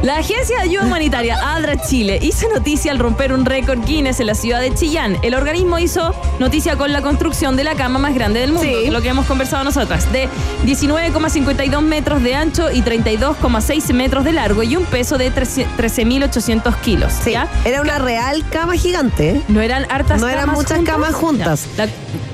La 0.04 0.18
Agencia 0.18 0.58
de 0.58 0.64
Ayuda 0.64 0.86
Humanitaria 0.86 1.38
ADRA 1.56 1.78
Chile 1.80 2.18
hizo 2.24 2.50
noticia 2.50 2.92
al 2.92 2.98
romper 2.98 3.32
un 3.34 3.46
récord 3.46 3.86
Guinness 3.86 4.20
en 4.20 4.26
la 4.28 4.34
ciudad 4.34 4.60
de 4.60 4.74
Chillán. 4.74 5.18
El 5.22 5.36
organismo 5.36 5.78
hizo 5.78 6.16
noticia 6.40 6.76
con 6.76 6.92
la 6.92 7.04
construcción 7.04 7.56
de 7.56 7.64
la 7.64 7.76
cama 7.76 8.00
más 8.00 8.16
grande 8.16 8.40
del 8.40 8.52
mundo, 8.52 8.68
Sí. 8.84 8.90
lo 8.90 9.04
que 9.04 9.10
hemos 9.10 9.28
conversado 9.28 9.64
nosotras, 9.64 10.12
de 10.12 10.28
19,52 10.66 11.84
metros 11.84 12.24
de 12.24 12.34
ancho 12.34 12.72
y 12.72 12.82
32,6 12.82 13.94
metros 13.94 14.24
de 14.24 14.32
largo 14.32 14.64
y 14.64 14.76
un 14.76 14.86
peso 14.86 15.20
de 15.20 15.30
13 15.30 15.68
13.800 15.78 16.76
kilos. 16.78 17.14
Sí. 17.24 17.32
¿ya? 17.34 17.48
Era 17.64 17.82
una 17.82 18.00
real 18.00 18.44
cama 18.50 18.74
gigante. 18.78 19.40
No 19.50 19.62
eran 19.62 19.86
hartas 19.92 20.20
No 20.20 20.28
eran 20.28 20.42
camas 20.46 20.56
muchas 20.58 20.78
juntas? 20.78 20.94
camas 20.96 21.14
juntas. 21.14 21.68
La- 21.78 21.88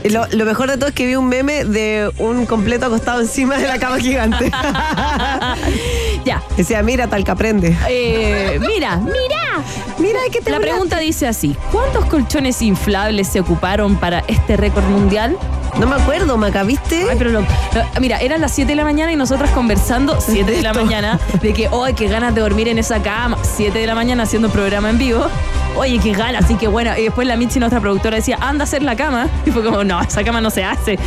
Lo, 0.10 0.26
lo 0.32 0.46
mejor 0.46 0.70
de 0.70 0.78
todo 0.78 0.90
es 0.90 0.96
que 0.96 1.06
vi 1.06 1.16
un 1.16 1.28
meme 1.28 1.66
de 1.66 2.10
un 2.18 2.46
completo 2.46 2.86
acostado 2.88 3.22
encima 3.22 3.58
de 3.58 3.68
la 3.68 3.80
cama 3.80 4.00
gigante. 4.00 4.52
ya. 6.26 6.42
Decía, 6.56 6.82
mira, 6.84 7.08
tal 7.08 7.24
que 7.24 7.32
aprende. 7.32 7.78
Eh, 7.90 8.60
mira, 8.60 8.98
mira. 8.98 9.64
Mira, 9.98 10.20
que 10.32 10.42
te 10.42 10.52
La 10.52 10.60
pregunta 10.60 11.00
dice 11.00 11.28
así: 11.28 11.56
¿Cuántos 11.72 12.06
colchones 12.06 12.62
inflables 12.62 13.28
se 13.28 13.40
ocuparon 13.40 13.96
para 13.98 14.20
este 14.28 14.56
récord 14.58 14.86
mundial? 14.86 15.36
No 15.80 15.86
me 15.88 15.96
acuerdo, 15.96 16.38
Maca, 16.38 16.64
¿viste? 16.64 17.06
Ay, 17.10 17.16
pero 17.18 17.30
lo- 17.32 17.42
lo- 17.42 18.00
mira, 18.02 18.18
eran 18.20 18.42
las 18.42 18.52
7 18.54 18.72
de 18.72 18.76
la 18.76 18.84
mañana 18.84 19.12
y 19.12 19.16
nosotras 19.16 19.52
conversando 19.52 20.20
7 20.26 20.50
de 20.52 20.62
la 20.62 20.74
mañana 20.74 21.20
de 21.42 21.54
que, 21.54 21.70
¡ay, 21.72 21.94
qué 21.94 22.08
ganas 22.08 22.34
de 22.34 22.42
dormir 22.42 22.68
en 22.68 22.80
esa 22.80 23.02
cama! 23.02 23.38
7 23.44 23.78
de 23.78 23.86
la 23.88 23.94
mañana 23.96 24.24
haciendo 24.24 24.50
programa 24.50 24.90
en 24.90 24.98
vivo. 24.98 25.28
Oye, 25.78 26.00
qué 26.00 26.12
ganas, 26.12 26.46
así 26.46 26.56
que 26.56 26.68
bueno. 26.68 26.92
Y 26.98 27.04
después 27.04 27.28
la 27.28 27.38
Michi, 27.38 27.60
nuestra 27.60 27.80
productora, 27.80 28.16
decía, 28.16 28.38
anda 28.42 28.64
a 28.64 28.66
hacer 28.66 28.82
la 28.84 28.96
cama. 28.96 29.28
Y 29.46 29.52
fue 29.52 29.64
como, 29.64 29.84
no, 29.84 30.02
esa 30.02 30.24
cama 30.24 30.42
no 30.42 30.50
se 30.50 30.64
hace. 30.64 30.94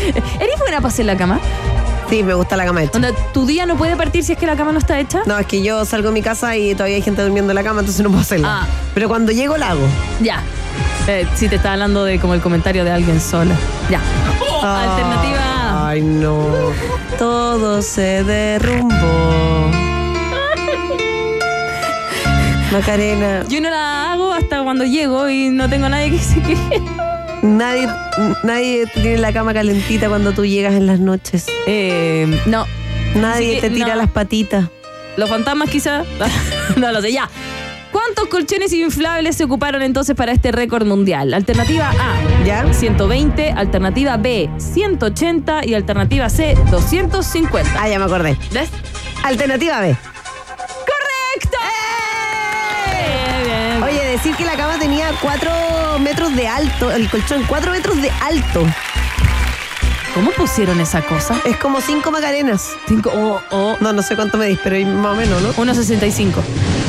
¿Eres 0.40 0.58
buena 0.58 0.78
para 0.78 0.88
hacer 0.88 1.06
la 1.06 1.16
cama? 1.16 1.40
Sí, 2.08 2.22
me 2.22 2.34
gusta 2.34 2.56
la 2.56 2.64
cama 2.64 2.82
hecha. 2.82 2.92
Onda, 2.96 3.12
¿tu 3.32 3.46
día 3.46 3.66
no 3.66 3.76
puede 3.76 3.94
partir 3.96 4.24
si 4.24 4.32
es 4.32 4.38
que 4.38 4.46
la 4.46 4.56
cama 4.56 4.72
no 4.72 4.78
está 4.78 4.98
hecha? 4.98 5.22
No, 5.26 5.38
es 5.38 5.46
que 5.46 5.62
yo 5.62 5.84
salgo 5.84 6.08
de 6.08 6.14
mi 6.14 6.22
casa 6.22 6.56
y 6.56 6.74
todavía 6.74 6.96
hay 6.96 7.02
gente 7.02 7.22
durmiendo 7.22 7.52
en 7.52 7.54
la 7.54 7.62
cama, 7.62 7.80
entonces 7.80 8.02
no 8.02 8.08
puedo 8.08 8.22
hacerla. 8.22 8.62
Ah. 8.62 8.66
Pero 8.94 9.08
cuando 9.08 9.30
llego 9.30 9.56
la 9.56 9.70
hago. 9.70 9.86
Ya. 10.20 10.42
Eh, 11.06 11.26
sí, 11.36 11.48
te 11.48 11.56
estaba 11.56 11.74
hablando 11.74 12.04
de 12.04 12.18
como 12.18 12.34
el 12.34 12.40
comentario 12.40 12.84
de 12.84 12.90
alguien 12.90 13.20
sola. 13.20 13.54
Ya. 13.90 14.00
Alternativa. 14.62 15.88
Ay, 15.88 16.02
no. 16.02 16.48
Todo 17.18 17.80
se 17.82 18.24
derrumbó. 18.24 19.89
Macarena, 22.72 23.44
Yo 23.48 23.60
no 23.60 23.68
la 23.68 24.12
hago 24.12 24.32
hasta 24.32 24.62
cuando 24.62 24.84
llego 24.84 25.28
y 25.28 25.48
no 25.48 25.68
tengo 25.68 25.88
nadie 25.88 26.10
que 26.12 26.18
se 26.18 26.40
queje. 26.40 26.80
nadie, 27.42 27.88
nadie 28.44 28.86
tiene 28.86 29.18
la 29.18 29.32
cama 29.32 29.52
calentita 29.52 30.08
cuando 30.08 30.32
tú 30.32 30.44
llegas 30.46 30.74
en 30.74 30.86
las 30.86 31.00
noches. 31.00 31.46
Eh, 31.66 32.40
no. 32.46 32.66
Nadie 33.16 33.56
que 33.56 33.62
te 33.62 33.70
tira 33.70 33.88
no. 33.88 33.96
las 33.96 34.10
patitas. 34.10 34.68
Los 35.16 35.28
fantasmas 35.28 35.68
quizá. 35.68 36.04
no 36.76 36.92
lo 36.92 37.02
sé, 37.02 37.12
ya. 37.12 37.28
¿Cuántos 37.90 38.28
colchones 38.28 38.72
inflables 38.72 39.36
se 39.36 39.42
ocuparon 39.44 39.82
entonces 39.82 40.14
para 40.14 40.30
este 40.30 40.52
récord 40.52 40.86
mundial? 40.86 41.34
Alternativa 41.34 41.90
A, 41.90 42.44
¿Ya? 42.44 42.72
120, 42.72 43.50
alternativa 43.50 44.16
B, 44.16 44.48
180 44.58 45.66
y 45.66 45.74
alternativa 45.74 46.30
C, 46.30 46.56
250. 46.70 47.68
Ah, 47.76 47.88
ya 47.88 47.98
me 47.98 48.04
acordé. 48.04 48.36
¿Ves? 48.52 48.68
Alternativa 49.24 49.80
B. 49.80 49.96
decir 54.22 54.36
que 54.36 54.44
la 54.44 54.54
cama 54.54 54.78
tenía 54.78 55.12
4 55.22 55.98
metros 55.98 56.36
de 56.36 56.46
alto, 56.46 56.92
el 56.92 57.08
colchón 57.08 57.42
4 57.48 57.72
metros 57.72 58.02
de 58.02 58.10
alto. 58.20 58.66
¿Cómo 60.14 60.30
pusieron 60.32 60.78
esa 60.78 61.00
cosa? 61.00 61.40
Es 61.46 61.56
como 61.56 61.80
5 61.80 62.10
macarenas. 62.10 62.68
Cinco, 62.86 63.10
oh, 63.14 63.40
oh, 63.50 63.78
No, 63.80 63.94
no 63.94 64.02
sé 64.02 64.16
cuánto 64.16 64.36
medís, 64.36 64.58
pero 64.62 64.76
más 64.88 65.14
o 65.14 65.16
menos, 65.16 65.40
¿no? 65.40 65.54
1.65. 65.54 66.34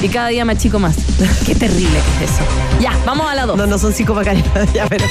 Y 0.01 0.09
cada 0.09 0.27
día 0.27 0.43
más 0.43 0.57
chico 0.57 0.77
más. 0.77 0.97
Qué 1.45 1.55
terrible 1.55 2.01
que 2.19 2.25
es 2.25 2.31
eso. 2.31 2.43
Ya, 2.81 2.97
vamos 3.05 3.31
a 3.31 3.35
la 3.35 3.45
2. 3.45 3.55
No, 3.55 3.65
no 3.65 3.77
son 3.77 3.93
5 3.93 4.13
macarenas, 4.13 4.73
ya, 4.73 4.85
pero. 4.87 5.05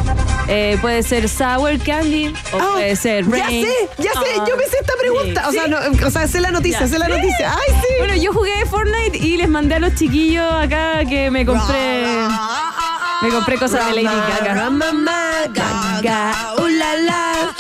Eh, 0.47 0.77
puede 0.81 1.01
ser 1.03 1.29
Sour 1.29 1.79
Candy 1.79 2.27
o 2.27 2.57
Ah, 2.59 2.69
puede 2.73 2.95
ser 2.95 3.25
ya 3.25 3.45
Rain. 3.45 3.65
sé, 3.65 3.89
ya 3.97 4.11
sé, 4.11 4.19
Ah, 4.39 4.45
yo 4.47 4.57
me 4.57 4.63
sé 4.65 4.77
esta 4.81 4.93
pregunta. 4.99 5.47
O 5.47 5.51
sea, 5.51 5.67
no, 5.67 5.77
o 6.05 6.11
sea, 6.11 6.27
sé 6.27 6.41
la 6.41 6.51
noticia, 6.51 6.81
Ya. 6.81 6.87
sé 6.87 6.99
la 6.99 7.07
noticia. 7.07 7.51
Ay, 7.53 7.73
sí. 7.81 7.87
Bueno, 7.99 8.15
yo 8.15 8.33
jugué 8.33 8.65
Fortnite 8.69 9.17
y 9.17 9.37
les 9.37 9.47
mandé 9.49 9.75
a 9.75 9.79
los 9.79 9.95
chiquillos 9.95 10.51
acá 10.51 11.05
que 11.07 11.31
me 11.31 11.45
compré. 11.45 12.05
Me 13.21 13.29
compré 13.29 13.57
cosas 13.57 13.85
de 13.87 13.93
Lady 14.03 14.03
Gaga. 14.05 14.69
Gaga, 15.53 16.53
uh, 16.57 16.67
la. 16.67 17.53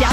Ya. 0.00 0.10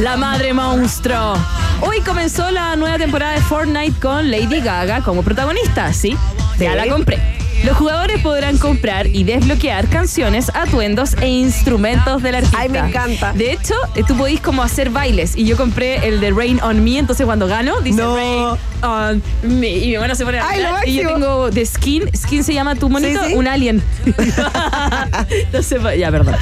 La 0.00 0.16
madre 0.16 0.52
monstruo. 0.54 1.34
Hoy 1.80 2.00
comenzó 2.00 2.50
la 2.50 2.76
nueva 2.76 2.98
temporada 2.98 3.32
de 3.32 3.40
Fortnite 3.40 3.98
con 4.00 4.30
Lady 4.30 4.60
Gaga 4.60 5.02
como 5.02 5.22
protagonista, 5.22 5.92
¿sí? 5.92 6.16
Ya 6.58 6.74
la 6.74 6.86
compré. 6.86 7.18
Los 7.64 7.76
jugadores 7.76 8.20
podrán 8.20 8.58
comprar 8.58 9.06
y 9.06 9.24
desbloquear 9.24 9.88
canciones, 9.88 10.50
atuendos 10.54 11.14
e 11.20 11.28
instrumentos 11.28 12.22
del 12.22 12.36
artista. 12.36 12.58
Ay, 12.60 12.68
me 12.68 12.78
encanta. 12.78 13.32
De 13.32 13.52
hecho, 13.52 13.74
tú 14.06 14.16
podís 14.16 14.40
como 14.40 14.62
hacer 14.62 14.90
bailes 14.90 15.36
y 15.36 15.44
yo 15.46 15.56
compré 15.56 16.06
el 16.06 16.20
de 16.20 16.30
Rain 16.30 16.60
on 16.62 16.84
Me, 16.84 16.98
entonces 16.98 17.24
cuando 17.24 17.46
gano 17.46 17.80
dice 17.80 18.02
No. 18.02 18.16
Rain 18.16 18.58
on 18.84 19.22
me. 19.42 19.70
Y 19.70 19.90
mi 19.92 19.98
mano 19.98 20.14
se 20.14 20.24
pone 20.24 20.38
a 20.38 20.48
Ay, 20.48 20.62
lo 20.62 20.68
Y 20.86 20.94
yo 20.96 21.02
máximo. 21.04 21.10
tengo 21.26 21.50
de 21.50 21.66
skin. 21.66 22.10
Skin 22.16 22.44
se 22.44 22.54
llama 22.54 22.74
tu 22.76 22.88
monito, 22.88 23.20
Sí, 23.24 23.28
sí. 23.30 23.34
un 23.34 23.48
alien. 23.48 23.82
Entonces, 25.30 25.80
ya, 25.98 26.10
perdón. 26.10 26.34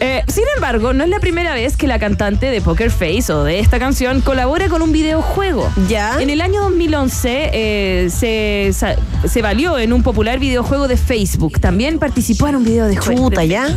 Eh, 0.00 0.22
sin 0.28 0.44
embargo, 0.54 0.92
no 0.92 1.04
es 1.04 1.10
la 1.10 1.20
primera 1.20 1.54
vez 1.54 1.76
que 1.76 1.86
la 1.86 1.98
cantante 1.98 2.46
de 2.50 2.60
Poker 2.60 2.90
Face 2.90 3.32
o 3.32 3.44
de 3.44 3.58
esta 3.60 3.78
canción 3.78 4.20
colabora 4.20 4.68
con 4.68 4.82
un 4.82 4.92
videojuego. 4.92 5.70
¿Ya? 5.88 6.20
En 6.20 6.30
el 6.30 6.40
año 6.40 6.60
2011 6.62 7.50
eh, 7.52 8.08
se, 8.10 8.70
sa- 8.72 8.96
se 9.28 9.42
valió 9.42 9.78
en 9.78 9.92
un 9.92 10.02
popular 10.02 10.38
videojuego 10.38 10.88
de 10.88 10.96
Facebook. 10.96 11.60
También 11.60 11.98
participó 11.98 12.48
en 12.48 12.56
un 12.56 12.64
video 12.64 12.86
de 12.86 12.96
juego. 12.96 13.28
Chuta, 13.30 13.44
¿ya? 13.44 13.68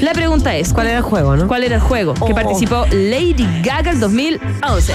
La 0.00 0.12
pregunta 0.12 0.56
es, 0.56 0.72
¿Cuál 0.72 0.88
era 0.88 0.98
el 0.98 1.02
juego, 1.04 1.36
no? 1.36 1.46
¿Cuál 1.48 1.64
era 1.64 1.76
el 1.76 1.80
juego 1.80 2.14
que 2.14 2.20
Oh. 2.32 2.34
participó 2.34 2.86
Lady 2.90 3.46
Gaga 3.62 3.90
en 3.92 4.00
2011? 4.00 4.92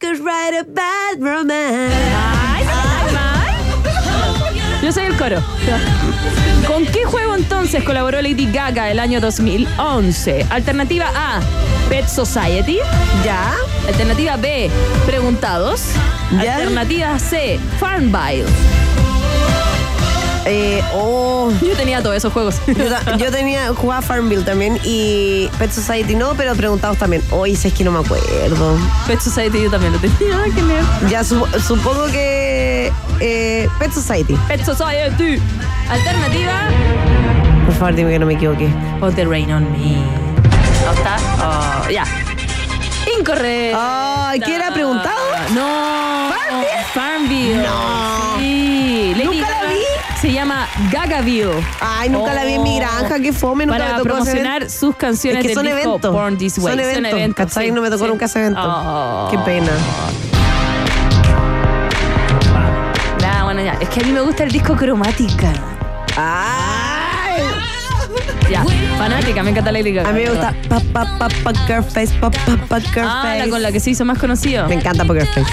Could 0.00 0.18
write 0.20 0.54
a 0.58 0.64
bad 0.64 1.20
romance. 1.20 1.94
Ay, 1.94 2.64
ay, 2.66 3.16
ay. 3.18 4.82
Yo 4.82 4.90
soy 4.92 5.04
el 5.04 5.16
coro. 5.16 5.42
¿Con 6.66 6.86
qué 6.86 7.04
juego 7.04 7.34
entonces 7.36 7.84
colaboró 7.84 8.22
Lady 8.22 8.50
Gaga 8.50 8.90
el 8.90 8.98
año 8.98 9.20
2011? 9.20 10.46
Alternativa 10.48 11.10
A, 11.14 11.40
Pet 11.90 12.08
Society. 12.08 12.78
¿Ya? 13.24 13.54
Alternativa 13.86 14.36
B, 14.36 14.70
Preguntados. 15.04 15.82
Ya. 16.42 16.56
Alternativa 16.56 17.18
C, 17.18 17.60
Farmville. 17.78 18.46
Eh, 20.46 20.82
oh. 20.94 21.50
Yo 21.62 21.76
tenía 21.76 22.02
todos 22.02 22.16
esos 22.16 22.32
juegos. 22.32 22.56
Yo, 23.18 23.30
tenía, 23.30 23.68
jugaba 23.74 24.02
Farmville 24.02 24.42
también 24.44 24.78
y 24.84 25.48
Pet 25.58 25.70
Society 25.70 26.14
no, 26.14 26.34
pero 26.34 26.54
preguntados 26.54 26.98
también. 26.98 27.22
Hoy 27.30 27.56
si 27.56 27.68
es 27.68 27.74
que 27.74 27.84
no 27.84 27.92
me 27.92 28.00
acuerdo. 28.00 28.76
Pet 29.06 29.20
Society 29.20 29.62
yo 29.62 29.70
también 29.70 29.92
lo 29.92 29.98
tenía 29.98 30.44
que 30.54 30.62
leer. 30.62 30.84
Ya 31.08 31.22
su- 31.24 31.46
supongo 31.66 32.06
que 32.06 32.92
eh, 33.20 33.68
Pet 33.78 33.92
Society. 33.92 34.34
Pet 34.48 34.64
Society. 34.64 35.40
Alternativa 35.90 36.68
Por 37.66 37.74
favor, 37.74 37.94
dime 37.94 38.10
que 38.12 38.18
no 38.18 38.26
me 38.26 38.34
equivoqué. 38.34 38.68
Put 39.00 39.14
the 39.14 39.24
rain 39.26 39.50
on 39.52 39.70
me. 39.72 39.96
¿No 40.84 40.92
está? 40.94 41.16
Oh, 41.42 41.90
ya. 41.90 42.04
Incorrecto. 43.18 43.78
Ay, 43.80 44.40
¿qué 44.40 44.54
era 44.54 44.72
preguntado? 44.72 45.18
No. 45.54 46.30
Farmville. 46.94 47.56
No. 47.62 48.29
Se 50.20 50.30
llama 50.30 50.68
Gagaville. 50.92 51.64
Ay, 51.80 52.10
nunca 52.10 52.34
la 52.34 52.44
vi 52.44 52.52
en 52.54 52.62
mi 52.62 52.76
granja, 52.78 53.18
qué 53.20 53.32
fome, 53.32 53.64
nunca 53.64 53.78
Para 53.78 53.92
me 53.92 53.98
tocó 53.98 54.10
promocionar 54.10 54.68
sus 54.68 54.94
canciones 54.96 55.38
Es 55.38 55.42
que 55.42 55.48
del 55.48 55.54
son 55.56 55.64
disco 55.64 55.78
eventos. 55.80 56.12
Born 56.12 56.36
This 56.36 56.58
Way. 56.58 56.76
Son 56.94 57.06
eventos, 57.06 57.36
¿cachai? 57.46 57.66
sí, 57.66 57.72
No 57.72 57.80
me 57.80 57.88
tocó 57.90 58.04
sí. 58.04 58.10
nunca 58.10 58.26
ese 58.26 58.40
evento. 58.40 58.60
Oh. 58.62 59.28
Qué 59.30 59.38
pena. 59.38 59.70
Ya, 63.18 63.44
bueno, 63.44 63.62
ya. 63.62 63.72
Es 63.80 63.88
que 63.88 64.00
a 64.00 64.02
mí 64.04 64.12
me 64.12 64.20
gusta 64.20 64.44
el 64.44 64.50
disco 64.50 64.76
cromática. 64.76 65.52
Ya, 66.16 66.59
fanática, 69.20 69.42
me 69.42 69.50
encanta 69.50 69.72
Lady 69.72 69.92
Gaga. 69.92 70.08
a 70.08 70.12
mí 70.12 70.22
me 70.22 70.30
gusta 70.30 70.54
pa 70.68 70.80
pa 70.92 71.18
pa 71.18 71.28
Poker 71.44 71.82
Face, 71.82 72.12
pa 72.20 72.30
pa 72.30 72.56
Poker 72.68 73.04
Ah, 73.06 73.22
Face. 73.38 73.50
con 73.50 73.62
la 73.62 73.72
que 73.72 73.80
se 73.80 73.90
hizo 73.90 74.04
más 74.04 74.18
conocido. 74.18 74.66
Me 74.68 74.74
encanta 74.74 75.04
Poker 75.04 75.26
Face. 75.26 75.46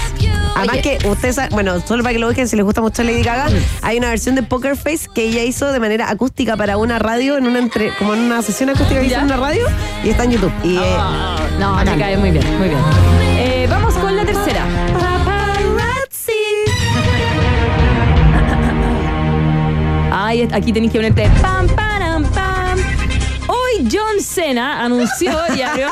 Además 0.56 0.76
Oye. 0.78 0.98
que 0.98 1.08
ustedes, 1.08 1.36
saben- 1.36 1.50
bueno, 1.52 1.80
solo 1.86 2.02
para 2.02 2.12
que 2.14 2.18
lo 2.18 2.26
busquen 2.26 2.48
si 2.48 2.56
les 2.56 2.64
gusta 2.64 2.80
mucho 2.80 3.02
Lady 3.02 3.22
Gaga, 3.22 3.48
hay 3.82 3.98
una 3.98 4.08
versión 4.08 4.34
de 4.34 4.42
Poker 4.42 4.76
Face 4.76 5.08
que 5.14 5.24
ella 5.24 5.42
hizo 5.44 5.70
de 5.72 5.80
manera 5.80 6.10
acústica 6.10 6.56
para 6.56 6.76
una 6.78 6.98
radio, 6.98 7.36
en 7.36 7.46
una 7.46 7.58
entre, 7.58 7.92
como 7.96 8.14
en 8.14 8.20
una 8.20 8.42
sesión 8.42 8.70
acústica 8.70 9.00
que 9.00 9.06
hizo 9.06 9.14
¿Ya? 9.16 9.20
en 9.20 9.26
una 9.26 9.36
radio 9.36 9.66
y 10.04 10.08
está 10.10 10.24
en 10.24 10.32
YouTube. 10.32 10.52
Y 10.64 10.76
eh, 10.76 10.80
Ah, 10.98 11.36
no, 11.58 11.76
me 11.84 11.96
cae 11.98 12.16
muy 12.16 12.30
bien, 12.30 12.44
muy 12.58 12.68
bien. 12.68 12.80
Eh, 13.38 13.66
vamos 13.70 13.94
con 13.94 14.16
la 14.16 14.24
tercera. 14.24 14.64
Ay, 20.10 20.48
aquí 20.52 20.72
tenéis 20.72 20.92
que 20.92 20.98
ponerte 20.98 21.28
pam, 21.40 21.66
pam. 21.68 21.87
John 23.90 24.20
Cena 24.20 24.84
anunció 24.84 25.32
y 25.56 25.62
abrió. 25.62 25.88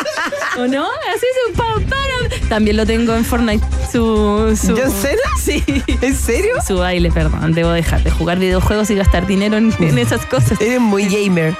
¿O 0.58 0.66
no? 0.66 0.86
Así 1.14 1.26
es 1.26 1.50
un 1.50 1.54
pam, 1.54 1.84
param. 1.84 2.48
También 2.48 2.76
lo 2.76 2.86
tengo 2.86 3.14
en 3.14 3.24
Fortnite. 3.24 3.64
Su, 3.90 4.56
su, 4.60 4.76
¿John 4.76 4.90
Cena? 4.90 5.22
Sí. 5.40 5.62
¿En 6.00 6.16
serio? 6.16 6.54
Su 6.66 6.78
baile, 6.78 7.10
perdón. 7.10 7.52
Debo 7.52 7.70
dejar 7.70 8.02
de 8.02 8.10
jugar 8.10 8.38
videojuegos 8.38 8.90
y 8.90 8.94
gastar 8.94 9.26
dinero 9.26 9.56
en, 9.56 9.74
en 9.78 9.98
esas 9.98 10.24
cosas. 10.26 10.60
Eres 10.60 10.80
muy 10.80 11.04
gamer. 11.06 11.54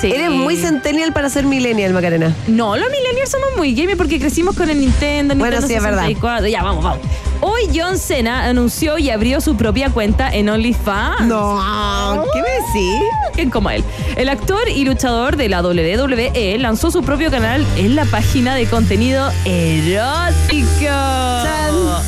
Sí. 0.00 0.12
Eres 0.12 0.30
muy 0.30 0.56
centennial 0.56 1.12
para 1.12 1.28
ser 1.28 1.44
millennial, 1.44 1.92
Macarena. 1.92 2.34
No, 2.46 2.76
los 2.76 2.88
millennials 2.90 3.30
somos 3.30 3.48
muy 3.56 3.74
gamer 3.74 3.96
porque 3.96 4.20
crecimos 4.20 4.54
con 4.54 4.70
el 4.70 4.78
Nintendo, 4.80 5.34
Bueno, 5.34 5.56
Nintendo 5.56 5.66
sí, 5.66 5.74
es 5.74 5.82
verdad. 5.82 6.02
64. 6.02 6.46
Ya, 6.48 6.62
vamos, 6.62 6.84
vamos. 6.84 7.00
Hoy 7.40 7.62
John 7.74 7.98
Cena 7.98 8.44
anunció 8.46 8.98
y 8.98 9.10
abrió 9.10 9.40
su 9.40 9.56
propia 9.56 9.90
cuenta 9.90 10.28
en 10.32 10.48
OnlyFans. 10.48 11.26
No, 11.26 12.24
¿qué 12.32 12.42
me 12.42 12.48
decís? 12.48 13.02
¿Quién 13.34 13.50
como 13.50 13.70
él? 13.70 13.84
El 14.16 14.28
actor 14.28 14.68
y 14.68 14.84
luchador 14.84 15.36
de 15.36 15.48
la 15.48 15.62
WWE 15.62 16.58
lanzó 16.58 16.90
su 16.90 17.02
propio 17.02 17.30
canal 17.30 17.64
en 17.76 17.94
la 17.94 18.04
página 18.06 18.54
de 18.56 18.66
contenido 18.66 19.30
erótico. 19.44 20.94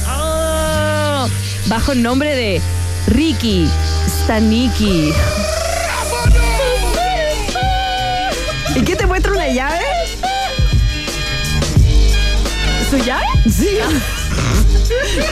Oh, 0.09 1.29
bajo 1.67 1.93
el 1.93 2.03
nombre 2.03 2.35
de 2.35 2.61
Ricky 3.09 3.69
Staniki. 4.09 5.13
¿Su 12.91 12.99
llave? 12.99 13.25
Sí. 13.51 13.69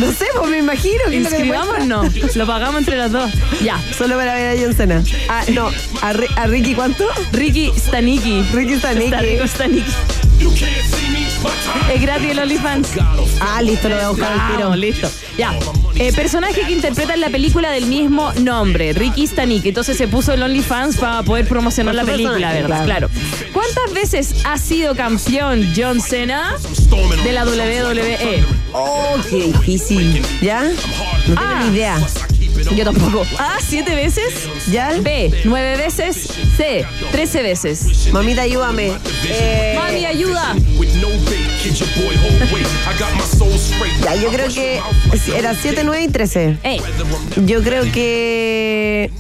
No 0.01 0.13
sé, 0.13 0.27
pues 0.39 0.51
me 0.51 0.59
imagino 0.59 1.03
que. 1.09 1.17
Inscribámonos. 1.17 2.37
Lo 2.37 2.47
pagamos 2.47 2.79
entre 2.79 2.97
las 2.97 3.11
dos. 3.11 3.29
Ya. 3.63 3.81
Solo 3.97 4.17
para 4.17 4.35
ver 4.35 4.57
a 4.57 4.63
John 4.63 4.73
Cena. 4.75 5.03
Ah, 5.29 5.43
no. 5.53 5.67
¿A, 6.01 6.13
Ri- 6.13 6.29
a 6.37 6.47
Ricky 6.47 6.75
cuánto? 6.77 7.05
Ricky 7.33 7.73
Staniki. 7.77 8.43
Ricky 8.53 8.77
Staniki. 8.79 9.05
Está 9.07 9.21
rico 9.21 9.47
Staniki. 9.49 9.93
Es 11.93 12.01
gratis 12.03 12.31
el 12.31 12.39
OnlyFans. 12.39 12.89
Ah, 13.41 13.61
listo, 13.63 13.89
lo 13.89 13.97
voy 13.97 14.05
a 14.05 14.09
buscar 14.11 14.33
al 14.33 14.47
tiro. 14.49 14.61
Vamos, 14.61 14.79
listo. 14.79 15.11
Ya. 15.37 15.53
Eh, 15.99 16.13
personaje 16.13 16.61
que 16.63 16.73
interpreta 16.73 17.15
en 17.15 17.21
la 17.21 17.29
película 17.29 17.71
del 17.73 17.87
mismo 17.87 18.33
nombre, 18.35 18.93
Ricky 18.93 19.27
Staniki. 19.27 19.69
Entonces 19.71 19.97
se 19.97 20.07
puso 20.07 20.33
el 20.33 20.43
OnlyFans 20.43 20.97
para 20.97 21.23
poder 21.25 21.47
promocionar 21.49 21.95
la 21.95 22.05
película, 22.05 22.53
¿verdad? 22.53 22.85
Claro. 22.85 23.11
¿Cuántas 23.53 23.93
veces 23.93 24.35
ha 24.45 24.59
sido 24.59 24.95
campeón 24.95 25.73
John 25.77 26.01
Cena 26.01 26.55
de 27.25 27.33
la 27.33 27.45
WWE? 27.45 28.45
Oh, 28.73 29.17
qué 29.29 29.47
difícil. 29.53 30.23
¿Ya? 30.41 30.63
No 30.65 30.71
tengo 31.27 31.41
Ah. 31.41 31.65
ni 31.69 31.77
idea. 31.77 31.99
Yo 32.77 32.85
tampoco. 32.85 33.25
A, 33.39 33.57
siete 33.61 33.95
veces. 33.95 34.33
¿Ya? 34.71 34.93
B, 35.01 35.33
nueve 35.45 35.77
veces. 35.77 36.29
C, 36.57 36.85
trece 37.13 37.43
veces. 37.43 38.09
Mamita, 38.13 38.43
ayúdame. 38.43 38.93
Eh, 39.29 39.75
Mami, 39.77 40.05
ayuda. 40.07 40.55
Ya, 44.05 44.15
yo 44.17 44.29
creo 44.31 44.49
que 44.49 44.81
era 45.37 45.55
7, 45.55 45.83
9 45.85 46.03
y 46.03 46.09
13. 46.09 46.59
Eh, 46.63 46.81
Yo 47.47 47.63
creo 47.63 47.83
que 47.93 49.11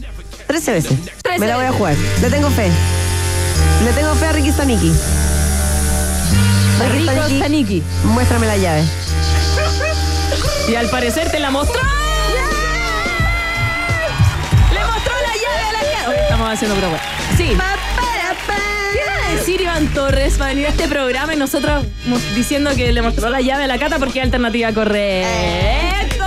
13 0.47 0.73
veces. 0.73 0.93
13 1.23 1.39
Me 1.41 1.47
la 1.47 1.57
voy 1.57 1.67
a 1.67 1.73
jugar. 1.73 1.95
Le 2.21 2.31
tengo 2.31 2.51
fe. 2.51 2.71
Le 3.85 3.93
tengo 3.93 4.15
fe 4.15 4.27
a 4.27 4.33
Ricky 4.33 4.51
Staniki. 4.53 4.93
Ricky 6.93 7.05
Staniki, 7.05 7.37
Staniki. 7.39 7.83
muéstrame 8.05 8.47
la 8.47 8.57
llave. 8.57 8.85
Y 10.69 10.75
al 10.75 10.89
parecer 10.91 11.31
te 11.31 11.39
la 11.41 11.51
mostró. 11.51 11.81
Le 14.73 14.81
mostró 14.87 15.13
la 15.15 15.35
llave 15.35 15.69
a 15.69 15.73
la 15.73 15.83
llave. 15.93 16.21
Estamos 16.23 16.49
haciendo 16.53 16.77
broma. 16.77 16.99
Sí. 17.37 17.49
¿Qué 17.49 17.57
decir 19.35 19.61
Iván 19.61 19.87
Torres 19.89 20.37
para 20.39 20.51
venir 20.51 20.67
a 20.67 20.71
este 20.71 20.89
programa 20.89 21.35
y 21.35 21.37
nosotros 21.37 21.85
diciendo 22.35 22.71
que 22.77 22.93
le 22.93 23.03
mostró 23.03 23.29
la 23.29 23.41
llave 23.41 23.65
a 23.65 23.67
la 23.67 23.79
cata 23.79 23.99
porque 23.99 24.19
es 24.19 24.25
alternativa 24.25 24.73
correcto? 24.73 26.25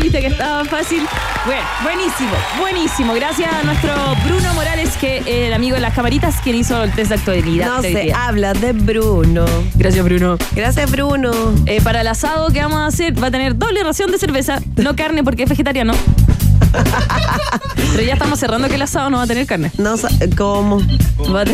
Viste 0.00 0.20
que 0.20 0.26
estaba 0.26 0.64
fácil. 0.64 1.02
Bueno, 1.46 1.62
buenísimo, 1.82 2.32
buenísimo. 2.58 3.14
Gracias 3.14 3.52
a 3.52 3.62
nuestro 3.62 3.92
Bruno 4.24 4.52
Morales, 4.54 4.96
que 4.96 5.18
es 5.18 5.26
el 5.26 5.52
amigo 5.52 5.76
de 5.76 5.80
las 5.80 5.94
camaritas, 5.94 6.40
quien 6.42 6.56
hizo 6.56 6.82
el 6.82 6.90
test 6.92 7.10
de 7.10 7.14
actualidad. 7.14 7.66
No 7.66 7.82
de 7.82 7.92
se 7.92 8.12
habla 8.12 8.54
de 8.54 8.72
Bruno. 8.72 9.44
Gracias, 9.74 10.04
Bruno. 10.04 10.36
Gracias, 10.54 10.90
Bruno. 10.90 11.32
Eh, 11.66 11.80
para 11.80 12.00
el 12.00 12.08
asado 12.08 12.50
que 12.50 12.60
vamos 12.60 12.80
a 12.80 12.86
hacer 12.86 13.22
va 13.22 13.28
a 13.28 13.30
tener 13.30 13.56
doble 13.56 13.82
ración 13.84 14.10
de 14.10 14.18
cerveza, 14.18 14.60
no 14.76 14.96
carne 14.96 15.22
porque 15.22 15.44
es 15.44 15.48
vegetariano. 15.48 15.94
Pero 17.92 18.02
ya 18.02 18.12
estamos 18.14 18.38
cerrando 18.40 18.68
que 18.68 18.74
el 18.74 18.82
asado 18.82 19.08
no 19.10 19.18
va 19.18 19.22
a 19.24 19.26
tener 19.26 19.46
carne. 19.46 19.70
No, 19.78 19.94
¿cómo? 20.36 20.80
Va 21.32 21.42
a, 21.42 21.44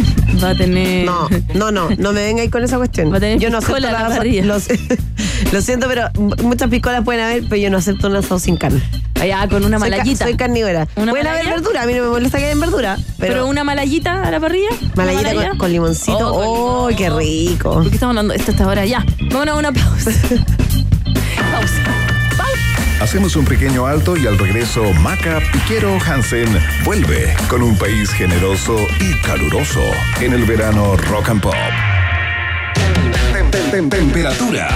va 0.42 0.50
a 0.50 0.54
tener. 0.54 1.04
No, 1.04 1.28
no, 1.54 1.70
no, 1.70 1.88
no 1.96 2.12
me 2.12 2.22
vengáis 2.24 2.50
con 2.50 2.64
esa 2.64 2.78
cuestión. 2.78 3.12
Va 3.12 3.18
a 3.18 3.20
tener 3.20 3.38
yo 3.38 3.50
no 3.50 3.58
acepto 3.58 3.78
la 3.80 3.92
la- 3.92 4.08
parrilla. 4.08 4.44
Lo, 4.44 4.56
lo 5.52 5.60
siento, 5.60 5.86
pero 5.88 6.08
muchas 6.42 6.68
piscolas 6.70 7.04
pueden 7.04 7.22
haber, 7.24 7.42
pero 7.48 7.56
yo 7.60 7.70
no 7.70 7.76
acepto 7.78 8.08
un 8.08 8.16
asado 8.16 8.38
sin 8.38 8.56
carne. 8.56 8.82
Allá 9.20 9.46
con 9.48 9.64
una 9.64 9.78
Soy, 9.78 9.90
ca- 9.90 9.96
malayita. 9.98 10.24
soy 10.24 10.36
carnívora. 10.36 10.88
¿Una 10.96 11.12
Pueden 11.12 11.26
haber 11.26 11.44
malaya? 11.44 11.56
verdura, 11.60 11.82
a 11.82 11.86
mí 11.86 11.92
no 11.92 12.04
me 12.04 12.08
molesta 12.08 12.38
que 12.38 12.44
hayan 12.46 12.60
verdura. 12.60 12.96
Pero, 13.18 13.32
Pero, 13.34 13.46
una 13.48 13.64
malayita 13.64 14.22
a 14.26 14.30
la 14.30 14.40
parrilla. 14.40 14.70
¿Una 14.94 15.04
malayita 15.04 15.48
con, 15.50 15.58
con 15.58 15.72
limoncito. 15.72 16.32
Oh, 16.34 16.86
¡Oh, 16.86 16.96
qué 16.96 17.10
rico! 17.10 17.74
¿Por 17.74 17.88
qué 17.90 17.94
estamos 17.96 18.12
hablando 18.12 18.32
de 18.32 18.38
esto 18.40 18.52
hasta 18.52 18.64
ahora? 18.64 18.86
Ya, 18.86 19.04
vámonos 19.30 19.56
a 19.56 19.58
una 19.58 19.72
pausa. 19.72 20.10
pausa. 21.52 22.06
Hacemos 23.00 23.34
un 23.36 23.44
pequeño 23.44 23.86
alto 23.86 24.16
y 24.16 24.26
al 24.26 24.38
regreso 24.38 24.92
Maca 25.00 25.40
Piquero 25.52 25.98
Hansen 26.06 26.48
vuelve 26.84 27.34
con 27.48 27.62
un 27.62 27.76
país 27.76 28.10
generoso 28.10 28.76
y 29.00 29.14
caluroso 29.26 29.80
en 30.20 30.32
el 30.34 30.44
verano 30.44 30.96
rock 30.96 31.30
and 31.30 31.40
pop. 31.40 31.54
Tem- 33.32 33.50
tem- 33.50 33.70
tem- 33.70 33.88
Temperatura 33.90 34.68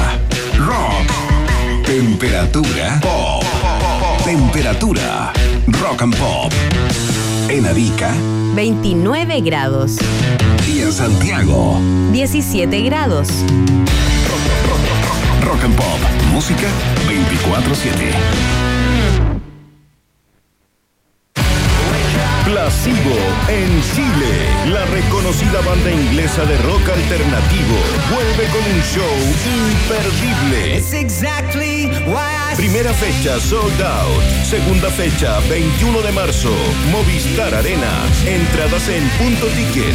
rock. 0.59 1.85
Temperatura 1.87 2.99
pop. 3.03 3.45
Temperatura 4.25 5.33
rock 5.81 6.03
and 6.03 6.17
pop. 6.17 6.53
En 7.49 7.67
Arica 7.67 8.11
29 8.55 9.41
grados, 9.43 9.97
y 10.67 10.81
en 10.81 10.93
Santiago. 10.93 11.79
17 12.13 12.81
grados. 12.83 13.29
Rock 15.45 15.65
and 15.65 15.77
pop. 15.77 15.99
Música 16.33 16.69
24-7. 17.15 18.13
Placebo 22.45 23.17
en 23.49 23.83
Chile. 23.95 24.73
La 24.73 24.85
reconocida 24.87 25.61
banda 25.61 25.91
inglesa 25.91 26.45
de 26.45 26.57
rock 26.59 26.89
alternativo 26.89 27.77
vuelve 28.11 28.45
con 28.51 28.61
un 28.61 28.83
show 28.83 29.15
imperdible. 29.47 30.77
exactly 31.01 31.89
Primera 32.57 32.93
fecha 32.93 33.39
sold 33.39 33.81
out. 33.81 34.23
Segunda 34.45 34.91
fecha 34.91 35.39
21 35.49 36.03
de 36.03 36.13
marzo. 36.13 36.55
Movistar 36.91 37.55
Arena. 37.55 37.93
Entradas 38.27 38.89
en 38.89 39.09
punto 39.19 39.47
ticket. 39.47 39.95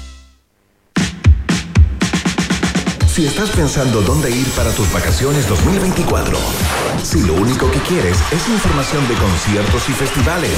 Si 3.11 3.25
estás 3.25 3.49
pensando 3.49 4.01
dónde 4.01 4.31
ir 4.31 4.49
para 4.51 4.71
tus 4.71 4.89
vacaciones 4.93 5.45
2024, 5.49 6.37
si 7.03 7.21
lo 7.23 7.33
único 7.33 7.69
que 7.69 7.79
quieres 7.81 8.17
es 8.31 8.47
información 8.47 9.05
de 9.09 9.15
conciertos 9.15 9.89
y 9.89 9.91
festivales, 9.91 10.57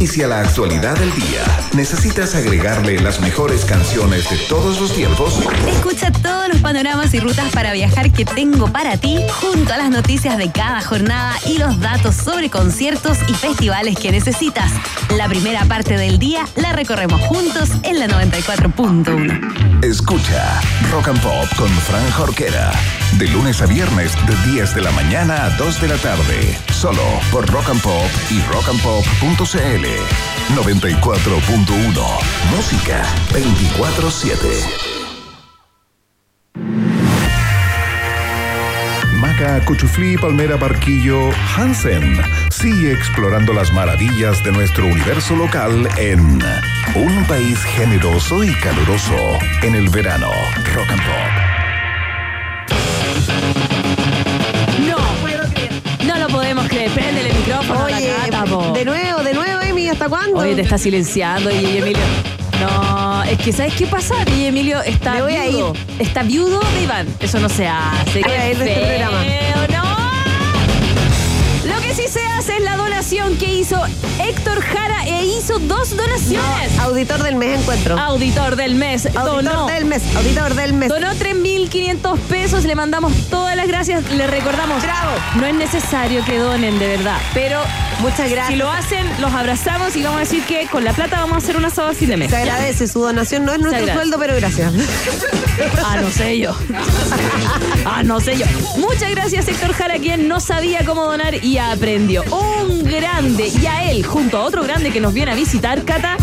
y 0.00 0.06
si 0.06 0.22
a 0.22 0.28
la 0.28 0.40
actualidad 0.40 0.96
del 0.98 1.14
día 1.14 1.42
necesitas 1.74 2.34
agregarle 2.34 2.98
las 3.00 3.20
mejores 3.20 3.64
canciones 3.64 4.28
de 4.30 4.36
todos 4.48 4.80
los 4.80 4.94
tiempos, 4.94 5.40
Escucha 5.68 6.10
todos 6.10 6.48
los 6.48 6.58
panoramas 6.58 7.12
y 7.14 7.20
rutas 7.20 7.50
para 7.52 7.72
viajar 7.72 8.10
que 8.12 8.24
tengo 8.24 8.68
para 8.68 8.96
ti, 8.96 9.18
junto 9.40 9.72
a 9.72 9.76
las 9.76 9.90
noticias 9.90 10.38
de 10.38 10.50
cada 10.50 10.80
jornada 10.80 11.34
y 11.46 11.58
los 11.58 11.78
datos 11.80 12.14
sobre 12.16 12.50
conciertos 12.50 13.18
y 13.28 13.34
festivales 13.34 13.96
que 13.96 14.10
necesitas. 14.10 14.70
La 15.16 15.28
primera 15.28 15.64
parte 15.66 15.96
del 15.96 16.18
día 16.18 16.46
la 16.56 16.72
recorremos 16.72 17.20
juntos 17.22 17.70
en 17.82 17.98
la 17.98 18.06
94.1. 18.08 19.84
escucha 19.84 20.60
Rock 20.90 21.08
and 21.08 21.20
Pop 21.20 21.54
con 21.56 21.68
Fran 21.68 22.10
Jorquera, 22.12 22.72
de 23.18 23.28
lunes 23.28 23.62
a 23.62 23.66
viernes 23.66 24.12
de 24.26 24.52
10 24.52 24.74
de 24.74 24.80
la 24.80 24.90
mañana 24.90 25.44
a 25.44 25.50
2 25.50 25.80
de 25.80 25.88
la 25.88 25.96
tarde, 25.96 26.58
solo 26.72 27.02
por 27.30 27.48
Rock 27.50 27.70
and 27.70 27.80
Pop 27.80 28.10
y 28.30 28.40
rockandpop.cl 28.42 29.86
94.1, 30.54 32.06
música 32.50 33.04
24/7. 33.32 34.94
Maca, 39.14 39.64
Cuchuflí, 39.64 40.16
Palmera, 40.16 40.56
Barquillo, 40.56 41.30
Hansen. 41.56 42.20
Sigue 42.50 42.92
explorando 42.92 43.52
las 43.52 43.72
maravillas 43.72 44.42
de 44.44 44.52
nuestro 44.52 44.86
universo 44.86 45.36
local 45.36 45.88
en 45.96 46.42
un 46.94 47.24
país 47.26 47.58
generoso 47.76 48.42
y 48.44 48.52
caluroso 48.54 49.38
en 49.62 49.74
el 49.74 49.88
verano. 49.88 50.30
Rock 50.74 50.90
and 50.90 51.02
Pop. 51.02 51.63
Podemos 56.54 56.70
creer. 56.72 56.90
Préndele 56.92 57.30
el 57.30 57.36
micrófono 57.36 57.80
a 57.80 57.84
Oye, 57.86 58.14
la 58.30 58.44
po. 58.44 58.70
de 58.72 58.84
nuevo, 58.84 59.22
de 59.24 59.34
nuevo, 59.34 59.60
Emi, 59.62 59.88
¿hasta 59.88 60.08
cuándo? 60.08 60.38
Oye, 60.38 60.54
te 60.54 60.60
está 60.60 60.78
silenciando, 60.78 61.50
y 61.50 61.78
Emilio. 61.78 61.98
No, 62.60 63.24
es 63.24 63.38
que 63.38 63.52
¿sabes 63.52 63.74
qué 63.74 63.88
pasa? 63.88 64.14
Y 64.36 64.44
Emilio 64.46 64.80
está 64.82 65.14
Me 65.14 65.22
voy 65.22 65.34
a 65.34 65.46
viudo. 65.46 65.72
Está 65.98 66.22
viudo 66.22 66.60
de 66.76 66.82
Iván. 66.84 67.08
Eso 67.18 67.40
no 67.40 67.48
se 67.48 67.66
hace. 67.66 68.20
a 68.20 68.22
Qué 68.22 68.52
este 68.52 68.72
programa. 68.76 69.24
no. 69.72 69.94
Lo 71.74 71.80
que 71.82 71.92
sí 71.92 72.04
se 72.08 72.20
hace 72.24 72.56
es 72.58 72.62
la 72.62 72.73
donación 73.04 73.36
que 73.36 73.52
hizo 73.52 73.82
Héctor 74.18 74.62
Jara 74.62 75.04
e 75.04 75.26
hizo 75.26 75.58
dos 75.58 75.94
donaciones. 75.94 76.78
Auditor 76.78 77.22
del 77.22 77.36
mes 77.36 77.60
encuentro. 77.60 77.98
Auditor 77.98 78.56
del 78.56 78.76
mes. 78.76 79.04
Auditor 79.04 79.44
donó. 79.44 79.66
del 79.66 79.84
mes, 79.84 80.02
auditor 80.16 80.54
del 80.54 80.72
mes. 80.72 80.88
Donó 80.88 81.08
3.500 81.08 82.18
pesos, 82.20 82.64
le 82.64 82.74
mandamos 82.74 83.12
todas 83.28 83.56
las 83.56 83.68
gracias, 83.68 84.10
le 84.10 84.26
recordamos. 84.26 84.82
Bravo. 84.82 85.10
No 85.36 85.44
es 85.44 85.54
necesario 85.54 86.24
que 86.24 86.38
donen, 86.38 86.78
de 86.78 86.86
verdad, 86.86 87.18
pero 87.34 87.60
Muchas 88.00 88.30
gracias. 88.30 88.48
si 88.48 88.56
lo 88.56 88.70
hacen, 88.70 89.06
los 89.20 89.32
abrazamos 89.34 89.94
y 89.96 90.02
vamos 90.02 90.18
a 90.18 90.20
decir 90.20 90.42
que 90.44 90.66
con 90.66 90.82
la 90.82 90.92
plata 90.94 91.20
vamos 91.20 91.34
a 91.34 91.38
hacer 91.38 91.56
un 91.56 91.64
asado 91.64 91.88
a 91.88 91.94
fin 91.94 92.08
de 92.08 92.16
mes. 92.16 92.30
Se 92.30 92.36
agradece 92.36 92.88
su 92.88 93.00
donación, 93.00 93.44
no 93.44 93.52
es 93.52 93.60
nuestro 93.60 93.92
sueldo, 93.92 94.18
pero 94.18 94.34
gracias. 94.36 94.72
Ah, 95.84 95.98
no 96.00 96.10
sé 96.10 96.38
yo. 96.38 96.56
Ah, 97.86 98.02
no 98.02 98.20
sé 98.20 98.36
yo. 98.36 98.46
Muchas 98.78 99.10
gracias, 99.10 99.46
Héctor 99.46 99.72
Jara, 99.74 99.98
quien 99.98 100.26
no 100.26 100.40
sabía 100.40 100.84
cómo 100.84 101.04
donar 101.04 101.44
y 101.44 101.58
aprendió. 101.58 102.24
Un 102.24 102.84
grande. 102.94 103.48
Y 103.48 103.66
a 103.66 103.90
él, 103.90 104.04
junto 104.04 104.38
a 104.38 104.42
otro 104.44 104.62
grande 104.62 104.90
que 104.90 105.00
nos 105.00 105.12
viene 105.14 105.32
a 105.32 105.34
visitar, 105.34 105.82
Cata, 105.84 106.16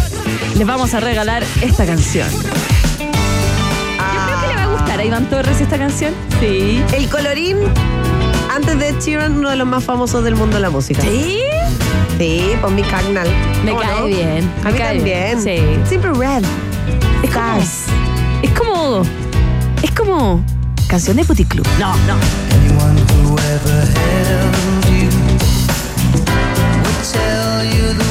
les 0.57 0.65
vamos 0.67 0.93
a 0.93 0.99
regalar 0.99 1.43
esta 1.61 1.85
canción. 1.85 2.27
Yo 2.31 2.37
creo 4.25 4.41
que 4.41 4.47
le 4.47 4.55
va 4.55 4.63
a 4.63 4.67
gustar 4.67 4.99
a 4.99 5.03
Iván 5.05 5.29
Torres 5.29 5.61
esta 5.61 5.77
canción. 5.77 6.13
Sí. 6.39 6.81
El 6.93 7.07
colorín, 7.09 7.57
antes 8.53 8.77
de 8.79 8.95
Sheeran, 8.99 9.37
uno 9.37 9.49
de 9.49 9.55
los 9.55 9.67
más 9.67 9.83
famosos 9.83 10.23
del 10.23 10.35
mundo 10.35 10.55
de 10.57 10.61
la 10.61 10.69
música. 10.69 11.01
¿Sí? 11.01 11.39
Sí, 12.17 12.51
por 12.61 12.71
mi 12.71 12.83
carnal. 12.83 13.27
Me 13.65 13.71
¿Cómo 13.71 13.81
cae 13.83 13.99
no? 13.99 14.05
bien, 14.05 14.51
A 14.61 14.65
me 14.65 14.71
mí 14.73 14.77
cae 14.77 14.95
también. 14.97 15.43
bien, 15.43 15.83
sí. 15.85 15.89
Simple 15.89 16.11
Red. 16.13 16.43
Es 17.23 17.31
como, 17.31 17.57
es 18.43 18.51
como. 18.51 19.03
Es 19.81 19.91
como. 19.91 20.43
Canción 20.87 21.15
de 21.17 21.23
Puticlub. 21.25 21.65
No, 21.79 21.95
no. 22.05 22.15
You 27.63 27.93
the 27.93 28.10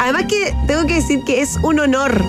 Además 0.00 0.24
que 0.24 0.52
tengo 0.66 0.88
que 0.88 0.94
decir 0.94 1.22
que 1.24 1.40
es 1.40 1.56
un 1.62 1.78
honor, 1.78 2.20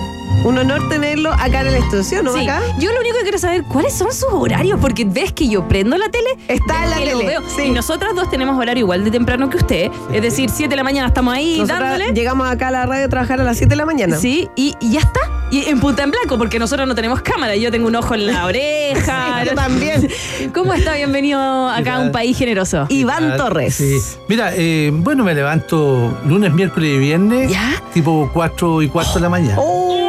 un 0.44 0.56
honor 0.56 0.88
tenerlo 0.88 1.32
acá 1.32 1.60
en 1.60 1.66
el 1.68 1.74
estudio, 1.74 2.02
¿sí 2.02 2.16
o 2.16 2.22
¿no? 2.22 2.32
Sí, 2.32 2.48
Acá? 2.48 2.62
yo 2.78 2.90
lo 2.92 3.00
único 3.00 3.16
que 3.18 3.22
quiero 3.24 3.38
saber, 3.38 3.62
¿cuáles 3.64 3.92
son 3.92 4.10
sus 4.12 4.28
horarios? 4.32 4.78
Porque 4.80 5.04
ves 5.04 5.32
que 5.32 5.48
yo 5.48 5.68
prendo 5.68 5.96
la 5.98 6.08
tele, 6.08 6.30
Está 6.48 6.84
en 6.84 6.90
la 6.90 6.96
tele, 6.96 7.26
veo. 7.26 7.42
sí. 7.54 7.62
Y 7.64 7.70
nosotras 7.72 8.14
dos 8.14 8.30
tenemos 8.30 8.56
horario 8.58 8.80
igual 8.84 9.04
de 9.04 9.10
temprano 9.10 9.50
que 9.50 9.58
usted. 9.58 9.90
Es 10.12 10.22
decir, 10.22 10.48
7 10.50 10.70
de 10.70 10.76
la 10.76 10.82
mañana 10.84 11.08
estamos 11.08 11.34
ahí 11.34 11.58
Nosotras 11.58 11.80
dándole. 11.80 12.12
llegamos 12.14 12.48
acá 12.50 12.68
a 12.68 12.70
la 12.70 12.86
radio 12.86 13.04
a 13.06 13.08
trabajar 13.08 13.40
a 13.40 13.44
las 13.44 13.58
7 13.58 13.68
de 13.70 13.76
la 13.76 13.84
mañana. 13.84 14.16
Sí, 14.16 14.48
y, 14.56 14.74
y 14.80 14.92
ya 14.92 15.00
está. 15.00 15.20
Y 15.50 15.64
en 15.68 15.80
punta 15.80 16.04
en 16.04 16.12
blanco, 16.12 16.38
porque 16.38 16.58
nosotros 16.60 16.86
no 16.88 16.94
tenemos 16.94 17.20
cámara. 17.22 17.56
Yo 17.56 17.70
tengo 17.72 17.88
un 17.88 17.96
ojo 17.96 18.14
en 18.14 18.26
la 18.28 18.46
oreja. 18.46 19.44
Yo 19.44 19.54
también. 19.54 20.08
¿Cómo 20.54 20.72
está? 20.72 20.94
Bienvenido 20.94 21.68
acá 21.68 21.96
a 21.96 21.98
un 21.98 22.12
país 22.12 22.38
generoso. 22.38 22.86
Iván 22.88 23.36
Torres. 23.36 23.74
Sí. 23.74 23.98
Mira, 24.28 24.52
eh, 24.54 24.90
bueno, 24.94 25.22
me 25.24 25.34
levanto 25.34 26.16
lunes, 26.24 26.52
miércoles 26.52 26.92
y 26.94 26.98
viernes, 26.98 27.50
¿Ya? 27.50 27.82
tipo 27.92 28.30
4 28.32 28.82
y 28.82 28.88
cuarto 28.88 29.14
de 29.14 29.20
la 29.20 29.28
mañana. 29.28 29.56
Creo. 29.56 29.99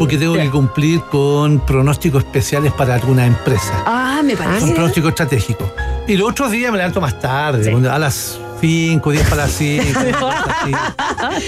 Porque 0.00 0.16
tengo 0.16 0.34
que 0.34 0.50
cumplir 0.50 1.02
con 1.02 1.60
pronósticos 1.64 2.24
especiales 2.24 2.72
para 2.72 2.94
alguna 2.94 3.24
empresa. 3.26 3.84
Ah, 3.86 4.20
me 4.24 4.34
parece. 4.36 4.60
Son 4.60 4.72
pronósticos 4.74 5.10
estratégicos. 5.10 5.68
Y 6.08 6.16
los 6.16 6.30
otros 6.30 6.50
días 6.50 6.72
me 6.72 6.78
levanto 6.78 7.00
más 7.00 7.20
tarde, 7.20 7.70
a 7.88 7.98
las 7.98 8.40
5, 8.60 9.10
10 9.12 9.28
para 9.28 9.42
las 9.42 9.52
5. 9.52 9.84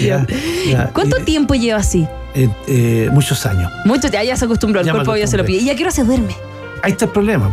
ya, 0.01 0.25
ya. 0.67 0.89
¿Cuánto 0.93 1.19
Y, 1.19 1.23
tiempo 1.23 1.55
lleva 1.55 1.79
así? 1.79 2.07
eh, 2.35 2.49
eh, 2.67 3.09
muchos 3.11 3.45
años. 3.45 3.71
Mucho, 3.85 4.07
ya, 4.07 4.23
ya 4.23 4.35
se 4.35 4.45
acostumbró, 4.45 4.79
el 4.81 4.85
Ya 4.85 4.91
cuerpo 4.93 5.15
ya 5.15 5.27
se 5.27 5.35
lo 5.37 5.43
pide. 5.45 5.59
¿Y 5.63 5.69
a 5.69 5.75
qué 5.75 5.83
hora 5.83 5.91
se 5.91 6.03
duerme? 6.03 6.35
Ahí 6.83 6.91
está 6.93 7.05
el 7.05 7.11
problema. 7.11 7.51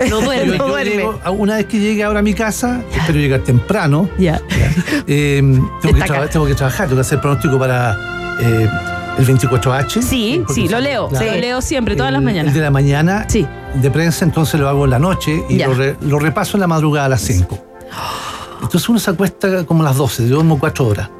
No 0.00 0.06
Yo- 0.06 0.20
duerme. 0.20 0.58
yo 0.58 0.66
duerme. 0.68 0.96
llego- 0.96 1.20
una 1.38 1.56
vez 1.56 1.66
que 1.66 1.78
llegue 1.78 2.02
ahora 2.04 2.18
a 2.18 2.22
mi 2.22 2.34
casa, 2.34 2.82
espero 2.94 3.18
llegar 3.18 3.40
temprano. 3.40 4.08
Eh, 4.18 5.40
tengo, 5.80 5.94
que 5.94 6.02
traba- 6.02 6.28
tengo 6.28 6.46
que 6.46 6.54
trabajar, 6.54 6.86
tengo 6.88 6.96
que 7.00 7.06
hacer 7.06 7.20
pronóstico 7.20 7.58
para 7.58 7.96
eh, 8.42 8.68
el 9.18 9.26
24H. 9.26 10.02
Sí, 10.02 10.42
Porque 10.46 10.52
sí, 10.62 10.68
lo 10.68 10.80
leo. 10.80 11.08
claro. 11.08 11.26
Lo 11.26 11.32
leo 11.40 11.60
siempre, 11.62 11.96
todas 11.96 12.08
El- 12.10 12.14
las 12.14 12.20
El 12.20 12.24
mañanas. 12.26 12.54
de 12.54 12.60
la 12.60 12.70
mañana 12.70 13.26
Sí. 13.28 13.46
de 13.74 13.90
prensa, 13.90 14.24
entonces 14.24 14.60
lo 14.60 14.68
hago 14.68 14.84
en 14.84 14.90
la 14.90 14.98
noche 14.98 15.42
y 15.48 15.56
Ya. 15.58 15.68
lo, 15.68 15.74
re- 15.74 15.96
lo 16.00 16.18
repaso 16.18 16.56
en 16.56 16.60
la 16.62 16.66
madrugada 16.66 17.06
a 17.06 17.08
las 17.10 17.20
5. 17.22 17.58
Entonces 18.62 18.88
uno 18.88 18.98
se 18.98 19.10
acuesta 19.10 19.64
como 19.64 19.82
a 19.82 19.86
las 19.86 19.96
12, 19.96 20.26
yo 20.28 20.36
duermo 20.36 20.58
4 20.58 20.86
horas. 20.86 21.10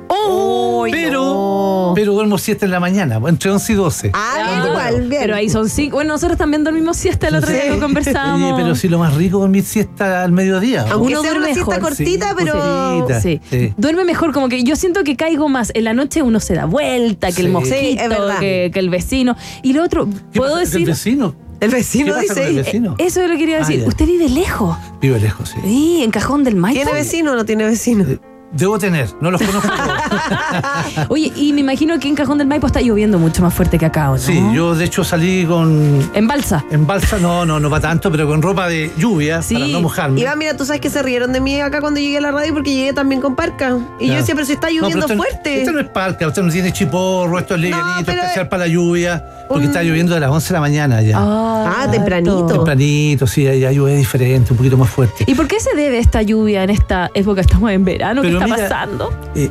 Pero, 1.97 2.13
duermo 2.13 2.39
7 2.39 2.65
en 2.67 2.71
la 2.71 2.79
mañana, 2.79 3.21
entre 3.27 3.51
11 3.51 3.73
y 3.73 3.77
12. 3.77 4.11
Ah, 4.13 4.35
bien, 4.61 4.71
igual, 4.71 5.09
bien. 5.09 5.23
Pero 5.23 5.35
ahí 5.35 5.49
son 5.49 5.69
cinco. 5.69 5.97
Bueno, 5.97 6.13
nosotros 6.13 6.39
también 6.39 6.63
dormimos 6.63 6.97
siesta 6.97 7.29
el 7.29 7.37
otro 7.37 7.51
día 7.51 7.63
Sí. 7.63 7.67
que 7.69 7.73
Oye, 7.73 7.81
conversábamos. 7.81 8.53
pero 8.61 8.75
si 8.77 8.89
lo 8.89 8.99
más 8.99 9.15
rico 9.15 9.39
es 9.39 9.41
dormir 9.41 9.65
siesta 9.65 10.23
al 10.23 10.31
mediodía. 10.33 10.85
¿no? 10.85 10.93
Aunque 10.93 11.13
uno 11.15 11.23
sea 11.23 11.31
una 11.33 11.39
duerme 11.41 11.55
siesta 11.55 11.77
mejor. 11.77 11.89
cortita, 11.97 12.29
Sí, 12.29 12.35
pero... 12.39 12.53
cortita. 12.99 13.21
Sí. 13.21 13.41
Sí. 13.51 13.75
Duerme 13.77 14.05
mejor, 14.05 14.33
como 14.33 14.49
que 14.49 14.63
yo 14.63 14.77
siento 14.77 15.03
que 15.05 15.17
caigo 15.17 15.49
más. 15.49 15.73
En 15.75 15.85
la 15.85 15.95
noche 15.95 16.23
uno 16.23 16.39
se 16.39 16.55
da 16.55 16.67
vuelta, 16.67 17.33
que 17.33 17.41
el 17.41 17.47
Sí. 17.49 17.53
mosquito, 17.53 18.03
Sí, 18.03 18.37
que, 18.41 18.71
que 18.73 18.79
el 18.79 18.91
vecino. 18.91 19.35
Y 19.63 19.73
lo 19.73 19.83
otro, 19.83 20.07
¿Qué 20.33 20.39
puedo 20.39 20.53
pasa? 20.53 20.63
¿El 20.65 20.71
decir. 20.71 20.87
vecino? 20.87 21.35
El 21.59 21.71
vecino 21.71 22.07
¿Qué 22.15 22.27
pasa 22.27 22.35
con 22.35 22.43
el 22.43 22.49
dice... 22.51 22.63
vecino? 22.65 22.95
Eso 22.99 23.21
es 23.23 23.27
lo 23.29 23.33
que 23.33 23.39
quería 23.39 23.57
Ah, 23.57 23.61
decir. 23.61 23.85
Usted 23.89 24.05
vive 24.07 24.29
lejos. 24.29 24.77
Vive 25.01 25.19
lejos, 25.19 25.49
sí. 25.49 25.57
Sí, 25.65 26.01
en 26.05 26.11
Cajón 26.11 26.45
del 26.45 26.55
Maipo. 26.57 26.77
¿Tiene 26.83 26.93
vecino 26.93 27.33
o 27.33 27.35
no 27.35 27.47
tiene 27.47 27.65
vecino? 27.65 28.05
Eh, 28.05 28.19
Debo 28.57 28.79
tener, 28.79 29.09
no 29.21 29.31
los 29.31 29.41
conozco 29.43 29.69
todos. 29.69 31.07
Oye, 31.09 31.33
y 31.37 31.53
me 31.53 31.61
imagino 31.61 31.99
que 31.99 32.09
en 32.09 32.15
Cajón 32.15 32.39
del 32.39 32.47
Maipo 32.47 32.67
está 32.67 32.81
lloviendo 32.81 33.19
mucho 33.19 33.43
más 33.43 33.53
fuerte 33.53 33.79
que 33.79 33.87
acá, 33.87 34.11
¿o 34.11 34.15
¿no? 34.15 34.19
Sí, 34.19 34.41
yo 34.55 34.75
de 34.75 34.85
hecho 34.85 35.05
salí 35.05 35.45
con. 35.45 36.11
En 36.15 36.27
balsa. 36.27 36.65
En 36.71 36.87
balsa, 36.87 37.19
no, 37.19 37.45
no, 37.45 37.61
no 37.61 37.69
va 37.71 37.81
tanto, 37.81 38.11
pero 38.11 38.27
con 38.27 38.41
ropa 38.43 38.69
de 38.69 38.91
lluvia 38.97 39.43
Sí. 39.43 39.55
para 39.55 39.67
no 39.69 39.81
mojarme. 39.81 40.21
Iván, 40.21 40.39
mira, 40.39 40.57
tú 40.57 40.65
sabes 40.65 40.81
que 40.81 40.91
se 40.91 41.03
rieron 41.03 41.33
de 41.33 41.41
mí 41.41 41.61
acá 41.61 41.81
cuando 41.81 42.01
llegué 42.01 42.19
a 42.19 42.21
la 42.21 42.31
radio 42.31 42.53
porque 42.55 42.73
llegué 42.75 42.93
también 42.93 43.21
con 43.21 43.35
parca. 43.37 43.77
Y 44.01 44.09
Ya. 44.09 44.19
yo 44.21 44.25
siempre 44.25 44.47
se 44.47 44.55
está 44.55 44.69
No, 44.69 44.73
pero 44.75 44.81
lloviendo 44.83 45.07
usted- 45.07 45.17
fuerte. 45.17 45.59
Usted 45.61 45.73
no 45.73 45.81
es 45.81 45.89
parca, 45.89 46.27
usted 46.27 46.43
no 46.43 46.51
tiene 46.51 46.73
chiporro, 46.73 47.39
esto 47.39 47.55
es 47.55 47.61
livianito, 47.61 48.05
pero- 48.07 48.23
especial 48.23 48.49
para 48.49 48.65
la 48.65 48.69
lluvia, 48.69 49.25
porque 49.49 49.67
está 49.67 49.83
lloviendo 49.83 50.15
de 50.15 50.21
las 50.21 50.31
11 50.31 50.49
de 50.49 50.55
la 50.55 50.61
mañana 50.61 51.03
ya. 51.03 51.17
Ah, 51.19 51.89
tempranito. 51.91 52.47
Tempranito, 52.47 53.27
sí, 53.27 53.45
ya 53.45 53.71
llueve 53.73 53.97
diferente, 53.99 54.53
un 54.53 54.57
poquito 54.57 54.77
más 54.77 54.89
fuerte. 54.91 55.25
¿Y 55.27 55.35
por 55.35 55.47
qué 55.47 55.61
se 55.61 55.75
debe 55.77 55.99
esta 55.99 56.23
lluvia 56.23 56.63
en 56.65 56.71
esta 56.71 57.11
época? 57.15 57.41
Estamos 57.41 57.71
en 57.71 57.85
verano, 57.85 58.23
¿qué 58.23 58.29
Pero 58.29 58.41
está 58.47 58.57
mira, 58.57 58.69
pasando? 58.69 59.31
Eh, 59.35 59.51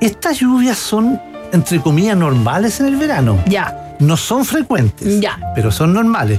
estas 0.00 0.38
lluvias 0.40 0.78
son, 0.78 1.20
entre 1.52 1.80
comillas, 1.80 2.16
normales 2.16 2.80
en 2.80 2.86
el 2.86 2.96
verano. 2.96 3.38
Ya, 3.46 3.82
No 3.98 4.16
son 4.18 4.44
frecuentes, 4.44 5.20
Ya. 5.20 5.38
pero 5.54 5.70
son 5.72 5.92
normales. 5.94 6.38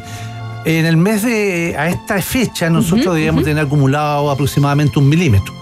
En 0.65 0.85
el 0.85 0.97
mes 0.97 1.23
de, 1.23 1.75
a 1.77 1.87
esta 1.89 2.21
fecha, 2.21 2.69
nosotros 2.69 3.15
debíamos 3.15 3.43
tener 3.43 3.65
acumulado 3.65 4.29
aproximadamente 4.29 4.99
un 4.99 5.07
milímetro. 5.09 5.53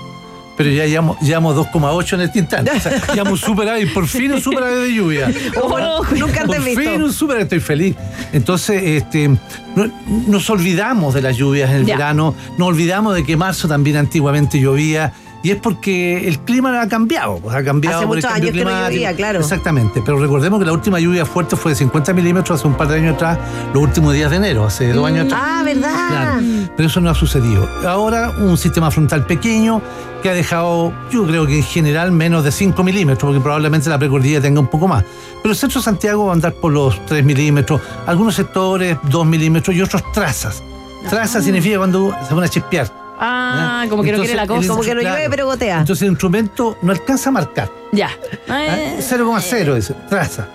Pero 0.58 0.70
ya 0.72 0.86
llevamos, 0.86 1.20
llevamos 1.22 1.56
2,8 1.58 2.14
en 2.14 2.22
este 2.22 2.40
instante. 2.40 2.72
O 2.72 2.80
sea, 2.80 3.02
llevamos 3.14 3.44
un 3.44 3.50
superávit, 3.56 3.94
por 3.94 4.08
fin 4.08 4.32
un 4.32 4.42
superávit 4.42 4.78
de 4.80 4.94
lluvia. 4.94 5.32
Ojo, 5.62 5.78
nunca 6.16 6.46
Por 6.46 6.56
antes 6.56 6.64
fin 6.64 6.78
visto. 6.78 7.06
un 7.06 7.14
superávit, 7.14 7.44
estoy 7.44 7.60
feliz. 7.60 7.96
Entonces, 8.34 8.82
este, 8.84 9.28
no- 9.28 9.92
nos 10.28 10.50
olvidamos 10.50 11.14
de 11.14 11.22
las 11.22 11.36
lluvias 11.38 11.70
en 11.72 11.76
el 11.78 11.86
Ya. 11.86 11.96
verano, 11.98 12.34
nos 12.58 12.68
olvidamos 12.70 13.16
de 13.16 13.24
que 13.26 13.36
marzo 13.38 13.68
también 13.68 13.98
antiguamente 13.98 14.60
llovía. 14.60 15.14
Y 15.46 15.52
es 15.52 15.58
porque 15.58 16.28
el 16.28 16.40
clima 16.40 16.82
ha 16.82 16.88
cambiado, 16.88 17.38
pues, 17.38 17.56
ha 17.56 17.64
cambiado 17.64 17.98
Hace 17.98 18.08
por 18.08 18.18
el 18.18 18.24
muchos 18.24 18.32
cambio 18.32 18.50
años 18.50 18.58
que 18.58 18.66
no 18.66 18.84
llovía, 18.90 19.16
claro. 19.16 19.40
Exactamente, 19.42 20.02
pero 20.04 20.18
recordemos 20.18 20.60
que 20.60 20.66
la 20.66 20.74
última 20.74 21.00
lluvia 21.00 21.24
fuerte 21.24 21.56
fue 21.56 21.74
de 21.74 21.76
50 21.76 22.14
milímetros 22.14 22.60
hace 22.60 22.68
un 22.68 22.74
par 22.74 22.88
de 22.88 22.96
años 22.96 23.14
atrás, 23.14 23.38
los 23.72 23.84
últimos 23.84 24.16
días 24.16 24.32
de 24.32 24.38
enero, 24.38 24.66
hace 24.66 24.92
dos 24.92 25.06
años 25.06 25.28
atrás. 25.28 25.42
Ah, 25.46 25.62
¿verdad? 25.64 26.08
Claro, 26.10 26.42
pero 26.76 26.88
eso 26.90 27.00
no 27.00 27.12
ha 27.12 27.14
sucedido. 27.14 27.70
Ahora 27.88 28.32
un 28.40 28.58
sistema 28.58 28.90
frontal 28.90 29.28
pequeño 29.28 29.84
que 30.24 30.32
ha 30.32 30.34
dejado, 30.34 30.92
yo 31.12 31.28
creo 31.28 31.46
que 31.46 31.58
en 31.58 31.64
general 31.64 32.12
menos 32.12 32.44
de 32.44 32.52
5 32.52 32.84
milímetros, 32.84 33.28
porque 33.28 33.40
probablemente 33.40 33.88
la 33.88 34.00
precordillera 34.00 34.42
tenga 34.42 34.60
un 34.60 34.68
poco 34.68 34.88
más. 34.88 35.04
Pero 35.44 35.52
el 35.52 35.56
centro 35.56 35.80
de 35.80 35.86
Santiago 35.86 36.26
va 36.26 36.32
a 36.32 36.34
andar 36.34 36.56
por 36.56 36.74
los 36.74 37.06
3 37.06 37.24
milímetros, 37.24 37.82
algunos 38.08 38.34
sectores 38.34 38.98
2 39.04 39.28
milímetros 39.28 39.76
y 39.76 39.82
otros 39.84 40.02
trazas. 40.12 40.64
Trazas 41.08 41.44
significa 41.44 41.78
cuando 41.78 42.16
se 42.28 42.34
van 42.34 42.46
a 42.46 42.50
chispear. 42.50 43.05
Ah, 43.20 43.84
¿eh? 43.86 43.90
como 43.90 44.04
que 44.04 44.12
no 44.12 44.20
quiere 44.20 44.36
la 44.36 44.48
cosa. 44.48 44.68
Como 44.68 44.84
que 44.84 44.94
no 44.94 45.02
claro. 45.02 45.16
llueve, 45.16 45.30
pero 45.30 45.46
gotea. 45.46 45.80
Entonces 45.80 46.04
el 46.04 46.10
instrumento 46.10 46.78
no 46.82 46.92
alcanza 46.92 47.30
a 47.30 47.34
marcar. 47.34 47.70
Ya. 47.92 48.10
¿eh? 48.50 48.98
Eh, 48.98 49.00
0,0 49.00 49.78
es 49.78 49.94
traza. 50.10 50.48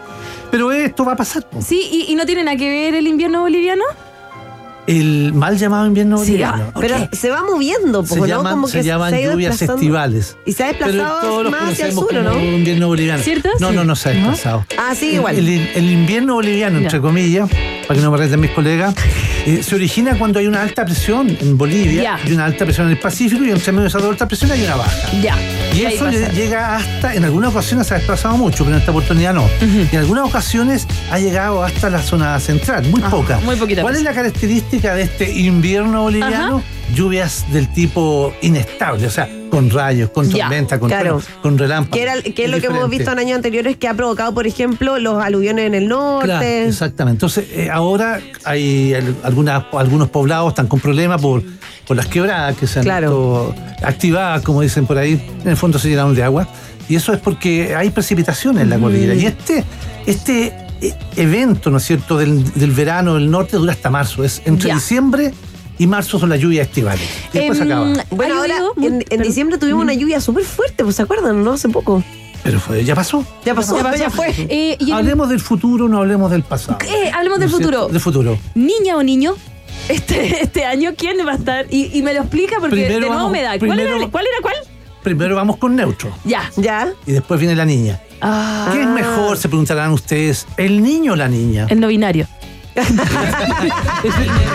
Pero 0.51 0.73
esto 0.73 1.05
va 1.05 1.13
a 1.13 1.17
pasar. 1.17 1.47
Sí, 1.65 1.89
y, 2.09 2.13
y 2.13 2.15
no 2.17 2.27
tiene 2.27 2.43
nada 2.45 2.57
que 2.57 2.69
ver 2.69 2.95
el 2.95 3.07
invierno 3.07 3.41
boliviano. 3.43 3.85
El 4.87 5.33
mal 5.35 5.57
llamado 5.59 5.87
invierno 5.87 6.16
Sí, 6.18 6.31
boliviano. 6.33 6.72
ah, 6.74 6.78
Pero 6.81 6.97
se 7.12 7.31
va 7.31 7.43
moviendo, 7.45 8.05
se 8.05 8.16
¿no? 8.18 8.26
llaman, 8.26 8.53
Como 8.55 8.66
se 8.68 8.78
que 8.78 8.85
llaman 8.85 9.11
se 9.11 9.16
ha 9.16 9.20
ido 9.20 9.33
lluvias 9.33 9.62
estivales. 9.62 10.37
Y 10.47 10.53
se 10.53 10.64
ha 10.64 10.66
desplazado 10.68 11.51
más 11.51 11.72
hacia 11.72 11.87
el 11.87 11.93
sur, 11.93 12.05
¿o 12.05 12.09
como 12.09 12.22
¿no? 12.22 12.41
invierno 12.43 12.87
boliviano. 12.89 13.22
¿Cierto? 13.22 13.49
No, 13.61 13.70
Sí. 13.70 13.76
no, 13.76 13.85
no 13.85 13.95
se 13.97 14.09
ha 14.11 14.14
¿No? 14.14 14.31
desplazado. 14.31 14.66
Ah, 14.78 14.95
sí, 14.95 15.11
igual. 15.14 15.37
El, 15.39 15.49
el 15.49 15.91
invierno 15.91 16.35
boliviano, 16.35 16.78
entre 16.78 17.01
comillas, 17.01 17.49
para 17.87 17.99
que 17.99 18.05
no 18.05 18.11
me 18.11 18.16
reten 18.18 18.41
mis 18.41 18.51
colegas, 18.53 18.95
eh, 19.47 19.62
se 19.62 19.74
origina 19.74 20.16
cuando 20.18 20.39
hay 20.39 20.47
una 20.47 20.62
alta 20.62 20.85
presión 20.85 21.37
en 21.41 21.57
Bolivia 21.59 22.18
y 22.26 22.33
una 22.33 22.47
alta 22.47 22.64
presión 22.64 22.87
en 22.87 22.93
el 22.93 22.99
Pacífico 22.99 23.45
y 23.45 23.51
entre 23.51 23.72
medio 23.72 23.83
de 23.83 23.89
esa 23.89 23.99
alta 23.99 24.26
presión 24.26 24.51
hay 24.51 24.64
una 24.64 24.76
baja. 24.76 25.12
Ya. 25.22 25.37
Y 25.74 25.85
eso 25.85 26.09
llega 26.11 26.76
hasta, 26.76 27.14
en 27.14 27.24
algunas 27.24 27.51
ocasiones 27.51 27.87
se 27.87 27.95
ha 27.95 27.99
desplazado 27.99 28.37
mucho, 28.37 28.64
pero 28.64 28.76
en 28.76 28.81
esta 28.81 28.91
oportunidad 28.91 29.35
no. 29.35 29.49
Y 29.61 29.95
en 29.95 29.99
algunas 30.01 30.24
ocasiones 30.26 30.87
ha 31.11 31.18
llegado 31.18 31.62
hasta 31.62 31.91
la 31.91 32.03
zona 32.03 32.39
central, 32.41 32.87
muy 32.89 33.01
Ah, 33.05 33.11
poca. 33.11 33.39
muy 33.45 33.57
poquita 33.57 33.83
¿Cuál 33.83 33.97
es 33.97 34.03
la 34.03 34.12
característica 34.12 34.70
de 34.79 35.03
este 35.03 35.31
invierno 35.33 36.03
boliviano? 36.03 36.62
Lluvias 36.95 37.45
del 37.53 37.73
tipo 37.73 38.33
inestable, 38.43 39.07
o 39.07 39.11
sea, 39.11 39.29
con 39.51 39.71
rayos, 39.71 40.11
con 40.11 40.29
Ya, 40.29 40.45
tormenta, 40.45 40.79
con, 40.81 40.89
claro. 40.89 41.23
con 41.43 41.57
relámpagos. 41.59 41.97
Que, 41.97 42.03
era, 42.03 42.21
que 42.23 42.45
es 42.45 42.51
lo 42.51 42.61
que 42.61 42.66
hemos 42.66 42.89
visto 42.89 43.11
en 43.12 43.18
años 43.18 43.37
anteriores 43.37 43.77
que 43.77 43.89
ha 43.89 43.95
provocado, 43.95 44.33
por 44.35 44.47
ejemplo, 44.47 44.99
los 44.99 45.23
aluviones 45.23 45.66
en 45.66 45.75
el 45.75 45.89
norte. 45.89 46.27
Claro, 46.27 46.45
exactamente. 46.47 47.16
Entonces, 47.16 47.47
eh, 47.53 47.68
ahora 47.71 48.21
hay 48.45 48.95
al- 48.95 49.16
algunas, 49.23 49.64
algunos 49.73 50.09
poblados 50.11 50.49
están 50.51 50.66
con 50.66 50.81
problemas 50.81 51.21
por, 51.21 51.43
por 51.87 51.97
las 51.97 52.07
quebradas 52.07 52.57
que 52.57 52.66
se 52.66 52.79
han 52.81 52.85
Claro. 52.85 53.55
activadas, 53.83 54.43
como 54.43 54.61
dicen 54.62 54.87
por 54.87 54.99
ahí. 54.99 55.21
En 55.43 55.49
el 55.49 55.57
fondo 55.57 55.79
se 55.79 55.89
llenaron 55.89 56.14
de 56.14 56.23
agua. 56.25 56.49
Y 56.89 56.97
eso 56.97 57.12
es 57.12 57.21
porque 57.21 57.77
hay 57.77 57.91
precipitaciones 57.91 58.64
en 58.64 58.71
la 58.71 58.79
cordillera. 58.79 59.14
Y 59.14 59.27
este, 59.27 59.62
este 60.07 60.53
evento, 61.16 61.70
¿no 61.70 61.78
es 61.78 61.85
cierto?, 61.85 62.16
del, 62.18 62.45
del 62.55 62.70
verano 62.72 63.14
del 63.14 63.31
norte 63.31 63.57
dura 63.57 63.72
hasta 63.72 63.91
marzo. 63.91 64.24
Es 64.24 64.43
entre 64.45 64.68
Ya. 64.68 64.74
diciembre 64.74 65.33
y 65.78 65.87
marzo 65.87 66.18
son 66.18 66.28
las 66.31 66.41
lluvias 66.41 66.66
estivales. 66.68 67.09
Y 67.33 67.39
después 67.39 67.59
se 67.59 67.64
Em, 67.64 67.70
acaba. 67.72 68.05
Bueno, 68.11 68.35
¿Ha 68.35 68.39
ahora 68.41 68.57
en, 69.11 69.22
diciembre 69.22 69.59
tuvimos 69.59 69.83
una 69.83 69.95
lluvia 69.95 70.20
súper 70.20 70.45
fuerte, 70.45 70.85
pues 70.85 70.97
se 70.97 71.03
acuerdan, 71.03 71.43
¿no? 71.43 71.53
Hace 71.53 71.68
poco. 71.68 72.03
Pero 72.43 72.59
fue, 72.59 72.85
ya 72.85 72.95
pasó. 72.95 73.24
Ya 73.45 73.55
pasó, 73.55 73.76
Ya 73.76 73.97
ya, 73.97 74.05
pasó. 74.07 74.16
fue. 74.16 74.35
Eh, 74.49 74.76
y 74.78 74.91
Hablemos 74.93 75.28
del 75.28 75.41
futuro, 75.41 75.89
no 75.89 75.99
hablemos 75.99 76.31
del 76.31 76.43
pasado. 76.43 76.78
Eh, 76.87 77.11
hablemos 77.14 77.39
¿No 77.39 77.43
del 77.43 77.49
cierto? 77.51 77.66
futuro. 77.66 77.89
Del 77.89 78.01
futuro. 78.01 78.39
Niña 78.55 78.97
o 78.97 79.03
niño, 79.03 79.35
este, 79.91 80.43
este 80.43 80.64
año, 80.64 80.93
¿quién 80.97 81.16
va 81.26 81.33
a 81.33 81.37
estar? 81.37 81.66
Y, 81.70 81.91
y 81.99 82.03
me 82.03 82.14
lo 82.14 82.20
explica 82.20 82.57
porque 82.59 82.76
Primero 82.76 82.95
de 82.95 83.01
nuevo 83.01 83.14
vamos- 83.16 83.33
me 83.33 83.43
da. 83.43 83.51
¿Cuál, 83.59 83.70
primero- 83.72 83.97
era, 83.97 84.07
¿Cuál 84.09 84.24
era 84.26 84.37
cuál? 84.43 84.55
Primero 85.03 85.37
vamos 85.37 85.57
con 85.59 85.76
neutro. 85.76 86.11
Ya. 86.24 86.51
Ya. 86.57 86.93
Y 87.07 87.12
después 87.12 87.39
viene 87.41 87.55
la 87.57 87.64
niña. 87.66 88.01
Ah, 88.21 88.71
¿Qué 88.73 88.83
es 88.83 88.89
mejor? 88.89 89.37
Se 89.37 89.49
preguntarán 89.49 89.91
ustedes. 89.93 90.47
¿El 90.57 90.83
niño 90.83 91.12
o 91.12 91.16
la 91.16 91.29
niña? 91.29 91.66
el 91.71 91.81
no 91.81 91.89
binario. 91.89 92.27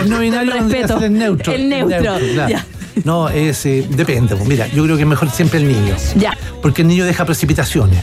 El, 0.02 0.08
no 0.10 0.18
binario 0.20 0.52
Respeto. 0.54 1.02
el 1.02 1.12
neutro. 1.12 1.52
El 1.52 1.68
neutro, 1.68 1.98
claro. 1.98 2.48
ya. 2.48 2.64
No, 3.04 3.28
es, 3.28 3.66
eh, 3.66 3.86
depende. 3.90 4.34
pues, 4.36 4.48
Mira, 4.48 4.66
yo 4.68 4.84
creo 4.84 4.96
que 4.96 5.02
es 5.02 5.08
mejor 5.08 5.30
siempre 5.30 5.58
el 5.60 5.68
niño. 5.68 5.94
Ya. 6.16 6.36
Porque 6.62 6.82
el 6.82 6.88
niño 6.88 7.04
deja 7.04 7.24
precipitaciones. 7.26 8.02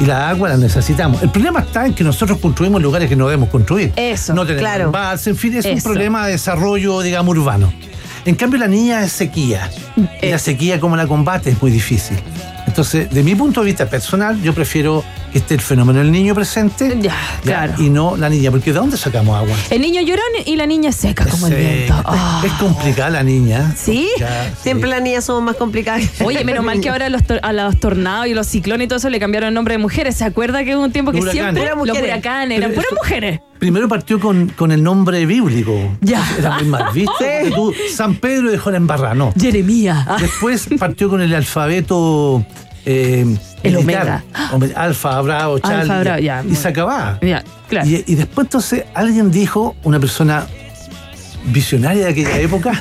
Y 0.00 0.04
la 0.04 0.28
agua 0.28 0.50
la 0.50 0.56
necesitamos. 0.58 1.22
El 1.22 1.30
problema 1.30 1.60
está 1.60 1.86
en 1.86 1.94
que 1.94 2.04
nosotros 2.04 2.38
construimos 2.38 2.82
lugares 2.82 3.08
que 3.08 3.16
no 3.16 3.26
debemos 3.26 3.48
construir. 3.48 3.92
Eso, 3.96 4.34
No 4.34 4.42
tenemos 4.42 4.60
claro. 4.60 4.84
embalse, 4.84 5.30
en 5.30 5.36
fin, 5.36 5.54
es 5.56 5.64
un 5.64 5.80
problema 5.80 6.26
de 6.26 6.32
desarrollo, 6.32 7.00
digamos, 7.00 7.36
urbano. 7.36 7.72
En 8.26 8.34
cambio, 8.34 8.58
la 8.60 8.68
niña 8.68 9.02
es 9.02 9.12
sequía. 9.12 9.70
Y 10.22 10.28
la 10.30 10.38
sequía, 10.38 10.78
como 10.78 10.96
la 10.96 11.06
combate, 11.06 11.50
es 11.50 11.60
muy 11.62 11.70
difícil. 11.70 12.18
Entonces, 12.74 13.08
de 13.08 13.22
mi 13.22 13.36
punto 13.36 13.60
de 13.60 13.66
vista 13.66 13.86
personal, 13.86 14.42
yo 14.42 14.52
prefiero 14.52 15.04
que 15.34 15.38
esté 15.40 15.54
el 15.54 15.60
fenómeno 15.60 15.98
del 15.98 16.12
niño 16.12 16.32
presente 16.32 16.96
Ya, 17.02 17.12
claro. 17.42 17.74
y 17.78 17.90
no 17.90 18.16
la 18.16 18.28
niña. 18.28 18.52
Porque 18.52 18.72
¿de 18.72 18.78
dónde 18.78 18.96
sacamos 18.96 19.36
agua? 19.36 19.56
El 19.68 19.80
niño 19.82 20.00
llorón 20.00 20.22
y 20.46 20.54
la 20.54 20.64
niña 20.64 20.92
seca 20.92 21.26
como 21.26 21.48
el 21.48 21.54
viento. 21.56 21.94
Ah. 22.04 22.40
Es 22.46 22.52
complicada 22.52 23.10
la 23.10 23.24
niña. 23.24 23.74
¿Sí? 23.76 24.08
Siempre 24.62 24.88
las 24.88 25.02
niñas 25.02 25.24
somos 25.24 25.42
más 25.42 25.56
complicadas. 25.56 26.04
Oye, 26.24 26.44
menos 26.44 26.64
mal 26.64 26.80
que 26.80 26.88
ahora 26.88 27.06
a 27.06 27.10
los, 27.10 27.22
a 27.42 27.52
los 27.52 27.80
tornados 27.80 28.28
y 28.28 28.34
los 28.34 28.46
ciclones 28.46 28.84
y 28.84 28.88
todo 28.88 28.98
eso 29.00 29.10
le 29.10 29.18
cambiaron 29.18 29.48
el 29.48 29.54
nombre 29.54 29.74
de 29.74 29.78
mujeres. 29.78 30.14
¿Se 30.14 30.24
acuerda 30.24 30.62
que 30.64 30.76
hubo 30.76 30.84
un 30.84 30.92
tiempo 30.92 31.10
que 31.10 31.18
huracanes. 31.18 31.42
siempre 31.42 31.62
Puras 31.64 31.76
los 31.76 31.86
mujeres. 31.88 32.10
huracanes 32.12 32.58
eran 32.58 32.70
puras 32.72 32.90
mujeres? 32.92 33.40
Primero 33.58 33.88
partió 33.88 34.20
con, 34.20 34.48
con 34.50 34.70
el 34.70 34.84
nombre 34.84 35.26
bíblico. 35.26 35.96
Ya. 36.00 36.22
Era 36.38 36.50
muy 36.58 36.64
mal 36.66 36.92
visto. 36.94 37.12
tú, 37.56 37.74
San 37.92 38.14
Pedro 38.14 38.52
dejó 38.52 38.70
la 38.70 38.76
embarrada, 38.76 39.14
no. 39.16 39.32
Jeremía. 39.40 40.04
Ah, 40.08 40.16
Después 40.20 40.68
partió 40.78 41.08
con 41.08 41.20
el 41.20 41.34
alfabeto. 41.34 42.46
Eh, 42.86 43.24
El 43.62 43.76
militar. 43.78 44.22
Ome- 44.52 44.72
Alfa, 44.74 45.20
Bravo, 45.22 45.58
Charlie. 45.58 45.80
Alfa, 45.82 46.00
Bravo, 46.00 46.20
ya, 46.20 46.44
y 46.48 46.54
se 46.54 46.68
acababa. 46.68 47.18
ya, 47.22 47.42
claro. 47.68 47.88
Y, 47.88 48.04
y 48.06 48.14
después 48.14 48.46
entonces 48.46 48.84
alguien 48.94 49.30
dijo, 49.30 49.74
una 49.84 49.98
persona 50.00 50.46
visionaria 51.46 52.04
de 52.06 52.10
aquella 52.10 52.38
época, 52.38 52.72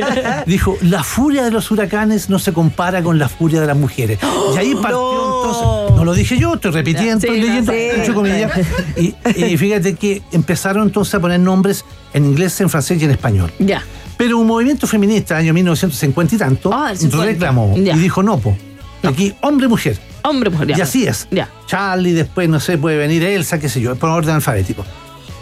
dijo, 0.46 0.76
la 0.82 1.04
furia 1.04 1.44
de 1.44 1.50
los 1.52 1.70
huracanes 1.70 2.28
no 2.28 2.38
se 2.40 2.52
compara 2.52 3.00
con 3.02 3.18
la 3.18 3.28
furia 3.28 3.60
de 3.60 3.66
las 3.68 3.76
mujeres. 3.76 4.18
Y 4.54 4.58
ahí 4.58 4.74
partió 4.74 4.98
No. 4.98 5.36
entonces, 5.44 5.96
no 5.96 6.04
lo 6.04 6.14
dije 6.14 6.36
yo, 6.36 6.54
estoy 6.54 6.72
repitiendo, 6.72 7.20
Sí, 7.20 7.26
estoy 7.28 7.40
no, 7.40 7.46
leyendo, 8.24 8.54
sí. 8.96 9.14
Y, 9.36 9.44
y 9.44 9.56
fíjate 9.56 9.94
que 9.94 10.22
empezaron 10.32 10.88
entonces 10.88 11.14
a 11.14 11.20
poner 11.20 11.38
nombres 11.40 11.84
en 12.12 12.24
inglés, 12.24 12.60
en 12.60 12.68
francés 12.68 13.00
y 13.00 13.04
en 13.04 13.12
español. 13.12 13.52
Ya. 13.60 13.82
Pero 14.16 14.38
un 14.38 14.48
movimiento 14.48 14.88
feminista, 14.88 15.36
año 15.36 15.54
1950 15.54 16.34
y 16.34 16.38
tanto, 16.38 16.70
Ah, 16.74 16.90
el 16.90 16.98
50. 16.98 17.24
reclamó 17.24 17.76
Ya. 17.76 17.94
y 17.94 17.98
dijo, 18.00 18.20
no, 18.24 18.38
po, 18.38 18.56
aquí 19.02 19.34
hombre-mujer. 19.40 19.98
Hombre, 20.22 20.50
mujer. 20.50 20.68
ya. 20.68 20.78
Y 20.78 20.80
así 20.80 21.06
es. 21.06 21.28
Ya. 21.30 21.48
Charlie, 21.66 22.12
después, 22.12 22.48
no 22.48 22.60
sé, 22.60 22.78
puede 22.78 22.96
venir 22.96 23.22
Elsa, 23.22 23.58
qué 23.58 23.68
sé 23.68 23.80
yo, 23.80 23.94
por 23.96 24.10
orden 24.10 24.34
alfabético. 24.34 24.84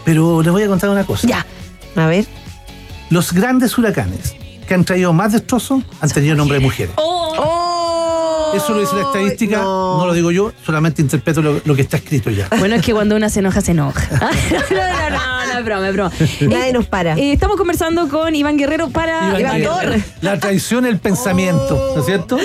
Pero 0.05 0.41
les 0.41 0.51
voy 0.51 0.63
a 0.63 0.67
contar 0.67 0.89
una 0.89 1.03
cosa. 1.03 1.27
Ya. 1.27 1.45
A 1.95 2.07
ver. 2.07 2.25
Los 3.09 3.33
grandes 3.33 3.77
huracanes 3.77 4.35
que 4.67 4.73
han 4.73 4.83
traído 4.83 5.13
más 5.13 5.33
destrozos 5.33 5.83
han 6.01 6.09
tenido 6.09 6.35
nombre 6.35 6.57
de 6.59 6.63
mujeres. 6.63 6.93
Oh, 6.97 7.33
Eso 8.55 8.73
lo 8.73 8.79
dice 8.79 8.95
la 8.95 9.03
estadística, 9.03 9.57
no. 9.57 9.97
no. 9.97 10.07
lo 10.07 10.13
digo 10.13 10.31
yo, 10.31 10.51
solamente 10.65 11.01
interpreto 11.01 11.41
lo, 11.41 11.61
lo 11.63 11.75
que 11.75 11.81
está 11.81 11.97
escrito 11.97 12.29
ya. 12.29 12.47
Bueno, 12.59 12.75
es 12.75 12.81
que 12.81 12.93
cuando 12.93 13.15
una 13.15 13.29
se 13.29 13.39
enoja, 13.39 13.61
se 13.61 13.71
enoja. 13.71 14.07
no, 14.19 14.77
no, 14.77 15.09
no, 15.09 15.45
no, 15.47 15.59
es 15.59 15.65
broma, 15.65 15.87
es 15.87 15.93
broma. 15.93 16.11
Nadie 16.41 16.73
nos 16.73 16.85
para. 16.85 17.17
Eh, 17.17 17.33
estamos 17.33 17.57
conversando 17.57 18.07
con 18.07 18.35
Iván 18.35 18.57
Guerrero 18.57 18.89
para. 18.89 19.39
Iván 19.39 19.63
Torres. 19.63 20.03
La 20.21 20.39
traición 20.39 20.85
el 20.85 20.99
pensamiento, 20.99 21.93
¿no 21.95 21.99
es 21.99 22.05
cierto? 22.05 22.37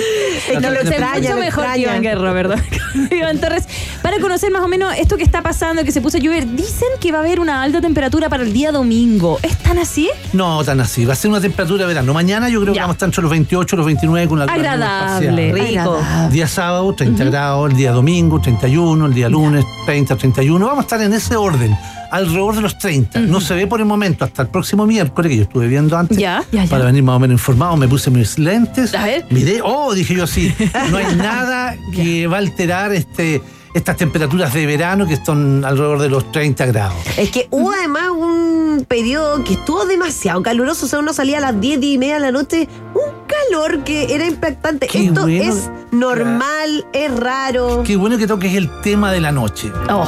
La 0.53 0.69
lo 0.69 0.79
Se 0.81 0.99
mucho 0.99 1.35
me 1.35 1.41
mejor 1.41 1.71
que. 1.73 1.79
Iván 1.79 2.01
Guerrero, 2.01 2.33
¿verdad? 2.33 2.59
Iván 3.11 3.39
Torres, 3.39 3.65
para 4.01 4.19
conocer 4.19 4.51
más 4.51 4.61
o 4.61 4.67
menos 4.67 4.93
esto 4.97 5.17
que 5.17 5.23
está 5.23 5.41
pasando, 5.41 5.83
que 5.83 5.91
se 5.91 6.01
puso 6.01 6.17
a 6.17 6.19
llover, 6.19 6.47
dicen 6.47 6.89
que 6.99 7.11
va 7.11 7.19
a 7.19 7.21
haber 7.21 7.39
una 7.39 7.61
alta 7.61 7.81
temperatura 7.81 8.29
para 8.29 8.43
el 8.43 8.53
día 8.53 8.71
domingo. 8.71 9.39
¿Es 9.41 9.57
tan 9.57 9.77
así? 9.77 10.09
No 10.33 10.63
tan 10.63 10.79
así, 10.81 11.05
va 11.05 11.13
a 11.13 11.15
ser 11.15 11.31
una 11.31 11.41
temperatura 11.41 11.83
de 11.83 11.87
verano. 11.87 12.13
Mañana 12.13 12.49
yo 12.49 12.61
creo 12.61 12.73
que 12.73 12.79
vamos 12.79 12.93
a 12.93 12.97
estar 12.97 13.07
entre 13.07 13.21
los 13.21 13.31
28 13.31 13.75
y 13.75 13.77
los 13.77 13.85
29 13.85 14.27
con 14.27 14.39
nubes 14.39 14.51
Agradable. 14.53 15.53
Rico. 15.53 15.92
Día 16.31 16.47
sábado, 16.47 16.93
30 16.93 17.23
grados, 17.25 17.71
el 17.71 17.77
día 17.77 17.91
domingo, 17.91 18.39
31, 18.41 19.05
el 19.05 19.13
día 19.13 19.29
lunes, 19.29 19.65
30, 19.85 20.15
31. 20.15 20.65
Vamos 20.65 20.79
a 20.79 20.81
estar 20.83 21.01
en 21.01 21.13
ese 21.13 21.35
orden, 21.35 21.75
alrededor 22.11 22.55
de 22.55 22.61
los 22.61 22.77
30. 22.77 23.19
No 23.21 23.41
se 23.41 23.53
ve 23.55 23.67
por 23.67 23.79
el 23.79 23.85
momento, 23.85 24.25
hasta 24.25 24.41
el 24.43 24.47
próximo 24.49 24.85
miércoles, 24.85 25.29
que 25.29 25.37
yo 25.37 25.43
estuve 25.43 25.67
viendo 25.67 25.97
antes, 25.97 26.17
Ya, 26.17 26.43
ya, 26.51 26.63
ya. 26.65 26.69
para 26.69 26.85
venir 26.85 27.03
más 27.03 27.15
o 27.15 27.19
menos 27.19 27.35
informado. 27.39 27.75
Me 27.77 27.87
puse 27.87 28.09
mis 28.11 28.37
lentes, 28.39 28.93
A 28.95 29.05
ver. 29.05 29.25
miré, 29.29 29.61
oh, 29.63 29.93
dije 29.93 30.15
yo 30.15 30.23
así, 30.25 30.53
no 30.91 30.97
hay 30.97 31.15
nada 31.15 31.75
que 31.93 32.27
va 32.27 32.37
a 32.37 32.39
alterar 32.39 32.93
este, 32.93 33.41
estas 33.73 33.97
temperaturas 33.97 34.53
de 34.53 34.65
verano 34.65 35.05
que 35.07 35.13
están 35.15 35.63
alrededor 35.65 35.99
de 35.99 36.09
los 36.09 36.31
30 36.31 36.65
grados. 36.67 36.97
Es 37.17 37.29
que 37.31 37.47
hubo 37.51 37.71
además 37.71 38.09
un 38.15 38.85
periodo 38.87 39.43
que 39.43 39.53
estuvo 39.53 39.85
demasiado 39.85 40.41
caluroso, 40.43 40.85
o 40.85 40.89
sea, 40.89 40.99
uno 40.99 41.13
salía 41.13 41.37
a 41.37 41.41
las 41.41 41.59
10 41.59 41.81
y 41.83 41.97
media 41.97 42.15
de 42.15 42.19
la 42.19 42.31
noche, 42.31 42.67
un 42.93 43.22
calor 43.49 43.83
que 43.83 44.13
era 44.13 44.25
impactante. 44.25 44.87
Qué 44.87 45.05
Esto 45.05 45.21
bueno. 45.21 45.43
es 45.43 45.69
normal, 45.91 46.85
es 46.93 47.15
raro. 47.19 47.83
Qué 47.85 47.95
bueno 47.95 48.17
que 48.17 48.27
toques 48.27 48.53
el 48.55 48.69
tema 48.81 49.11
de 49.11 49.21
la 49.21 49.31
noche. 49.31 49.71
Oh, 49.89 50.07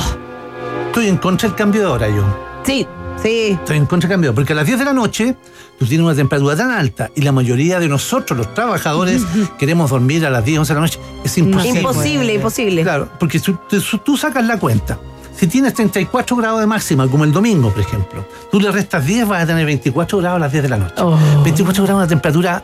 Estoy 0.87 1.07
en 1.07 1.17
contra 1.17 1.49
del 1.49 1.55
cambio 1.57 1.81
de 1.81 1.87
hora 1.87 2.07
yo. 2.09 2.23
sí. 2.63 2.87
Sí. 3.23 3.51
Estoy 3.57 3.77
en 3.77 3.85
contra 3.85 4.09
del 4.09 4.15
cambio, 4.15 4.35
porque 4.35 4.51
a 4.51 4.57
las 4.57 4.65
10 4.67 4.77
de 4.79 4.85
la 4.85 4.91
noche 4.93 5.35
tú 5.79 5.85
tienes 5.85 6.05
una 6.05 6.13
temperatura 6.13 6.55
tan 6.57 6.69
alta 6.71 7.09
y 7.15 7.21
la 7.21 7.31
mayoría 7.31 7.79
de 7.79 7.87
nosotros, 7.87 8.37
los 8.37 8.53
trabajadores, 8.53 9.23
queremos 9.57 9.89
dormir 9.89 10.25
a 10.25 10.29
las 10.29 10.43
10, 10.43 10.59
11 10.59 10.73
de 10.73 10.75
la 10.75 10.81
noche. 10.81 10.99
Es 11.23 11.37
imposible. 11.37 11.79
Imposible, 11.79 12.33
imposible. 12.33 12.83
Claro, 12.83 13.09
porque 13.17 13.39
tú, 13.39 13.57
tú- 14.03 14.17
sacas 14.17 14.45
la 14.45 14.59
cuenta. 14.59 14.99
Si 15.35 15.47
tienes 15.47 15.73
34 15.73 16.35
grados 16.35 16.59
de 16.59 16.67
máxima, 16.67 17.07
como 17.07 17.23
el 17.23 17.31
domingo, 17.31 17.71
por 17.71 17.81
ejemplo, 17.81 18.27
tú 18.51 18.59
le 18.59 18.69
restas 18.69 19.05
10, 19.05 19.27
vas 19.29 19.43
a 19.43 19.47
tener 19.47 19.65
24 19.65 20.17
grados 20.19 20.35
a 20.35 20.39
las 20.39 20.51
10 20.51 20.63
de 20.63 20.69
la 20.69 20.77
noche. 20.77 20.93
Oh. 20.97 21.17
24 21.43 21.83
grados 21.85 22.01
es 22.01 22.05
una 22.05 22.07
temperatura 22.09 22.63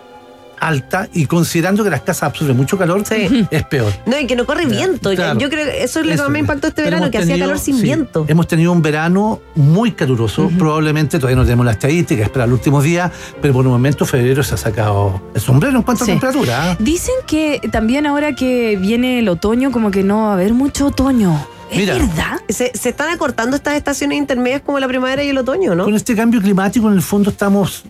alta 0.62 1.10
y 1.14 1.26
considerando 1.26 1.84
que 1.84 1.90
las 1.90 2.02
casas 2.02 2.24
absorben 2.30 2.56
mucho 2.56 2.78
calor, 2.78 3.04
Sí. 3.06 3.46
es 3.52 3.64
peor. 3.66 3.92
No, 4.06 4.18
y 4.18 4.28
que 4.28 4.36
no 4.36 4.46
corre 4.46 4.66
viento. 4.68 5.14
Claro. 5.14 5.40
Yo 5.40 5.50
creo 5.50 5.66
que 5.66 5.84
eso 5.84 6.00
es 6.00 6.06
lo 6.06 6.10
que 6.10 6.14
Eso 6.16 6.24
más 6.24 6.32
me 6.32 6.40
impactó 6.40 6.68
este 6.68 6.84
Pero 6.84 6.98
verano, 6.98 7.12
que 7.12 7.18
hacía 7.18 7.38
calor 7.40 7.60
sin 7.60 7.76
sí, 7.78 7.82
viento. 7.84 8.26
Hemos 8.28 8.48
tenido 8.48 8.72
un 8.72 8.82
verano 8.82 9.42
muy 9.56 9.92
caluroso. 9.92 10.50
Probablemente 10.58 11.18
todavía 11.18 11.36
no 11.38 11.44
tenemos 11.44 11.66
la 11.66 11.72
estadística, 11.74 12.24
espera 12.24 12.46
los 12.46 12.60
últimos 12.60 12.84
días, 12.84 13.12
pero 13.42 13.54
por 13.54 13.66
un 13.66 13.72
momento 13.74 14.06
febrero 14.06 14.44
se 14.44 14.54
ha 14.54 14.58
sacado 14.58 15.22
el 15.34 15.42
sombrero 15.42 15.76
en 15.78 15.84
cuanto 15.84 16.06
Sí. 16.06 16.12
a 16.12 16.14
temperatura. 16.14 16.78
Dicen 16.80 17.16
que 17.28 17.60
también 17.72 18.06
ahora 18.06 18.34
que 18.36 18.78
viene 18.78 19.20
el 19.20 19.28
otoño, 19.30 19.72
como 19.72 19.90
que 19.92 20.04
no 20.04 20.24
va 20.24 20.30
a 20.30 20.34
haber 20.34 20.54
mucho 20.54 20.88
otoño. 20.88 21.44
¿Es 21.72 21.78
Mira. 21.78 21.94
verdad? 21.94 22.42
Se, 22.50 22.72
se 22.78 22.90
están 22.90 23.10
acortando 23.10 23.56
estas 23.56 23.76
estaciones 23.76 24.18
intermedias 24.18 24.62
como 24.62 24.78
la 24.80 24.88
primavera 24.90 25.24
y 25.24 25.30
el 25.30 25.38
otoño, 25.38 25.74
¿no? 25.74 25.86
Con 25.86 25.96
este 25.96 26.16
cambio 26.16 26.42
climático, 26.42 26.88
en 26.90 26.96
el 26.96 27.02
fondo, 27.02 27.30
estamos 27.30 27.84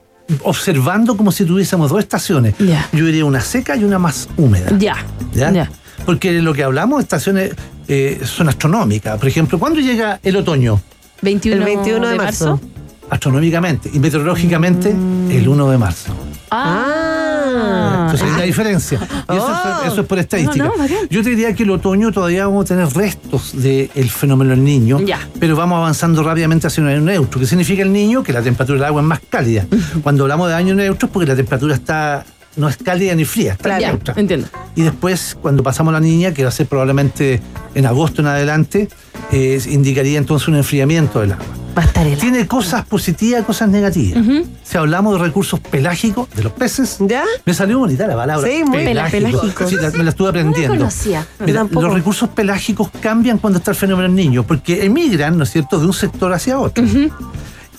observando 0.43 1.15
como 1.17 1.31
si 1.31 1.45
tuviésemos 1.45 1.89
dos 1.89 1.99
estaciones. 1.99 2.55
Ya. 2.59 2.87
Yo 2.93 3.05
diría 3.05 3.25
una 3.25 3.41
seca 3.41 3.75
y 3.75 3.83
una 3.83 3.99
más 3.99 4.27
húmeda. 4.37 4.71
Ya. 4.77 4.95
¿Ya? 5.33 5.51
Ya. 5.51 5.71
Porque 6.05 6.41
lo 6.41 6.53
que 6.53 6.63
hablamos, 6.63 7.01
estaciones 7.01 7.51
eh, 7.87 8.19
son 8.23 8.49
astronómicas. 8.49 9.17
Por 9.19 9.27
ejemplo, 9.27 9.59
¿cuándo 9.59 9.79
llega 9.79 10.19
el 10.23 10.35
otoño? 10.35 10.81
21, 11.21 11.57
El 11.57 11.63
21 11.63 12.07
de 12.07 12.15
marzo. 12.15 12.59
Astronómicamente 13.09 13.89
y 13.93 13.99
meteorológicamente 13.99 14.93
Mm. 14.93 15.31
el 15.31 15.47
1 15.47 15.69
de 15.69 15.77
marzo. 15.77 16.13
Ah. 16.49 17.30
Entonces 17.45 18.21
hay 18.23 18.29
una 18.33 18.43
diferencia. 18.43 18.99
Y 19.01 19.35
eso, 19.35 19.47
Oh. 19.47 19.81
es, 19.85 19.91
eso 19.91 20.01
es 20.01 20.07
por 20.07 20.19
estadística. 20.19 20.63
No, 20.65 20.71
no, 20.71 20.77
bacán. 20.77 21.07
Yo 21.09 21.23
te 21.23 21.29
diría 21.31 21.53
que 21.53 21.63
el 21.63 21.71
otoño 21.71 22.11
todavía 22.11 22.45
vamos 22.47 22.65
a 22.65 22.67
tener 22.75 22.87
restos 22.93 23.51
del 23.61 24.09
fenómeno 24.09 24.51
del 24.51 24.63
niño, 24.63 24.99
Ya. 25.01 25.19
pero 25.39 25.55
vamos 25.55 25.77
avanzando 25.77 26.23
rápidamente 26.23 26.67
hacia 26.67 26.83
un 26.83 26.89
año 26.89 27.01
neutro. 27.01 27.39
¿Qué 27.39 27.45
significa 27.47 27.81
el 27.83 27.91
niño? 27.91 28.23
Que 28.23 28.33
la 28.33 28.41
temperatura 28.41 28.77
del 28.79 28.85
agua 28.85 29.01
es 29.01 29.07
más 29.07 29.19
cálida. 29.29 29.65
Cuando 30.03 30.23
hablamos 30.23 30.47
de 30.49 30.55
año 30.55 30.75
neutro 30.75 31.07
es 31.07 31.11
porque 31.13 31.27
la 31.27 31.35
temperatura 31.35 31.75
está 31.75 32.25
no 32.57 32.67
es 32.67 32.75
cálida 32.75 33.15
ni 33.15 33.23
fría, 33.23 33.53
está 33.53 33.77
Claro. 33.77 33.93
Neutra. 33.93 34.13
entiendo. 34.17 34.47
Y 34.75 34.81
después, 34.81 35.37
cuando 35.41 35.63
pasamos 35.63 35.91
a 35.91 35.93
la 35.93 35.99
niña, 36.01 36.33
que 36.33 36.43
va 36.43 36.49
a 36.49 36.51
ser 36.51 36.67
probablemente 36.67 37.39
en 37.75 37.85
agosto 37.85 38.21
en 38.21 38.27
adelante, 38.27 38.89
eh, 39.31 39.61
indicaría 39.69 40.17
entonces 40.17 40.49
un 40.49 40.55
enfriamiento 40.55 41.21
del 41.21 41.31
agua. 41.31 41.45
Tiene 42.19 42.47
cosas 42.47 42.85
positivas 42.85 43.41
y 43.41 43.43
cosas 43.45 43.69
negativas. 43.69 44.23
Si 44.63 44.77
hablamos 44.77 45.13
de 45.13 45.19
recursos 45.25 45.59
pelágicos, 45.59 46.29
de 46.35 46.43
los 46.43 46.53
peces, 46.53 46.97
¿Ya? 46.99 47.23
me 47.45 47.53
salió 47.53 47.79
bonita 47.79 48.07
la 48.07 48.15
palabra. 48.15 48.47
Sí, 48.47 48.63
muy 48.63 48.83
pelágico. 48.83 49.67
Sí, 49.67 49.75
la- 49.75 49.89
me 49.91 50.03
la 50.03 50.09
estuve 50.11 50.29
aprendiendo. 50.29 50.75
conocía. 50.77 51.25
Mira, 51.39 51.65
los 51.69 51.93
recursos 51.93 52.29
pelágicos 52.29 52.89
cambian 53.01 53.37
cuando 53.37 53.59
está 53.59 53.71
el 53.71 53.77
fenómeno 53.77 54.07
del 54.07 54.15
niño, 54.15 54.43
porque 54.43 54.85
emigran, 54.85 55.37
¿no 55.37 55.43
es 55.43 55.51
cierto?, 55.51 55.79
de 55.79 55.85
un 55.85 55.93
sector 55.93 56.31
hacia 56.33 56.59
otro. 56.59 56.83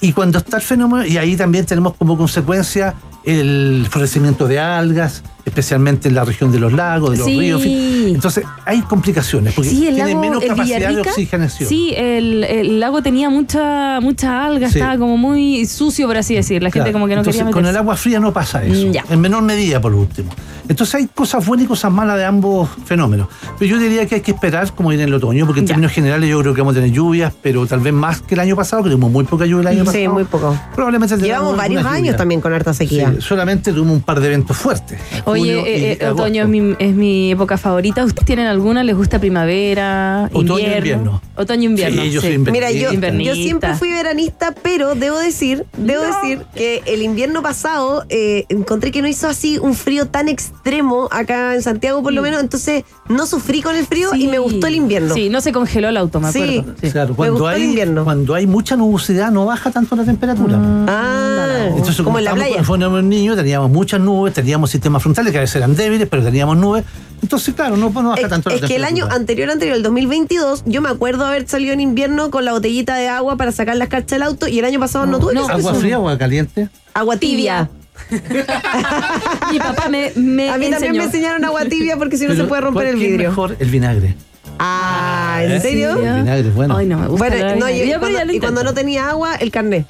Y 0.00 0.12
cuando 0.12 0.38
está 0.38 0.56
el 0.56 0.62
fenómeno, 0.62 1.06
y 1.06 1.16
ahí 1.16 1.36
también 1.36 1.64
tenemos 1.64 1.94
como 1.94 2.16
consecuencia 2.18 2.94
el 3.24 3.86
florecimiento 3.90 4.48
de 4.48 4.58
algas, 4.58 5.22
especialmente 5.44 6.08
en 6.08 6.14
la 6.14 6.24
región 6.24 6.52
de 6.52 6.58
los 6.60 6.72
lagos, 6.72 7.10
de 7.12 7.16
los 7.18 7.26
Sí. 7.26 7.38
ríos. 7.38 7.62
en 7.64 7.68
fin. 7.68 8.14
Entonces, 8.14 8.44
hay 8.64 8.80
complicaciones, 8.82 9.54
porque 9.54 9.70
Sí, 9.70 9.86
el 9.86 9.94
tiene 9.94 10.10
lago, 10.10 10.20
menos 10.20 10.42
el 10.42 10.48
capacidad 10.50 10.88
de 10.94 11.00
oxigenación. 11.00 11.68
Sí, 11.68 11.92
el, 11.96 12.44
el 12.44 12.80
lago 12.80 13.02
tenía 13.02 13.28
mucha 13.30 14.00
mucha 14.00 14.44
alga, 14.44 14.68
Sí. 14.70 14.78
estaba 14.78 14.98
como 14.98 15.16
muy 15.16 15.66
sucio, 15.66 16.06
por 16.06 16.16
así 16.16 16.34
decir. 16.34 16.62
La 16.62 16.70
gente 16.70 16.92
como 16.92 17.06
que 17.06 17.14
no 17.14 17.20
Entonces, 17.20 17.40
quería 17.42 17.52
con 17.52 17.62
meterse. 17.62 17.70
el 17.78 17.82
agua 17.82 17.96
fría 17.96 18.20
no 18.20 18.32
pasa 18.32 18.62
eso. 18.64 18.86
Mm, 18.88 18.92
ya. 18.92 19.04
En 19.10 19.20
menor 19.20 19.42
medida, 19.42 19.80
por 19.80 19.94
último. 19.94 20.30
Entonces 20.68 20.94
hay 20.94 21.06
cosas 21.12 21.44
buenas 21.44 21.64
y 21.64 21.68
cosas 21.68 21.92
malas 21.92 22.16
de 22.16 22.24
ambos 22.24 22.68
fenómenos. 22.84 23.26
Pero 23.58 23.72
yo 23.72 23.78
diría 23.80 24.06
que 24.06 24.16
hay 24.16 24.20
que 24.20 24.30
esperar 24.30 24.72
como 24.74 24.90
viene 24.90 25.04
el 25.04 25.12
otoño, 25.14 25.44
porque 25.44 25.60
en 25.60 25.66
Ya. 25.66 25.74
términos 25.74 25.92
generales 25.92 26.30
yo 26.30 26.40
creo 26.40 26.54
que 26.54 26.60
vamos 26.60 26.76
a 26.76 26.80
tener 26.80 26.92
lluvias, 26.94 27.32
pero 27.42 27.66
tal 27.66 27.80
vez 27.80 27.92
más 27.92 28.22
que 28.22 28.34
el 28.34 28.40
año 28.40 28.54
pasado, 28.54 28.82
que 28.84 28.90
tuvimos 28.90 29.10
muy 29.10 29.24
poca 29.24 29.44
lluvia 29.44 29.62
el 29.62 29.76
año 29.78 29.84
pasado. 29.84 30.02
Sí, 30.04 30.08
muy 30.08 30.24
poco. 30.24 30.56
Probablemente 30.74 31.16
Llevamos 31.18 31.56
varios 31.56 31.84
años 31.84 31.98
lluvias. 31.98 32.16
también 32.16 32.40
con 32.40 32.52
harta 32.52 32.72
sequía. 32.72 33.11
Solamente 33.20 33.72
tuvimos 33.72 33.96
un 33.96 34.02
par 34.02 34.20
de 34.20 34.26
eventos 34.28 34.56
fuertes. 34.56 34.98
Oye, 35.24 35.42
y 35.42 35.50
eh, 35.50 35.98
eh, 36.00 36.06
otoño 36.08 36.42
es 36.44 36.48
mi, 36.48 36.74
es 36.78 36.94
mi 36.94 37.32
época 37.32 37.58
favorita. 37.58 38.04
¿Ustedes 38.04 38.24
tienen 38.26 38.46
alguna? 38.46 38.82
¿Les 38.84 38.96
gusta 38.96 39.18
primavera, 39.18 40.28
Otoño, 40.32 40.58
invierno? 40.58 40.76
invierno. 40.78 41.22
Otoño, 41.36 41.64
invierno. 41.70 42.02
Sí, 42.02 42.10
yo 42.10 42.20
soy 42.20 42.30
sí. 42.30 42.34
invernista. 42.36 42.68
Mira, 42.70 43.24
yo, 43.24 43.34
siempre 43.34 43.74
fui 43.74 43.90
veranista, 43.90 44.54
pero 44.62 44.94
debo 44.94 45.18
decir, 45.18 45.64
debo 45.76 46.02
decir 46.02 46.42
que 46.54 46.82
el 46.86 47.02
invierno 47.02 47.42
pasado 47.42 48.04
eh, 48.08 48.44
encontré 48.48 48.90
que 48.90 49.02
no 49.02 49.08
hizo 49.08 49.28
así 49.28 49.58
un 49.58 49.74
frío 49.74 50.06
tan 50.06 50.28
extremo 50.28 51.08
acá 51.10 51.54
en 51.54 51.62
Santiago 51.62 52.02
por 52.02 52.12
lo 52.12 52.22
menos, 52.22 52.40
entonces 52.40 52.84
no 53.08 53.26
sufrí 53.26 53.62
con 53.62 53.76
el 53.76 53.86
frío 53.86 54.14
y 54.14 54.28
me 54.28 54.38
gustó 54.38 54.66
el 54.66 54.74
invierno. 54.76 55.14
Sí, 55.14 55.28
no 55.28 55.40
se 55.40 55.52
congeló 55.52 55.88
el 55.88 55.96
auto, 55.96 56.20
me 56.20 56.32
Sí. 56.32 56.58
acuerdo. 56.58 56.74
Sí. 56.80 56.90
Claro, 56.90 57.10
Me 57.10 57.14
cuando 57.16 57.32
gustó 57.34 57.50
el 57.50 57.56
hay, 57.56 57.62
invierno. 57.68 58.04
cuando 58.04 58.34
hay 58.34 58.46
mucha 58.46 58.76
nubosidad 58.76 59.30
no 59.30 59.46
baja 59.46 59.70
tanto 59.70 59.96
la 59.96 60.04
temperatura. 60.04 60.58
Ah, 60.88 61.66
Entonces, 61.68 61.96
como, 61.96 62.06
como 62.06 62.18
en 62.18 62.24
la 62.24 62.34
playa. 62.34 62.56
con 62.56 62.82
el 63.02 63.08
fenómeno 63.08 63.20
niño, 63.32 63.36
teníamos 63.36 63.70
muchas 63.70 64.00
nubes, 64.00 64.32
teníamos 64.34 64.70
sistemas 64.70 65.02
frontales 65.02 65.32
que 65.32 65.38
a 65.38 65.40
veces 65.42 65.56
eran 65.56 65.74
débiles, 65.76 66.08
pero 66.08 66.22
teníamos 66.22 66.56
nubes. 66.56 66.84
Entonces, 67.22 67.54
claro, 67.54 67.76
no, 67.76 67.90
no 67.90 68.10
baja 68.10 68.20
Es, 68.22 68.28
tanto 68.28 68.50
la 68.50 68.56
es 68.56 68.62
que 68.62 68.76
el 68.76 68.84
año 68.84 69.06
anterior, 69.10 69.50
anterior, 69.50 69.76
el 69.76 69.82
2022, 69.82 70.64
yo 70.66 70.80
me 70.82 70.88
acuerdo 70.88 71.24
haber 71.24 71.48
salido 71.48 71.72
en 71.72 71.80
invierno 71.80 72.30
con 72.30 72.44
la 72.44 72.52
botellita 72.52 72.96
de 72.96 73.08
agua 73.08 73.36
para 73.36 73.52
sacar 73.52 73.76
las 73.76 73.88
cachas 73.88 74.08
del 74.10 74.22
auto 74.22 74.48
y 74.48 74.58
el 74.58 74.64
año 74.64 74.80
pasado 74.80 75.06
no, 75.06 75.18
tuve 75.18 75.34
no, 75.34 75.46
que 75.46 75.52
hacer 75.52 75.60
¿Agua 75.60 75.72
eso. 75.72 75.80
fría 75.80 75.98
o 75.98 76.02
agua 76.08 76.18
caliente? 76.18 76.68
Agua 76.94 77.16
tibia. 77.16 77.70
Mi 79.52 79.58
papá 79.58 79.88
me, 79.88 80.12
me 80.16 80.50
A 80.50 80.58
mí 80.58 80.70
también 80.70 80.96
me 80.96 81.04
enseñaron 81.04 81.44
agua 81.44 81.64
tibia 81.66 81.96
porque 81.96 82.16
si 82.16 82.26
no 82.26 82.34
se 82.34 82.44
puede 82.44 82.62
romper 82.62 82.84
¿cuál- 82.84 82.94
el 82.94 82.96
vidrio. 83.08 83.28
mejor 83.30 83.56
el 83.58 83.70
vinagre. 83.70 84.16
Ah, 84.58 85.40
¿en 85.42 85.60
serio? 85.60 85.92
El 85.92 85.98
vinagre 86.22 86.48
es 86.48 86.54
bueno. 86.54 86.76
Ay, 86.76 86.86
no 86.86 86.98
me 86.98 87.08
gusta. 87.08 87.28
Bueno, 87.28 87.44
la 87.44 87.56
no, 87.56 87.68
y, 87.68 87.72
vinagre. 87.82 87.86
y 87.86 87.88
Ya, 87.88 88.00
pero 88.00 88.10
ya 88.12 88.16
cuando, 88.18 88.24
lo 88.26 88.32
y 88.32 88.38
cuando 88.40 88.62
no 88.62 88.70
intento. 88.70 88.80
tenía 88.80 89.08
agua, 89.10 89.34
el 89.36 89.50
carnet. 89.50 89.86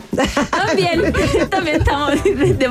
También, 0.50 1.12
también 1.50 1.76
estamos, 1.76 2.12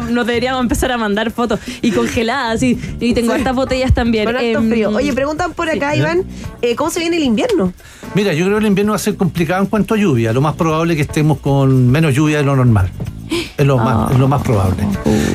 nos 0.10 0.26
deberíamos 0.28 0.62
empezar 0.62 0.92
a 0.92 0.98
mandar 0.98 1.32
fotos 1.32 1.60
y 1.82 1.92
congeladas 1.92 2.64
y, 2.64 2.80
y 3.00 3.14
tengo 3.14 3.34
hartas 3.34 3.56
botellas 3.56 3.94
también. 3.94 4.26
Con 4.26 4.36
harto 4.36 4.48
Em, 4.48 4.70
frío. 4.70 4.90
Oye, 4.90 5.14
preguntan 5.14 5.54
por 5.54 5.70
acá, 5.70 5.96
Iván, 5.96 6.24
eh, 6.62 6.76
¿cómo 6.76 6.90
se 6.90 7.00
viene 7.02 7.18
el 7.18 7.24
invierno? 7.24 7.74
Mira, 8.16 8.34
yo 8.34 8.46
creo 8.46 8.58
que 8.58 8.62
el 8.64 8.68
invierno 8.68 8.92
va 8.94 8.96
a 8.98 9.00
ser 9.00 9.16
complicado 9.16 9.62
en 9.62 9.68
cuanto 9.70 9.94
a 9.94 9.98
lluvia. 9.98 10.34
Lo 10.34 10.42
más 10.42 10.56
probable 10.56 10.94
es 10.94 10.98
que 10.98 11.04
estemos 11.04 11.38
con 11.40 11.90
menos 11.90 12.14
lluvia 12.16 12.38
de 12.38 12.44
lo 12.44 12.56
normal. 12.56 12.90
Es 13.58 13.66
lo, 13.66 13.78
más, 13.78 13.96
Ah. 13.96 14.10
es 14.12 14.20
lo 14.20 14.28
más 14.28 14.42
probable. 14.42 14.88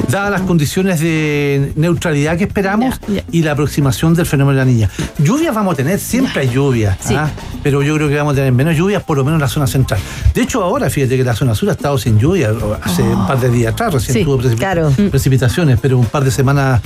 Dadas 0.09 0.31
las 0.31 0.43
condiciones 0.43 1.01
de 1.01 1.73
neutralidad 1.77 2.37
que 2.37 2.45
esperamos 2.45 2.95
y 3.33 3.43
la 3.43 3.53
aproximación 3.53 4.15
del 4.15 4.27
fenómeno 4.27 4.59
de 4.59 4.65
la 4.65 4.71
niña. 4.71 4.91
Lluvias 5.19 5.55
vamos 5.55 5.75
a 5.75 5.77
tener, 5.77 5.99
siempre 5.99 6.43
hay 6.43 6.49
lluvias, 6.51 6.99
Sí. 7.01 7.15
¿ah? 7.15 7.31
pero 7.63 7.83
yo 7.83 7.95
creo 7.97 8.09
que 8.09 8.17
vamos 8.17 8.33
a 8.33 8.37
tener 8.37 8.53
menos 8.53 8.77
lluvias, 8.77 9.03
por 9.03 9.17
lo 9.17 9.25
menos 9.25 9.39
en 9.39 9.43
la 9.43 9.49
zona 9.49 9.67
central. 9.67 10.01
De 10.35 10.43
hecho, 10.43 10.63
ahora 10.63 10.91
fíjate 10.91 11.17
que 11.17 11.25
la 11.25 11.35
zona 11.35 11.55
sur 11.55 11.69
ha 11.69 11.73
estado 11.73 11.97
sin 11.99 12.19
lluvia 12.19 12.51
hace 12.83 13.03
un 13.03 13.27
par 13.27 13.41
de 13.41 13.49
días 13.51 13.73
atrás, 13.73 13.95
recién 13.95 14.15
Sí. 14.19 14.25
tuvo 14.25 14.39
precip- 14.41 14.57
Claro. 14.59 14.91
precipitaciones, 15.11 15.79
pero 15.81 15.99
un 15.99 16.07
par 16.07 16.23
de 16.25 16.31
semanas 16.31 16.81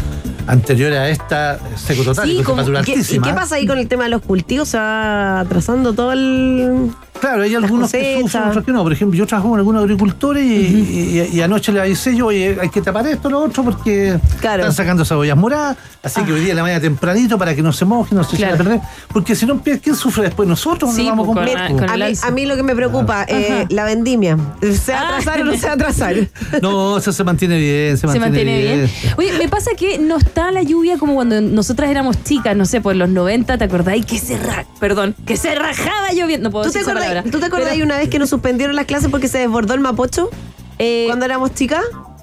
anteriores 0.47 0.99
a 0.99 1.09
esta, 1.09 1.59
seco 1.77 2.03
total, 2.03 2.25
Sí, 2.29 2.33
y 2.41 2.43
¿qué- 2.85 3.01
¿y 3.17 3.19
qué 3.21 3.33
pasa 3.35 3.57
ahí 3.57 3.67
con 3.67 3.79
el 3.79 3.89
tema 3.89 4.05
de 4.05 4.11
los 4.11 4.23
cultivos? 4.23 4.69
¿Se 4.69 4.79
va 4.79 5.41
atrasando 5.41 5.93
todo 5.93 6.13
el...? 6.13 6.91
Claro, 7.21 7.43
hay 7.43 7.55
algunos 7.55 7.91
que 7.93 8.21
sufren, 8.23 8.49
otros 8.49 8.65
que 8.65 8.73
no. 8.73 8.83
Por 8.83 8.93
ejemplo, 8.93 9.17
yo 9.19 9.27
trabajo 9.27 9.51
con 9.51 9.59
algunos 9.59 9.83
agricultores 9.83 10.45
y, 10.45 10.49
y- 10.49 11.31
y 11.35 11.41
anoche 11.43 11.71
le 11.73 11.81
avisé 11.81 12.17
yo, 12.17 12.27
oye, 12.27 12.57
hay 12.61 12.69
que 12.71 12.81
tapar 12.81 13.07
esto, 13.07 13.29
lo 13.31 13.41
otro, 13.41 13.63
porque 13.65 14.19
Claro. 14.41 14.63
están 14.63 14.75
sacando 14.75 15.05
cebollas 15.05 15.37
moradas. 15.37 15.77
Así 16.03 16.23
que 16.23 16.33
hoy 16.33 16.41
día 16.41 16.51
en 16.53 16.57
la 16.57 16.63
mañana 16.63 16.81
tempranito 16.81 17.37
para 17.37 17.55
que 17.55 17.63
no 17.63 17.73
se 17.75 17.85
moje, 17.85 18.15
no 18.15 18.25
se 18.25 18.37
Claro. 18.37 18.55
a 18.55 18.57
perder. 18.59 18.81
Porque 19.13 19.35
si 19.37 19.45
no, 19.45 19.61
¿quién 19.63 19.95
sufre 19.95 20.23
después? 20.25 20.49
Nosotros 20.49 20.95
Sí, 20.95 21.03
nos 21.03 21.11
vamos 21.11 21.25
a 21.29 21.43
pues, 21.43 21.55
comprar. 21.57 22.03
A 22.03 22.27
a 22.29 22.31
mí 22.31 22.47
lo 22.47 22.57
que 22.57 22.63
me 22.63 22.75
preocupa, 22.75 23.27
eh, 23.29 23.67
la 23.69 23.85
vendimia. 23.85 24.39
¿Se 24.63 24.93
va 24.93 25.01
a 25.01 25.09
atrasar 25.09 25.43
o 25.43 25.45
no 25.45 25.53
se 25.57 25.67
va 25.67 25.73
a 25.73 25.75
atrasar? 25.75 26.15
No, 26.63 26.97
eso 26.99 27.13
se 27.13 27.23
mantiene 27.25 27.59
bien, 27.59 27.97
se 27.97 28.01
Se 28.01 28.07
mantiene, 28.19 28.29
mantiene 28.53 28.77
bien. 28.77 28.91
Oye, 29.19 29.33
me 29.39 29.49
pasa 29.49 29.71
que 29.77 29.99
no 29.99 30.17
está 30.17 30.51
la 30.53 30.63
lluvia 30.63 30.97
como 30.99 31.15
cuando 31.15 31.41
nosotras 31.41 31.91
éramos 31.91 32.23
chicas, 32.25 32.57
no 32.57 32.65
sé, 32.65 32.81
por 32.81 32.97
los 32.97 33.09
90, 33.09 33.59
¿te 33.59 33.65
acordáis? 33.65 34.07
Que 34.07 34.19
se 34.19 34.39
ra- 34.39 34.65
perdón, 34.79 35.15
que 35.27 35.37
se 35.37 35.55
rajaba 35.55 36.13
lloviendo. 36.15 36.49
No 36.49 36.51
puedo 36.53 36.65
¿Tú 36.65 36.73
te, 36.73 36.79
acordás, 36.81 37.10
palabra. 37.11 37.31
¿Tú 37.31 37.39
te 37.41 37.47
acordás 37.47 37.71
Pero, 37.73 37.85
una 37.85 37.99
vez 37.99 38.09
que 38.09 38.19
nos 38.19 38.31
suspendieron 38.31 38.75
las 38.77 38.87
clases 38.87 39.11
porque 39.11 39.29
se 39.29 39.39
desbordó 39.39 39.75
el 39.75 39.81
Mapocho? 39.81 40.31
eh, 40.79 41.05
cuando 41.07 41.25
éramos 41.27 41.55
chicas? 41.55 41.83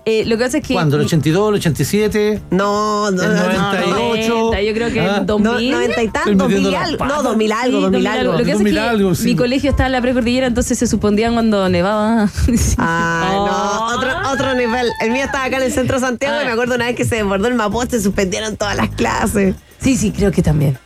eh, 0.10 0.24
lo 0.26 0.38
que 0.38 0.46
pasa 0.46 0.58
es 0.60 0.68
que. 0.68 0.74
¿Cuándo? 0.74 0.96
¿El 0.96 1.04
82, 1.04 1.50
el 1.50 1.56
87? 1.56 2.42
No, 2.52 3.12
no, 3.12 3.24
El 3.24 3.30
no, 3.36 3.36
No, 3.36 3.50
98. 3.50 4.36
90, 4.38 4.62
yo 4.62 4.74
creo 4.74 4.94
que 4.94 5.00
Ah. 5.02 5.18
en 5.18 5.26
2000. 5.26 5.44
No, 5.72 5.78
90 5.78 6.02
y 6.02 6.06
Estoy 6.06 6.08
tanto, 6.10 6.30
metiendo 6.48 6.70
2000 6.70 6.72
las 6.72 6.84
algo. 6.90 7.06
No, 7.06 7.24
2000 7.24 7.52
algo, 7.52 7.78
Sí, 7.78 7.82
2000 7.84 8.08
algo. 8.08 8.32
Lo 8.32 8.38
que 8.38 8.44
pasa 8.44 8.52
es 8.54 8.58
2000 8.60 8.74
que 8.74 8.80
algo, 8.80 9.16
sí. 9.16 9.24
mi 9.26 9.36
colegio 9.36 9.70
está 9.72 9.86
en 9.86 9.92
la 9.92 10.02
precordillera, 10.02 10.48
entonces 10.48 10.80
se 10.80 10.88
suspendían 10.88 11.34
cuando 11.34 11.68
nevaba. 11.70 12.30
Ah, 12.78 13.32
Oh. 13.36 13.48
no, 13.48 13.98
otro, 13.98 14.32
otro 14.32 14.56
nivel. 14.56 14.88
El 15.02 15.12
mío 15.12 15.26
estaba 15.26 15.44
acá 15.44 15.58
en 15.58 15.64
el 15.64 15.72
centro 15.74 16.00
de 16.00 16.06
Santiago 16.06 16.38
Ah. 16.40 16.44
y 16.44 16.46
me 16.46 16.52
acuerdo 16.54 16.76
una 16.76 16.86
vez 16.86 16.96
que 16.96 17.04
se 17.06 17.16
desbordó 17.18 17.48
el 17.50 17.56
Mapocho 17.56 17.98
y 17.98 18.00
suspendieron 18.02 18.56
todas 18.56 18.76
las 18.78 18.90
clases. 18.90 19.56
Sí, 19.80 19.98
sí, 19.98 20.12
creo 20.12 20.32
que 20.32 20.42
también. 20.42 20.78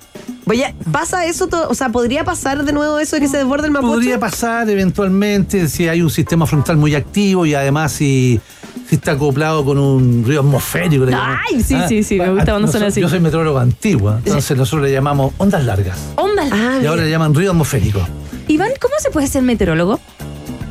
Oye, 0.47 0.73
¿pasa 0.91 1.25
eso? 1.25 1.47
to- 1.47 1.69
O 1.69 1.73
sea, 1.75 1.89
¿podría 1.89 2.23
pasar 2.23 2.63
de 2.65 2.73
nuevo 2.73 2.99
eso 2.99 3.15
de 3.15 3.21
que 3.21 3.27
se 3.27 3.37
desborde 3.37 3.67
el 3.67 3.71
Mapocho? 3.71 3.93
Podría 3.93 4.19
pasar 4.19 4.69
eventualmente 4.69 5.67
si 5.69 5.87
hay 5.87 6.01
un 6.01 6.09
sistema 6.09 6.45
frontal 6.45 6.77
muy 6.77 6.95
activo 6.95 7.45
y 7.45 7.53
además 7.53 7.91
si, 7.91 8.41
si 8.89 8.95
está 8.95 9.11
acoplado 9.11 9.63
con 9.63 9.77
un 9.77 10.23
río 10.25 10.39
atmosférico. 10.41 11.05
Ay, 11.13 11.61
sí, 11.63 11.75
sí, 11.87 12.03
sí, 12.03 12.17
me 12.17 12.29
gusta 12.29 12.45
cuando 12.45 12.61
Nosotros- 12.61 12.71
suena 12.71 12.87
así. 12.87 13.01
Yo 13.01 13.09
soy 13.09 13.19
metrólogo 13.19 13.59
antiguo, 13.59 14.13
entonces 14.17 14.57
nosotros 14.57 14.83
le 14.87 14.91
llamamos 14.91 15.33
ondas 15.37 15.63
largas. 15.63 15.97
Onda. 16.15 16.43
Ah, 16.51 16.79
Y 16.81 16.85
ahora 16.87 17.03
le 17.03 17.09
llaman 17.11 17.33
río 17.35 17.51
atmosférico. 17.51 17.99
Iván, 18.47 18.71
¿cómo 18.81 18.95
se 18.99 19.11
puede 19.11 19.27
ser 19.27 19.43
meteorólogo? 19.43 19.99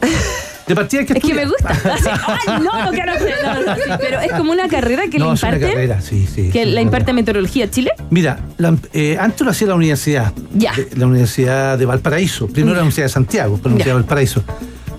De 0.71 0.77
partida 0.77 1.01
hay 1.01 1.07
que 1.07 1.15
Es 1.15 1.25
que 1.25 1.35
me 1.35 1.45
gusta. 1.47 1.69
Así, 1.95 2.09
Ay, 2.09 2.63
no, 2.63 2.85
no 2.85 2.91
quiero 2.93 3.13
hacer. 3.13 3.35
no, 3.45 3.55
no, 3.61 3.75
sí, 3.75 3.81
pero 4.01 4.21
es 4.21 4.33
como 4.33 4.53
una 4.53 4.69
carrera 4.69 5.03
que 5.11 5.17
es 5.17 5.23
una 5.23 5.37
carrera, 5.59 6.01
sí, 6.01 6.29
sí. 6.33 6.51
Que 6.51 6.63
sí, 6.65 6.71
la 6.71 6.81
es 6.81 6.85
imparte. 6.87 7.13
Meteorología 7.13 7.69
Chile. 7.69 7.91
Mira, 8.11 8.39
la- 8.57 8.77
eh, 8.93 9.17
antes 9.19 9.41
lo 9.41 9.51
hacía 9.51 9.67
la 9.67 9.75
universidad. 9.75 10.33
Ya. 10.55 10.73
La 10.97 11.07
Universidad 11.07 11.77
de 11.77 11.87
Valparaíso. 11.87 12.47
Primero 12.47 12.75
la 12.77 12.83
Universidad 12.83 13.07
de 13.07 13.13
Santiago, 13.13 13.57
pero 13.57 13.71
la 13.71 13.75
Universidad 13.75 13.87
Ya. 13.95 13.97
de 13.97 14.03
Valparaíso. 14.03 14.45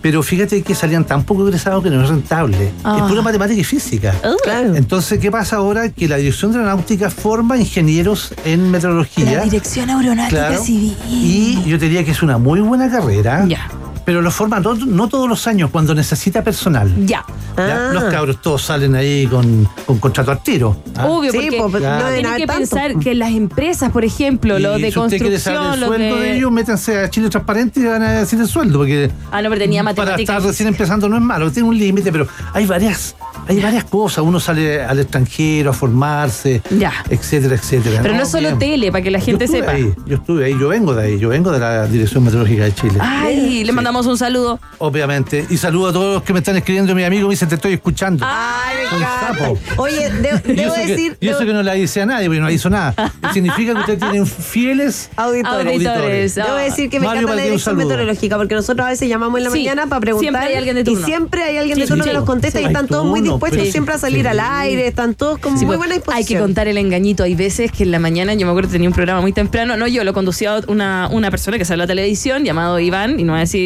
Pero 0.02 0.24
fíjate 0.24 0.62
que 0.64 0.74
salían 0.76 1.06
tan 1.06 1.24
poco 1.24 1.46
egresados 1.48 1.84
que 1.84 1.90
no 1.90 2.04
es 2.04 2.10
rentable. 2.10 2.72
Ah. 2.84 2.98
Es 2.98 3.04
pura 3.10 3.22
matemática 3.22 3.62
y 3.62 3.64
física. 3.64 4.14
Claro. 4.44 4.76
Entonces, 4.76 5.20
¿qué 5.20 5.30
pasa 5.32 5.58
ahora? 5.58 5.90
Que 5.90 6.08
la 6.10 6.18
Dirección 6.18 6.52
de 6.52 6.58
Aeronáutica 6.58 7.10
forma 7.12 7.56
ingenieros 7.58 8.34
en 8.44 8.72
meteorología. 8.72 9.32
La 9.38 9.44
Dirección 9.46 9.90
Aeronáutica 9.90 10.48
Claro. 10.48 10.64
Civil. 10.64 10.98
Y 11.08 11.64
yo 11.66 11.80
te 11.80 11.86
diría 11.86 12.04
que 12.04 12.12
es 12.12 12.22
una 12.24 12.38
muy 12.40 12.60
buena 12.62 12.90
carrera. 12.90 13.46
Ya. 13.48 13.70
Pero 14.06 14.22
lo 14.22 14.32
forman 14.32 14.64
no, 14.64 14.74
no 14.74 15.08
todos 15.08 15.30
los 15.30 15.46
años, 15.48 15.70
cuando 15.72 15.94
necesita 15.94 16.44
personal. 16.44 16.92
Ya. 17.06 17.24
¿ya? 17.58 17.90
Ah. 17.90 17.92
Los 17.94 18.04
cabros 18.06 18.42
todos 18.42 18.62
salen 18.64 18.96
ahí 18.96 19.28
con, 19.28 19.68
con 19.86 20.00
contrato 20.00 20.32
al 20.32 20.42
tiro. 20.42 20.76
¿ah? 20.98 21.06
Obvio, 21.08 21.32
Sí, 21.32 21.38
porque 21.58 21.72
pues, 21.72 21.84
no 21.84 22.06
que 22.36 22.46
tanto. 22.46 22.54
pensar 22.54 22.98
que 22.98 23.14
las 23.16 23.32
empresas, 23.32 23.92
por 23.92 24.04
ejemplo, 24.04 24.58
Y 24.58 24.62
lo 24.62 24.78
de 24.78 24.92
si 24.92 25.00
usted 25.00 25.18
quiere 25.20 25.40
saber 25.40 25.60
construcción, 25.60 25.74
el 25.74 25.80
lo 25.80 25.88
sueldo 25.88 26.16
de... 26.20 26.22
de... 26.30 26.38
ellos, 26.38 26.52
métanse 26.52 27.00
a 27.00 27.10
Chile 27.10 27.30
Transparente 27.30 27.80
y 27.80 27.86
van 27.86 28.02
a 28.04 28.12
decir 28.14 28.40
el 28.40 28.48
sueldo, 28.48 28.80
porque 28.80 29.12
Ah, 29.32 29.42
no, 29.42 29.50
pero 29.50 29.62
tenía 29.62 29.84
para 29.84 29.94
matemáticas. 29.96 30.36
estar 30.38 30.50
recién 30.50 30.68
empezando 30.70 31.08
no 31.10 31.16
es 31.18 31.22
malo, 31.22 31.52
tiene 31.52 31.70
un 31.70 31.78
límite, 31.78 32.12
pero 32.12 32.28
hay 32.54 32.66
varias, 32.66 33.16
hay 33.48 33.62
varias 33.62 33.84
cosas. 33.86 34.24
Uno 34.24 34.40
sale 34.40 34.82
al 34.84 35.00
extranjero 35.00 35.70
a 35.70 35.74
formarse, 35.74 36.62
Ya. 36.72 36.92
etcétera, 37.10 37.56
etcétera. 37.56 38.00
Pero 38.02 38.16
no 38.16 38.26
solo 38.26 38.48
bien. 38.48 38.60
tele, 38.60 38.92
para 38.92 39.04
que 39.04 39.12
la 39.12 39.20
gente 39.20 39.46
yo 39.48 39.52
sepa. 39.54 39.72
Ahí, 39.72 39.94
yo 40.06 40.16
estuve 40.16 40.46
ahí, 40.46 40.56
yo 40.60 40.68
vengo 40.70 40.94
de 40.96 41.04
ahí, 41.06 41.20
yo 41.20 41.30
vengo 41.30 41.52
de 41.52 41.60
la 41.60 41.86
Dirección 41.88 42.24
Meteorológica 42.24 42.64
de 42.64 42.74
Chile. 42.74 42.98
Ay, 43.00 43.64
le 43.64 43.72
mandamos 43.72 43.91
un 44.00 44.18
saludo. 44.18 44.60
Obviamente. 44.80 45.46
Y 45.50 45.58
saludo 45.58 45.90
a 45.90 45.94
todos 45.94 46.14
los 46.16 46.24
que 46.24 46.34
me 46.34 46.40
están 46.40 46.56
escribiendo, 46.58 46.94
mi 46.96 47.04
amigo, 47.04 47.28
me 47.28 47.34
dicen, 47.34 47.50
te 47.50 47.56
estoy 47.56 47.74
escuchando. 47.74 48.26
Ay, 48.28 48.78
encanta. 48.86 49.28
sapos. 49.38 49.60
Oye, 49.78 50.10
de- 50.10 50.42
Y 50.52 50.54
debo 50.56 50.74
eso, 50.74 50.82
que, 50.86 50.88
decir. 50.88 51.18
y 51.20 51.28
eso 51.28 51.40
que 51.40 51.54
no 51.54 51.64
la 51.64 51.76
hice 51.78 52.02
a 52.02 52.06
nadie, 52.06 52.28
porque 52.28 52.42
no 52.42 52.50
hizo 52.50 52.70
nada. 52.70 52.94
Significa 53.34 53.74
que 53.74 53.80
ustedes 53.80 54.00
tienen 54.00 54.26
fieles 54.26 55.10
Auditores. 55.16 55.68
Auditores. 55.74 56.36
Debo 56.36 56.56
decir 56.56 56.90
que 56.90 57.00
me 57.00 57.06
Mario, 57.08 57.22
encanta 57.24 57.36
la 57.36 57.42
un 57.42 57.46
dirección 57.48 57.76
saludo. 57.76 57.86
meteorológica 57.90 58.38
porque 58.38 58.56
nosotros 58.56 58.86
a 58.86 58.90
veces 58.90 59.10
llamamos 59.10 59.38
en 59.38 59.44
la 59.46 59.50
Sí, 59.52 59.60
mañana 59.60 59.88
para 59.88 60.00
preguntar. 60.02 60.32
siempre 60.32 60.48
hay 60.52 60.56
alguien 60.58 60.76
de 60.76 60.84
turno. 60.84 61.00
Y 61.00 61.04
siempre 61.04 61.44
hay 61.44 61.58
alguien 61.58 61.80
de 61.80 61.88
turno 61.88 62.04
sí, 62.04 62.10
que 62.10 62.14
sí. 62.14 62.18
nos 62.20 62.26
contesta 62.26 62.60
Sí, 62.60 62.64
y 62.64 62.68
hay 62.68 62.72
están 62.74 62.88
todos 62.88 63.06
muy 63.06 63.20
turno, 63.20 63.34
dispuestos 63.34 63.60
pero- 63.60 63.72
siempre 63.72 63.96
a 63.96 63.98
salir 63.98 64.22
sí. 64.22 64.28
al 64.28 64.40
aire, 64.40 64.88
están 64.88 65.16
todos 65.16 65.40
con 65.40 65.54
Sí, 65.58 65.66
muy 65.66 65.78
pues, 65.78 65.78
buena 65.80 65.94
hay 65.96 66.00
disposición. 66.00 66.40
que 66.40 66.44
contar 66.44 66.68
el 66.68 66.78
engañito. 66.78 67.24
Hay 67.24 67.36
veces 67.36 67.72
que 67.72 67.84
en 67.84 67.92
la 67.92 68.00
mañana, 68.00 68.34
yo 68.34 68.46
me 68.46 68.52
acuerdo 68.52 68.70
que 68.70 68.74
tenía 68.74 68.90
un 68.90 68.96
programa 68.96 69.22
muy 69.22 69.34
temprano, 69.34 69.76
no 69.78 69.88
yo, 69.88 70.04
lo 70.04 70.14
conducía 70.14 70.60
una, 70.68 71.08
una 71.12 71.32
persona 71.32 71.58
que 71.58 71.66
sale 71.66 71.84
a 71.84 71.86
la 71.86 71.88
televisión 71.88 72.44
llamado 72.44 72.80
Iván, 72.80 73.20
y 73.20 73.24
no 73.24 73.34
voy 73.34 73.38
a 73.40 73.42
decir 73.42 73.62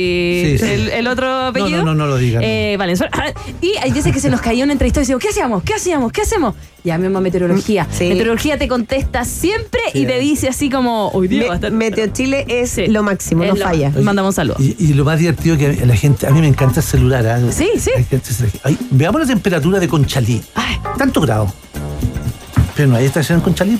Sí, 0.57 0.57
sí. 0.57 0.65
El, 0.71 0.89
el 0.89 1.07
otro 1.07 1.27
apellido. 1.47 1.79
no, 1.83 1.93
no, 1.93 1.95
no 1.95 2.07
lo 2.07 2.17
digan. 2.17 2.41
Eh, 2.43 2.75
Valenzuela. 2.77 3.11
Ah, 3.15 3.31
Y 3.61 3.73
hay 3.81 3.91
veces 3.91 4.13
que 4.13 4.19
se 4.19 4.29
nos 4.29 4.41
caía 4.41 4.63
una 4.63 4.73
entrevista 4.73 4.99
y 4.99 5.03
decimos, 5.03 5.21
¿qué 5.21 5.29
hacíamos? 5.29 5.63
¿Qué 5.63 5.73
hacíamos? 5.73 6.11
¿Qué 6.11 6.21
hacemos? 6.21 6.55
Llamemos 6.83 7.17
a 7.19 7.21
meteorología. 7.21 7.87
Sí. 7.91 8.09
Meteorología 8.09 8.57
te 8.59 8.67
contesta 8.67 9.25
siempre 9.25 9.81
y 9.93 10.05
te 10.05 10.19
dice 10.19 10.47
así 10.49 10.69
como, 10.69 11.09
hoy 11.09 11.27
día 11.27 11.39
Me- 11.41 11.47
va 11.47 11.53
a 11.53 11.55
estar. 11.55 11.71
Meteo 11.71 12.07
Chile 12.07 12.45
es 12.47 12.69
Sí. 12.71 12.87
lo 12.87 13.01
máximo, 13.03 13.43
Es 13.43 13.49
no 13.49 13.55
lo- 13.55 13.63
falla. 13.65 13.91
Mandamos 14.01 14.29
un 14.29 14.35
saludo. 14.35 14.55
Y, 14.59 14.75
y 14.79 14.93
lo 14.93 15.03
más 15.03 15.17
divertido 15.19 15.57
que 15.57 15.67
a 15.81 15.85
la 15.85 15.95
gente, 15.95 16.27
a 16.27 16.29
mí 16.31 16.41
me 16.41 16.47
encanta 16.47 16.79
el 16.81 16.85
celular. 16.85 17.25
¿ah? 17.27 17.39
Sí, 17.51 17.69
sí. 17.79 17.91
Ay, 18.63 18.77
veamos 18.91 19.19
la 19.21 19.27
temperatura 19.27 19.79
de 19.79 19.87
Conchalí. 19.87 20.41
Ay. 20.53 20.77
Tanto 20.97 21.21
grado. 21.21 21.51
Pero 22.75 22.89
no 22.89 22.97
hay 22.97 23.05
estación 23.05 23.39
en 23.39 23.43
Conchalí. 23.43 23.79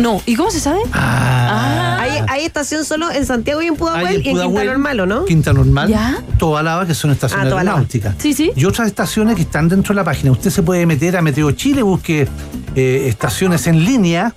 No, 0.00 0.20
¿y 0.26 0.34
cómo 0.34 0.50
se 0.50 0.60
sabe? 0.60 0.80
Ah. 0.92 1.89
Hay, 2.28 2.40
hay 2.40 2.46
estación 2.46 2.84
solo 2.84 3.10
en 3.10 3.24
Santiago 3.26 3.62
y 3.62 3.66
en 3.66 3.76
Pudahuel 3.76 4.12
y 4.12 4.16
en 4.16 4.22
Quinta 4.36 4.64
Normal, 4.64 5.00
¿o 5.00 5.06
no? 5.06 5.24
Quinta 5.24 5.52
Normal. 5.52 5.88
Ya. 5.88 6.18
Tobalaba, 6.38 6.86
que 6.86 6.94
son 6.94 7.10
estaciones 7.10 7.52
Ah, 7.52 7.56
aeronáuticas. 7.58 8.14
Sí, 8.18 8.32
sí. 8.34 8.52
Y 8.56 8.64
otras 8.64 8.86
estaciones 8.88 9.36
que 9.36 9.42
están 9.42 9.68
dentro 9.68 9.92
de 9.94 9.96
la 9.96 10.04
página. 10.04 10.30
Usted 10.32 10.50
se 10.50 10.62
puede 10.62 10.86
meter 10.86 11.16
a 11.16 11.22
Meteo 11.22 11.50
Chile, 11.52 11.82
busque 11.82 12.26
eh, 12.74 13.04
estaciones 13.08 13.66
en 13.66 13.84
línea 13.84 14.34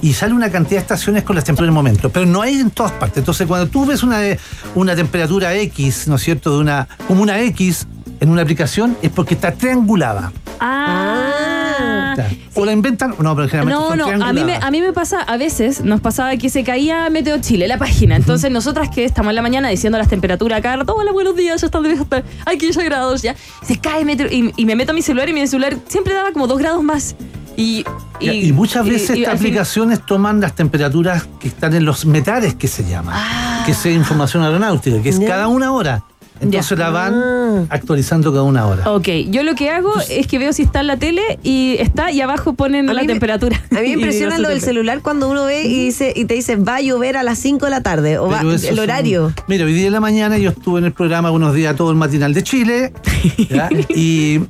y 0.00 0.12
sale 0.12 0.32
una 0.32 0.50
cantidad 0.50 0.78
de 0.78 0.82
estaciones 0.82 1.24
con 1.24 1.34
las 1.36 1.44
temperaturas 1.44 1.68
en 1.68 1.76
el 1.78 1.84
momento. 1.84 2.10
Pero 2.10 2.26
no 2.26 2.40
hay 2.42 2.60
en 2.60 2.70
todas 2.70 2.92
partes. 2.92 3.18
Entonces, 3.18 3.46
cuando 3.46 3.66
tú 3.68 3.84
ves 3.84 4.02
una, 4.02 4.18
una 4.74 4.94
temperatura 4.94 5.54
X, 5.54 6.06
¿no 6.08 6.16
es 6.16 6.22
cierto?, 6.22 6.52
de 6.52 6.58
una, 6.58 6.86
como 7.08 7.22
una 7.22 7.40
X 7.40 7.86
en 8.20 8.30
una 8.30 8.42
aplicación, 8.42 8.96
es 9.02 9.10
porque 9.10 9.34
está 9.34 9.52
triangulada. 9.52 10.32
Ah. 10.60 11.57
O 12.54 12.64
la 12.64 12.72
inventan, 12.72 13.14
no, 13.20 13.36
pero 13.36 13.48
generalmente 13.48 13.80
No, 13.80 13.88
son 14.06 14.18
no, 14.18 14.24
a 14.26 14.32
mí, 14.32 14.42
me, 14.44 14.56
a 14.56 14.70
mí 14.70 14.80
me 14.80 14.92
pasa, 14.92 15.20
a 15.22 15.36
veces 15.36 15.82
nos 15.84 16.00
pasaba 16.00 16.36
que 16.36 16.50
se 16.50 16.64
caía 16.64 17.08
Meteo 17.10 17.38
Chile, 17.40 17.68
la 17.68 17.78
página. 17.78 18.16
Entonces, 18.16 18.50
nosotras 18.50 18.88
que 18.90 19.04
estamos 19.04 19.30
en 19.30 19.36
la 19.36 19.42
mañana 19.42 19.68
diciendo 19.68 19.98
las 19.98 20.08
temperaturas 20.08 20.58
acá, 20.58 20.78
hola, 20.86 21.12
buenos 21.12 21.36
días, 21.36 21.60
ya 21.60 21.66
están 21.66 21.82
de 21.82 21.96
hay 22.46 22.58
15 22.58 22.84
grados 22.84 23.22
ya. 23.22 23.34
Se 23.62 23.78
cae 23.78 24.04
Meteo 24.04 24.26
y, 24.30 24.52
y 24.56 24.64
me 24.64 24.74
meto 24.76 24.92
a 24.92 24.94
mi 24.94 25.02
celular 25.02 25.28
y 25.28 25.32
mi 25.32 25.46
celular 25.46 25.76
siempre 25.86 26.14
daba 26.14 26.32
como 26.32 26.46
2 26.46 26.58
grados 26.58 26.82
más. 26.82 27.14
Y, 27.56 27.84
Y, 28.20 28.52
muchas 28.52 28.84
veces 28.86 29.16
y- 29.16 29.22
estas 29.22 29.34
aplicaciones 29.36 30.04
toman 30.06 30.40
las 30.40 30.54
temperaturas 30.54 31.26
que 31.40 31.48
están 31.48 31.74
en 31.74 31.84
los 31.84 32.06
metales 32.06 32.54
que 32.54 32.68
se 32.68 32.84
llama, 32.88 33.12
Ah. 33.14 33.62
que 33.66 33.72
es 33.72 33.86
información 33.86 34.42
aeronáutica, 34.44 35.00
que 35.02 35.08
es 35.08 35.18
cada 35.20 35.48
una 35.48 35.72
hora. 35.72 36.04
Entonces 36.40 36.70
Ya. 36.78 36.84
la 36.84 36.90
van 36.90 37.14
Ah. 37.14 37.64
actualizando 37.70 38.30
cada 38.30 38.44
una 38.44 38.66
hora. 38.66 38.90
Ok, 38.92 39.08
yo 39.28 39.42
lo 39.42 39.54
que 39.54 39.70
hago 39.70 39.92
es 40.08 40.26
que 40.26 40.38
veo 40.38 40.52
si 40.52 40.62
está 40.62 40.80
en 40.80 40.86
la 40.86 40.96
tele 40.96 41.38
y 41.42 41.76
está 41.80 42.10
y 42.12 42.20
abajo 42.20 42.52
ponen 42.54 42.88
A 42.88 42.94
la 42.94 43.02
me- 43.02 43.08
temperatura. 43.08 43.60
A 43.70 43.74
mí 43.80 43.88
me 43.88 43.88
impresiona 43.94 44.38
lo 44.38 44.48
del 44.48 44.60
celular 44.60 45.00
cuando 45.02 45.28
uno 45.28 45.44
ve 45.44 45.64
y 45.64 45.84
dice 45.86 46.12
y 46.14 46.24
te 46.26 46.34
dice 46.34 46.56
va 46.56 46.76
a 46.76 46.80
llover 46.80 47.16
a 47.16 47.22
las 47.22 47.38
5 47.38 47.64
de 47.66 47.70
la 47.70 47.82
tarde 47.82 48.18
o 48.18 48.28
va, 48.28 48.40
el 48.42 48.58
son- 48.58 48.78
horario. 48.78 49.32
Mira, 49.48 49.64
hoy 49.64 49.72
día 49.72 49.86
en 49.88 49.92
la 49.92 50.00
mañana 50.00 50.38
yo 50.38 50.50
estuve 50.50 50.78
en 50.78 50.84
el 50.84 50.92
programa 50.92 51.30
Buenos 51.30 51.54
Días 51.54 51.74
todo 51.76 51.90
el 51.90 51.96
matinal 51.96 52.32
de 52.34 52.42
Chile 52.42 52.92
¿ya? 53.50 53.68
y 53.88 54.40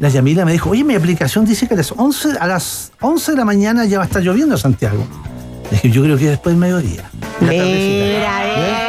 la 0.00 0.08
Yamila 0.08 0.44
me 0.44 0.52
dijo, 0.52 0.70
oye, 0.70 0.84
mi 0.84 0.94
aplicación 0.94 1.44
dice 1.44 1.66
que 1.68 1.74
a 1.74 1.76
las 1.76 1.92
11, 1.96 2.30
a 2.40 2.46
las 2.46 2.92
11 3.00 3.32
de 3.32 3.38
la 3.38 3.44
mañana 3.44 3.84
ya 3.84 3.98
va 3.98 4.04
a 4.04 4.06
estar 4.06 4.22
lloviendo 4.22 4.54
en 4.54 4.60
Santiago. 4.60 5.04
Le 5.70 5.76
dije, 5.76 5.90
yo 5.90 6.02
creo 6.02 6.16
que 6.16 6.28
después 6.30 6.54
del 6.54 6.60
mediodía. 6.60 7.10
tardecita. 7.40 7.64
Mira, 7.64 8.87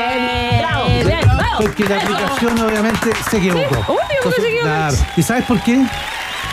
Porque 1.59 1.83
la 1.87 1.97
aplicación 1.97 2.59
obviamente 2.59 3.09
se 3.29 3.37
equivocó. 3.37 3.75
Obvio 3.87 3.99
que 4.23 4.31
se 4.41 4.47
equivocó. 4.47 4.63
claro. 4.65 4.97
¿Y 5.17 5.23
sabes 5.23 5.45
por 5.45 5.61
qué? 5.61 5.85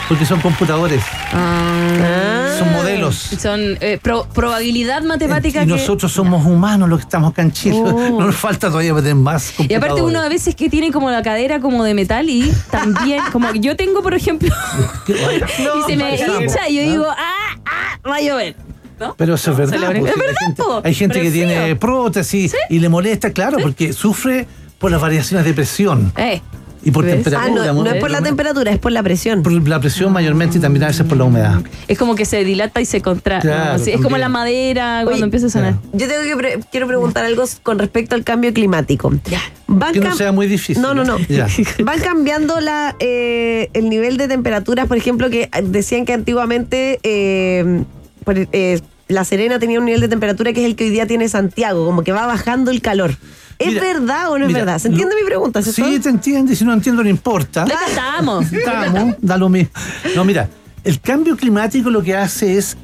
Porque 0.08 0.24
son 0.24 0.40
computadores, 0.40 1.02
Ah. 1.32 2.54
son 2.58 2.72
modelos. 2.72 3.16
Son 3.40 3.60
eh, 3.80 3.98
pro- 4.00 4.26
probabilidad 4.32 5.02
matemática 5.02 5.62
y 5.62 5.66
que- 5.66 5.72
nosotros 5.72 6.12
somos 6.12 6.46
humanos 6.46 6.88
los 6.88 6.98
que 7.00 7.04
estamos 7.04 7.34
Chile. 7.52 7.76
Oh. 7.76 8.10
No 8.20 8.26
nos 8.26 8.36
falta 8.36 8.68
todavía 8.68 8.94
tener 8.94 9.16
más 9.16 9.50
Y 9.50 9.56
computadores. 9.56 9.84
aparte 9.90 10.02
uno 10.02 10.20
a 10.22 10.28
veces 10.28 10.54
que 10.54 10.68
tiene 10.70 10.92
como 10.92 11.10
la 11.10 11.22
cadera 11.22 11.58
como 11.60 11.82
de 11.82 11.94
metal 11.94 12.28
y 12.30 12.52
también, 12.70 13.20
como 13.32 13.52
yo 13.54 13.74
tengo, 13.76 14.00
por 14.02 14.14
ejemplo, 14.14 14.48
y 15.08 15.90
se 15.90 15.96
me 15.96 16.14
hincha 16.16 16.68
y 16.68 16.76
yo 16.76 16.82
digo, 16.82 17.06
ah, 17.08 17.56
ah, 17.64 18.08
va 18.08 18.16
a 18.16 18.20
llover. 18.20 18.54
¿No? 18.98 19.14
Pero 19.18 19.34
eso 19.34 19.50
es 19.50 19.56
verdad. 19.58 19.72
Pues, 19.78 19.82
Es 19.82 19.94
hay 19.96 20.02
verdad, 20.02 20.34
gente, 20.40 20.62
po. 20.62 20.80
hay 20.82 20.94
gente 20.94 21.20
que 21.20 21.30
tiene 21.30 21.76
prótesis 21.76 22.54
y 22.70 22.78
le 22.78 22.88
molesta, 22.88 23.30
claro, 23.30 23.58
porque 23.60 23.92
sufre 23.92 24.46
por 24.78 24.90
las 24.90 25.00
variaciones 25.00 25.44
de 25.46 25.54
presión 25.54 26.12
Eh, 26.16 26.40
y 26.84 26.90
por 26.92 27.04
¿Ves? 27.04 27.14
Ah, 27.14 27.16
temperatura. 27.16 27.72
no, 27.72 27.82
no 27.82 27.90
es 27.90 27.96
por 28.00 28.10
la 28.10 28.22
temperatura, 28.22 28.70
es 28.70 28.78
por 28.78 28.92
la 28.92 29.02
presión. 29.02 29.42
Por 29.42 29.52
la 29.68 29.80
presión 29.80 30.12
mayormente 30.12 30.58
y 30.58 30.60
también 30.60 30.84
a 30.84 30.86
veces 30.88 31.04
por 31.06 31.18
la 31.18 31.24
humedad. 31.24 31.60
es 31.88 31.98
como 31.98 32.14
que 32.14 32.24
se 32.24 32.44
dilata 32.44 32.80
y 32.80 32.84
se 32.84 33.00
contrae. 33.00 33.40
Claro, 33.40 33.78
¿no? 33.78 33.78
Sí, 33.84 33.90
es 33.90 34.00
como 34.00 34.18
la 34.18 34.28
madera 34.28 35.00
cuando 35.02 35.12
Oye, 35.14 35.24
empieza 35.24 35.46
a 35.46 35.50
sonar. 35.50 35.74
Yo 35.92 36.06
tengo 36.06 36.22
que 36.22 36.36
pre- 36.36 36.60
quiero 36.70 36.86
preguntar 36.86 37.24
algo 37.24 37.44
con 37.64 37.78
respecto 37.80 38.14
al 38.14 38.22
cambio 38.22 38.52
climático. 38.54 39.10
Ya. 39.24 39.40
Van 39.66 39.92
Que 39.94 40.00
no 40.00 40.14
sea 40.14 40.30
muy 40.30 40.46
difícil. 40.46 40.80
No, 40.80 40.94
no, 40.94 41.02
no. 41.04 41.18
Ya. 41.28 41.48
Van 41.84 41.98
cambiando 42.00 42.60
la, 42.60 42.94
eh, 43.00 43.68
el 43.72 43.88
nivel 43.88 44.16
de 44.16 44.28
temperaturas, 44.28 44.86
por 44.86 44.96
ejemplo, 44.96 45.28
que 45.28 45.50
decían 45.64 46.04
que 46.04 46.12
antiguamente 46.12 47.00
eh, 47.02 47.82
por- 48.24 48.36
eh, 48.52 48.80
La 49.08 49.24
Serena 49.24 49.58
tenía 49.58 49.80
un 49.80 49.86
nivel 49.86 50.00
de 50.00 50.08
temperatura 50.08 50.52
que 50.52 50.60
es 50.60 50.66
el 50.66 50.76
que 50.76 50.84
hoy 50.84 50.90
día 50.90 51.06
tiene 51.08 51.28
Santiago, 51.28 51.84
como 51.84 52.04
que 52.04 52.12
va 52.12 52.26
bajando 52.26 52.70
el 52.70 52.80
calor. 52.80 53.16
¿Es 53.58 53.68
Mira, 53.68 53.80
verdad 53.82 54.30
o 54.30 54.38
no 54.38 54.46
es 54.46 54.52
verdad? 54.52 54.78
¿Se 54.78 54.88
entiende 54.88 55.14
lo- 55.14 55.20
mi 55.20 55.26
pregunta? 55.26 55.62
Sí, 55.62 55.98
te 55.98 56.08
entiende. 56.10 56.54
Si 56.54 56.64
no 56.64 56.72
entiendo, 56.74 57.02
no 57.02 57.08
importa. 57.08 57.64
Estamos. 57.88 58.52
Estamos, 58.52 59.14
da 59.20 59.36
lo 59.38 59.48
mismo. 59.48 59.70
No, 60.14 60.24
mira, 60.24 60.48
el 60.84 61.00
cambio 61.00 61.36
climático 61.36 61.88
lo 61.90 62.02
que 62.02 62.14
hace 62.14 62.58
es 62.58 62.76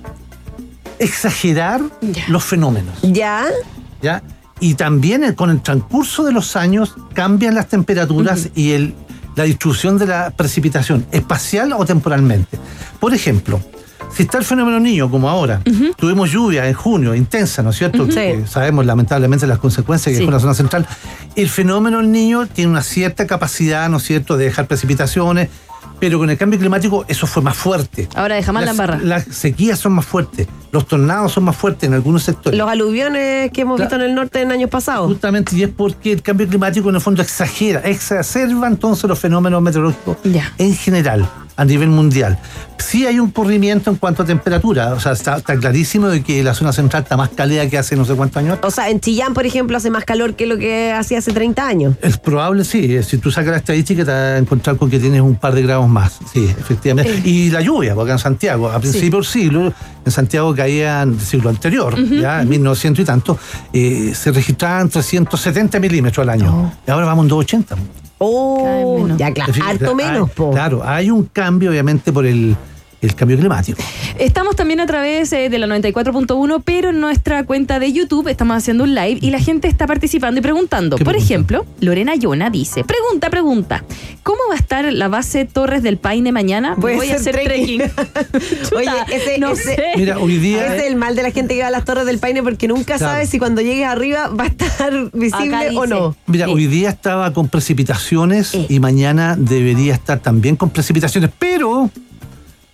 exagerar 0.99 1.81
Ya. 2.01 2.25
los 2.29 2.45
fenómenos. 2.45 2.95
Ya, 3.03 3.47
¿ya? 4.01 4.23
Y 4.61 4.75
también 4.75 5.33
con 5.35 5.51
el 5.51 5.61
transcurso 5.61 6.25
de 6.25 6.33
los 6.33 6.55
años 6.57 6.95
cambian 7.15 7.55
las 7.55 7.69
temperaturas 7.69 8.49
y 8.55 8.73
el, 8.73 8.95
la 9.35 9.45
distribución 9.45 9.99
de 9.99 10.07
la 10.07 10.31
precipitación, 10.31 11.05
espacial 11.11 11.73
o 11.73 11.85
temporalmente. 11.85 12.59
Por 13.01 13.13
ejemplo, 13.13 13.61
si 14.15 14.23
está 14.25 14.39
el 14.39 14.45
fenómeno 14.45 14.79
niño, 14.81 15.11
como 15.11 15.29
ahora, 15.29 15.61
tuvimos 15.97 16.31
lluvia 16.31 16.67
en 16.69 16.75
junio, 16.75 17.15
intensa, 17.15 17.63
¿no 17.63 17.71
es 17.71 17.77
cierto? 17.77 18.07
Que 18.07 18.45
sabemos 18.47 18.85
lamentablemente 18.87 19.47
las 19.47 19.59
consecuencias 19.59 20.13
que 20.13 20.17
Sí. 20.17 20.21
dejó 20.21 20.31
la 20.33 20.41
zona 20.41 20.55
central. 20.55 20.87
El 21.37 21.49
fenómeno 21.49 22.03
niño 22.03 22.47
tiene 22.47 22.71
una 22.71 22.83
cierta 22.83 23.27
capacidad, 23.27 23.89
¿no 23.89 23.97
es 23.97 24.03
cierto?, 24.05 24.37
de 24.37 24.45
dejar 24.47 24.67
precipitaciones, 24.67 25.49
pero 25.99 26.19
con 26.19 26.29
el 26.31 26.37
cambio 26.37 26.59
climático 26.59 27.05
eso 27.09 27.27
fue 27.27 27.43
más 27.43 27.57
fuerte. 27.57 28.09
Ahora 28.17 28.35
deja 28.35 28.53
más 28.53 28.65
la 28.65 28.73
embarra. 28.73 28.99
Las 29.03 29.25
sequías 29.25 29.79
son 29.79 29.93
más 29.93 30.05
fuertes, 30.05 30.49
los 30.73 30.87
tornados 30.87 31.33
son 31.33 31.45
más 31.45 31.57
fuertes 31.57 31.89
en 31.89 31.95
algunos 31.95 32.25
sectores. 32.25 32.59
los 32.59 32.69
aluviones 32.69 33.51
que 33.53 33.61
hemos 33.63 33.77
Claro. 33.77 33.89
visto 33.91 34.05
en 34.05 34.11
el 34.11 34.15
norte 34.17 34.41
en 34.43 34.51
años 34.53 34.69
pasados. 34.69 35.09
Justamente, 35.09 35.57
y 35.57 35.63
es 35.63 35.69
porque 35.71 36.13
el 36.13 36.23
cambio 36.23 36.49
climático 36.49 36.89
en 36.89 36.97
el 36.97 37.01
fondo 37.01 37.23
exagera, 37.23 37.81
exacerba 37.85 38.67
entonces 38.67 39.05
los 39.09 39.19
fenómenos 39.19 39.63
meteorológicos 39.63 40.17
Ya. 40.25 40.53
en 40.59 40.75
general, 40.75 41.29
a 41.63 41.65
nivel 41.65 41.89
mundial. 41.89 42.39
Sí 42.79 43.07
hay 43.07 43.21
un 43.21 43.31
corrimiento 43.31 43.91
en 43.91 43.97
cuanto 43.97 44.25
a 44.25 44.27
temperatura, 44.27 44.93
o 44.95 45.01
sea, 45.01 45.13
está, 45.13 45.37
está 45.37 45.57
clarísimo 45.57 46.09
de 46.09 46.23
que 46.23 46.43
la 46.43 46.53
zona 46.53 46.73
central 46.73 47.05
está 47.05 47.17
más 47.17 47.29
cálida 47.29 47.69
que 47.69 47.79
hace 47.79 47.95
no 47.95 48.05
sé 48.05 48.15
cuántos 48.15 48.39
años. 48.39 48.59
O 48.63 48.71
sea, 48.73 48.91
en 48.91 48.99
Chillán, 48.99 49.33
por 49.33 49.47
ejemplo, 49.47 49.77
hace 49.77 49.89
más 49.89 50.05
calor 50.05 50.35
que 50.35 50.47
lo 50.47 50.59
que 50.59 50.93
hacía 50.93 51.19
hace 51.19 51.33
30 51.33 51.65
años. 51.65 51.95
Es 52.03 52.19
probable, 52.19 52.65
sí. 52.65 53.01
Si 53.05 53.19
tú 53.19 53.31
sacas 53.31 53.53
la 53.53 53.57
estadística, 53.59 54.05
te 54.05 54.11
vas 54.11 54.21
a 54.21 54.39
encontrar 54.39 54.77
con 54.77 54.91
que 54.91 54.99
tienes 54.99 55.21
un 55.21 55.37
par 55.37 55.55
de 55.55 55.63
grados 55.63 55.89
más. 55.89 56.19
Sí, 56.33 56.45
efectivamente. 56.45 57.23
Y 57.25 57.51
la 57.51 57.61
lluvia, 57.61 57.95
porque 57.95 58.11
en 58.11 58.19
Santiago, 58.19 58.69
a 58.69 58.81
principios 58.81 59.33
del 59.33 59.43
siglo, 59.43 59.73
en 60.05 60.13
Santiago 60.13 60.53
caían 60.53 61.17
del 61.17 61.25
siglo 61.25 61.51
anterior, 61.51 61.97
ya 62.09 62.43
en 62.43 62.49
1900 62.49 63.03
y 63.03 63.07
tanto, 63.07 63.39
eh, 63.73 64.13
se 64.15 64.33
registraban 64.33 64.89
370 64.89 65.79
milímetros 65.79 66.25
al 66.25 66.31
año. 66.31 66.73
Y 66.85 66.91
ahora 66.91 67.07
vamos 67.07 67.27
en 67.27 67.29
280. 67.29 67.77
Oh, 68.25 69.01
menos. 69.03 69.19
ya, 69.19 69.33
claro, 69.33 69.53
harto 69.65 69.95
menos, 69.95 70.31
po. 70.31 70.53
Claro, 70.53 70.83
hay 70.85 71.11
un 71.11 71.25
cambio, 71.25 71.71
obviamente, 71.71 72.13
por 72.13 72.25
el, 72.25 72.57
el 73.03 73.15
cambio 73.15 73.37
climático. 73.39 73.79
Estamos 74.19 74.57
también 74.57 74.81
a 74.81 74.87
través 74.87 75.33
eh, 75.33 75.49
de 75.51 75.59
la 75.59 75.67
94.1, 75.67 76.63
pero 76.65 76.91
en 76.91 77.01
nuestra 77.01 77.45
cuenta 77.45 77.79
de 77.79 77.93
YouTube 77.93 78.29
estamos 78.29 78.57
haciendo 78.57 78.85
un 78.85 78.95
live 78.95 79.19
y 79.21 79.31
la 79.31 79.39
gente 79.41 79.69
está 79.69 79.87
participando 79.87 80.39
y 80.39 80.43
preguntando. 80.43 80.97
¿Qué 80.97 81.05
Por 81.05 81.13
pregunta? 81.15 81.33
ejemplo, 81.35 81.67
Lorena 81.81 82.15
Yona 82.15 82.49
dice, 82.51 82.85
pregunta, 82.85 83.29
pregunta, 83.31 83.85
¿cómo 84.23 84.39
va 84.49 84.55
a 84.55 84.59
estar 84.59 84.93
la 84.93 85.09
base 85.09 85.45
Torres 85.45 85.83
del 85.83 85.99
Paine 85.99 86.33
mañana? 86.33 86.75
Voy 86.79 86.93
a 86.95 86.97
Voy 86.97 87.11
a 87.11 87.17
hacer 87.17 87.35
trekking. 87.35 87.81
trekking. 87.81 87.93
Oye, 88.77 88.89
ese- 89.13 89.39
no 89.39 89.51
ese- 89.53 89.75
sé. 89.77 89.83
Mira, 89.97 90.19
hoy 90.19 90.39
día. 90.39 90.75
Es 90.77 90.83
el 90.85 90.97
mal 90.97 91.17
de 91.17 91.23
la 91.25 91.31
gente 91.31 91.55
que 91.55 91.63
va 91.63 91.69
a 91.69 91.71
las 91.71 91.85
Torres 91.85 92.07
del 92.07 92.19
Paine 92.19 92.43
porque 92.43 92.69
nunca 92.69 92.97
Claro. 92.99 93.15
sabe 93.15 93.27
si 93.27 93.39
cuando 93.39 93.61
llegues 93.63 93.87
arriba 93.87 94.29
va 94.29 94.45
a 94.45 94.47
estar 94.47 94.93
visible 95.13 95.71
o 95.77 95.87
no. 95.87 96.17
Mira, 96.27 96.47
Sí. 96.47 96.53
hoy 96.53 96.67
día 96.67 96.91
estaba 96.91 97.33
con 97.33 97.49
precipitaciones 97.49 98.55
Eh. 98.55 98.67
y 98.69 98.81
mañana 98.81 99.35
debería 99.37 99.95
estar 99.95 100.21
también 100.21 100.57
con 100.57 100.71
precipitaciones, 100.71 101.31
pero, 101.39 101.91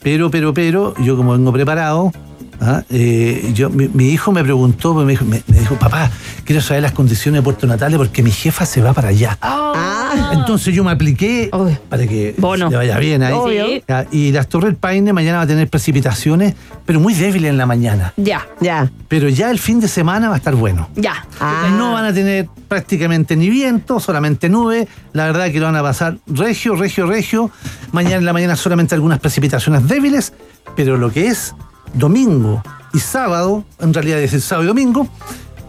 pero, 0.02 0.30
pero, 0.30 0.54
pero, 0.54 0.94
yo 1.02 1.16
como 1.16 1.32
vengo 1.32 1.52
preparado, 1.52 2.12
¿ah? 2.60 2.82
Eh, 2.90 3.50
yo, 3.54 3.70
mi, 3.70 3.88
mi 3.88 4.08
hijo 4.10 4.32
me 4.32 4.42
preguntó, 4.42 4.94
me 4.94 5.10
dijo, 5.10 5.24
me- 5.24 5.42
me 5.46 5.58
dijo, 5.60 5.76
papá, 5.76 6.10
quiero 6.44 6.60
saber 6.62 6.82
las 6.82 6.92
condiciones 6.92 7.40
de 7.40 7.42
Puerto 7.44 7.66
Natales 7.66 7.96
porque 7.98 8.22
mi 8.22 8.30
jefa 8.30 8.64
se 8.66 8.80
va 8.80 8.92
para 8.92 9.08
allá. 9.08 9.36
Ah, 9.40 10.30
Entonces 10.32 10.74
yo 10.74 10.82
me 10.84 10.90
apliqué 10.90 11.50
Uy. 11.52 11.76
para 11.88 12.06
que 12.06 12.34
Bono. 12.38 12.70
le 12.70 12.76
vaya 12.76 12.98
bien 12.98 13.22
ahí. 13.22 13.32
Obvio. 13.34 13.66
Y 14.10 14.32
las 14.32 14.48
Torres 14.48 14.68
del 14.70 14.76
Paine 14.76 15.12
mañana 15.12 15.38
va 15.38 15.44
a 15.44 15.46
tener 15.46 15.68
precipitaciones, 15.68 16.54
pero 16.86 16.98
muy 17.00 17.14
débiles 17.14 17.50
en 17.50 17.58
la 17.58 17.66
mañana. 17.66 18.12
Ya, 18.16 18.46
ya. 18.60 18.90
Pero 19.08 19.28
ya 19.28 19.50
el 19.50 19.58
fin 19.58 19.80
de 19.80 19.88
semana 19.88 20.28
va 20.28 20.34
a 20.34 20.38
estar 20.38 20.54
bueno. 20.54 20.88
ya. 20.96 21.26
Ah. 21.40 21.68
No 21.76 21.92
van 21.92 22.04
a 22.06 22.12
tener 22.12 22.48
prácticamente 22.68 23.36
ni 23.36 23.48
viento, 23.50 24.00
solamente 24.00 24.48
nube. 24.48 24.88
La 25.12 25.26
verdad 25.26 25.50
que 25.52 25.60
lo 25.60 25.66
van 25.66 25.76
a 25.76 25.82
pasar 25.82 26.16
regio, 26.26 26.74
regio, 26.74 27.06
regio. 27.06 27.50
Mañana 27.92 28.16
en 28.16 28.24
la 28.24 28.32
mañana 28.32 28.56
solamente 28.56 28.94
algunas 28.94 29.18
precipitaciones 29.20 29.86
débiles, 29.88 30.32
pero 30.76 30.96
lo 30.96 31.10
que 31.12 31.28
es 31.28 31.54
domingo 31.94 32.62
y 32.92 32.98
sábado, 33.00 33.64
en 33.80 33.92
realidad 33.94 34.18
es 34.20 34.32
el 34.32 34.42
sábado 34.42 34.64
y 34.64 34.68
domingo, 34.68 35.08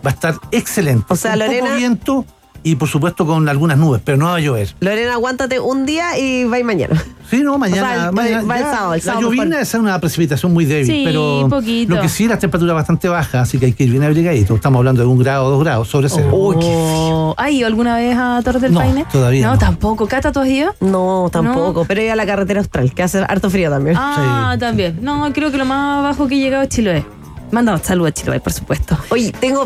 va 0.05 0.11
a 0.11 0.13
estar 0.13 0.35
excelente. 0.51 1.05
O 1.09 1.15
sea, 1.15 1.31
Con 1.31 1.39
Lorena- 1.39 1.65
poco 1.67 1.77
viento 1.77 2.25
y 2.63 2.75
por 2.75 2.87
supuesto 2.87 3.25
con 3.25 3.47
algunas 3.49 3.77
nubes, 3.77 4.01
pero 4.03 4.17
no 4.17 4.25
va 4.25 4.35
a 4.35 4.39
llover. 4.39 4.73
Lorena, 4.79 5.13
aguántate 5.13 5.59
un 5.59 5.85
día 5.85 6.17
y 6.17 6.43
va 6.45 6.57
mañana. 6.63 7.01
Sí, 7.29 7.41
no, 7.43 7.57
mañana, 7.59 7.81
O 7.83 7.85
sea, 7.85 8.05
el- 8.07 8.11
mañana 8.15 8.43
va 8.43 8.57
el 8.57 8.63
ya 8.63 8.71
sábado, 8.71 8.93
el 8.95 8.99
la 8.99 9.03
sábado 9.03 9.21
llovina 9.21 9.43
mejor. 9.45 9.61
es 9.61 9.73
una 9.75 9.99
precipitación 9.99 10.51
muy 10.51 10.65
débil, 10.65 10.85
Sí, 10.87 11.03
pero 11.05 11.47
poquito. 11.47 11.93
lo 11.95 12.01
que 12.01 12.09
sí 12.09 12.27
las 12.27 12.39
temperaturas 12.39 12.73
bastante 12.75 13.07
bajas, 13.07 13.35
así 13.47 13.59
que 13.59 13.67
hay 13.67 13.73
que 13.73 13.83
ir 13.83 13.91
bien 13.91 14.03
abrigadito. 14.03 14.55
Estamos 14.55 14.79
hablando 14.79 15.01
de 15.03 15.07
un 15.07 15.19
grado 15.19 15.45
o 15.45 15.49
dos 15.51 15.63
grados 15.63 15.87
sobre 15.87 16.09
cero. 16.09 16.29
Oh, 16.31 17.35
¿Has 17.37 17.51
ido 17.51 17.67
alguna 17.67 17.95
vez 17.97 18.15
a 18.17 18.41
Torres 18.43 18.61
del 18.63 18.73
No, 18.73 18.79
Paine? 18.79 19.05
todavía 19.11 19.45
No, 19.45 19.53
no. 19.53 19.59
tampoco. 19.59 20.07
¿Cata, 20.07 20.31
tú 20.31 20.39
has 20.39 20.47
ido? 20.47 20.73
No, 20.79 21.29
tampoco. 21.31 21.85
Pero 21.85 22.01
iba 22.01 22.13
a 22.13 22.15
la 22.15 22.25
carretera 22.25 22.61
austral, 22.61 22.91
que 22.93 23.03
hace 23.03 23.19
harto 23.19 23.49
frío 23.49 23.69
también. 23.69 23.95
Ah, 23.99 24.55
también. 24.59 24.99
No, 25.01 25.31
creo 25.33 25.51
que 25.51 25.57
lo 25.57 25.65
más 25.65 26.01
bajo 26.03 26.27
que 26.27 26.35
he 26.35 26.39
llegado 26.39 26.63
es 26.63 26.69
Chiloé. 26.69 27.05
Mandamos 27.51 27.81
saludos 27.81 28.09
a 28.11 28.13
Chiloé, 28.13 28.39
por 28.39 28.53
supuesto. 28.53 28.95
Oye, 29.09 29.31
tengo 29.39 29.57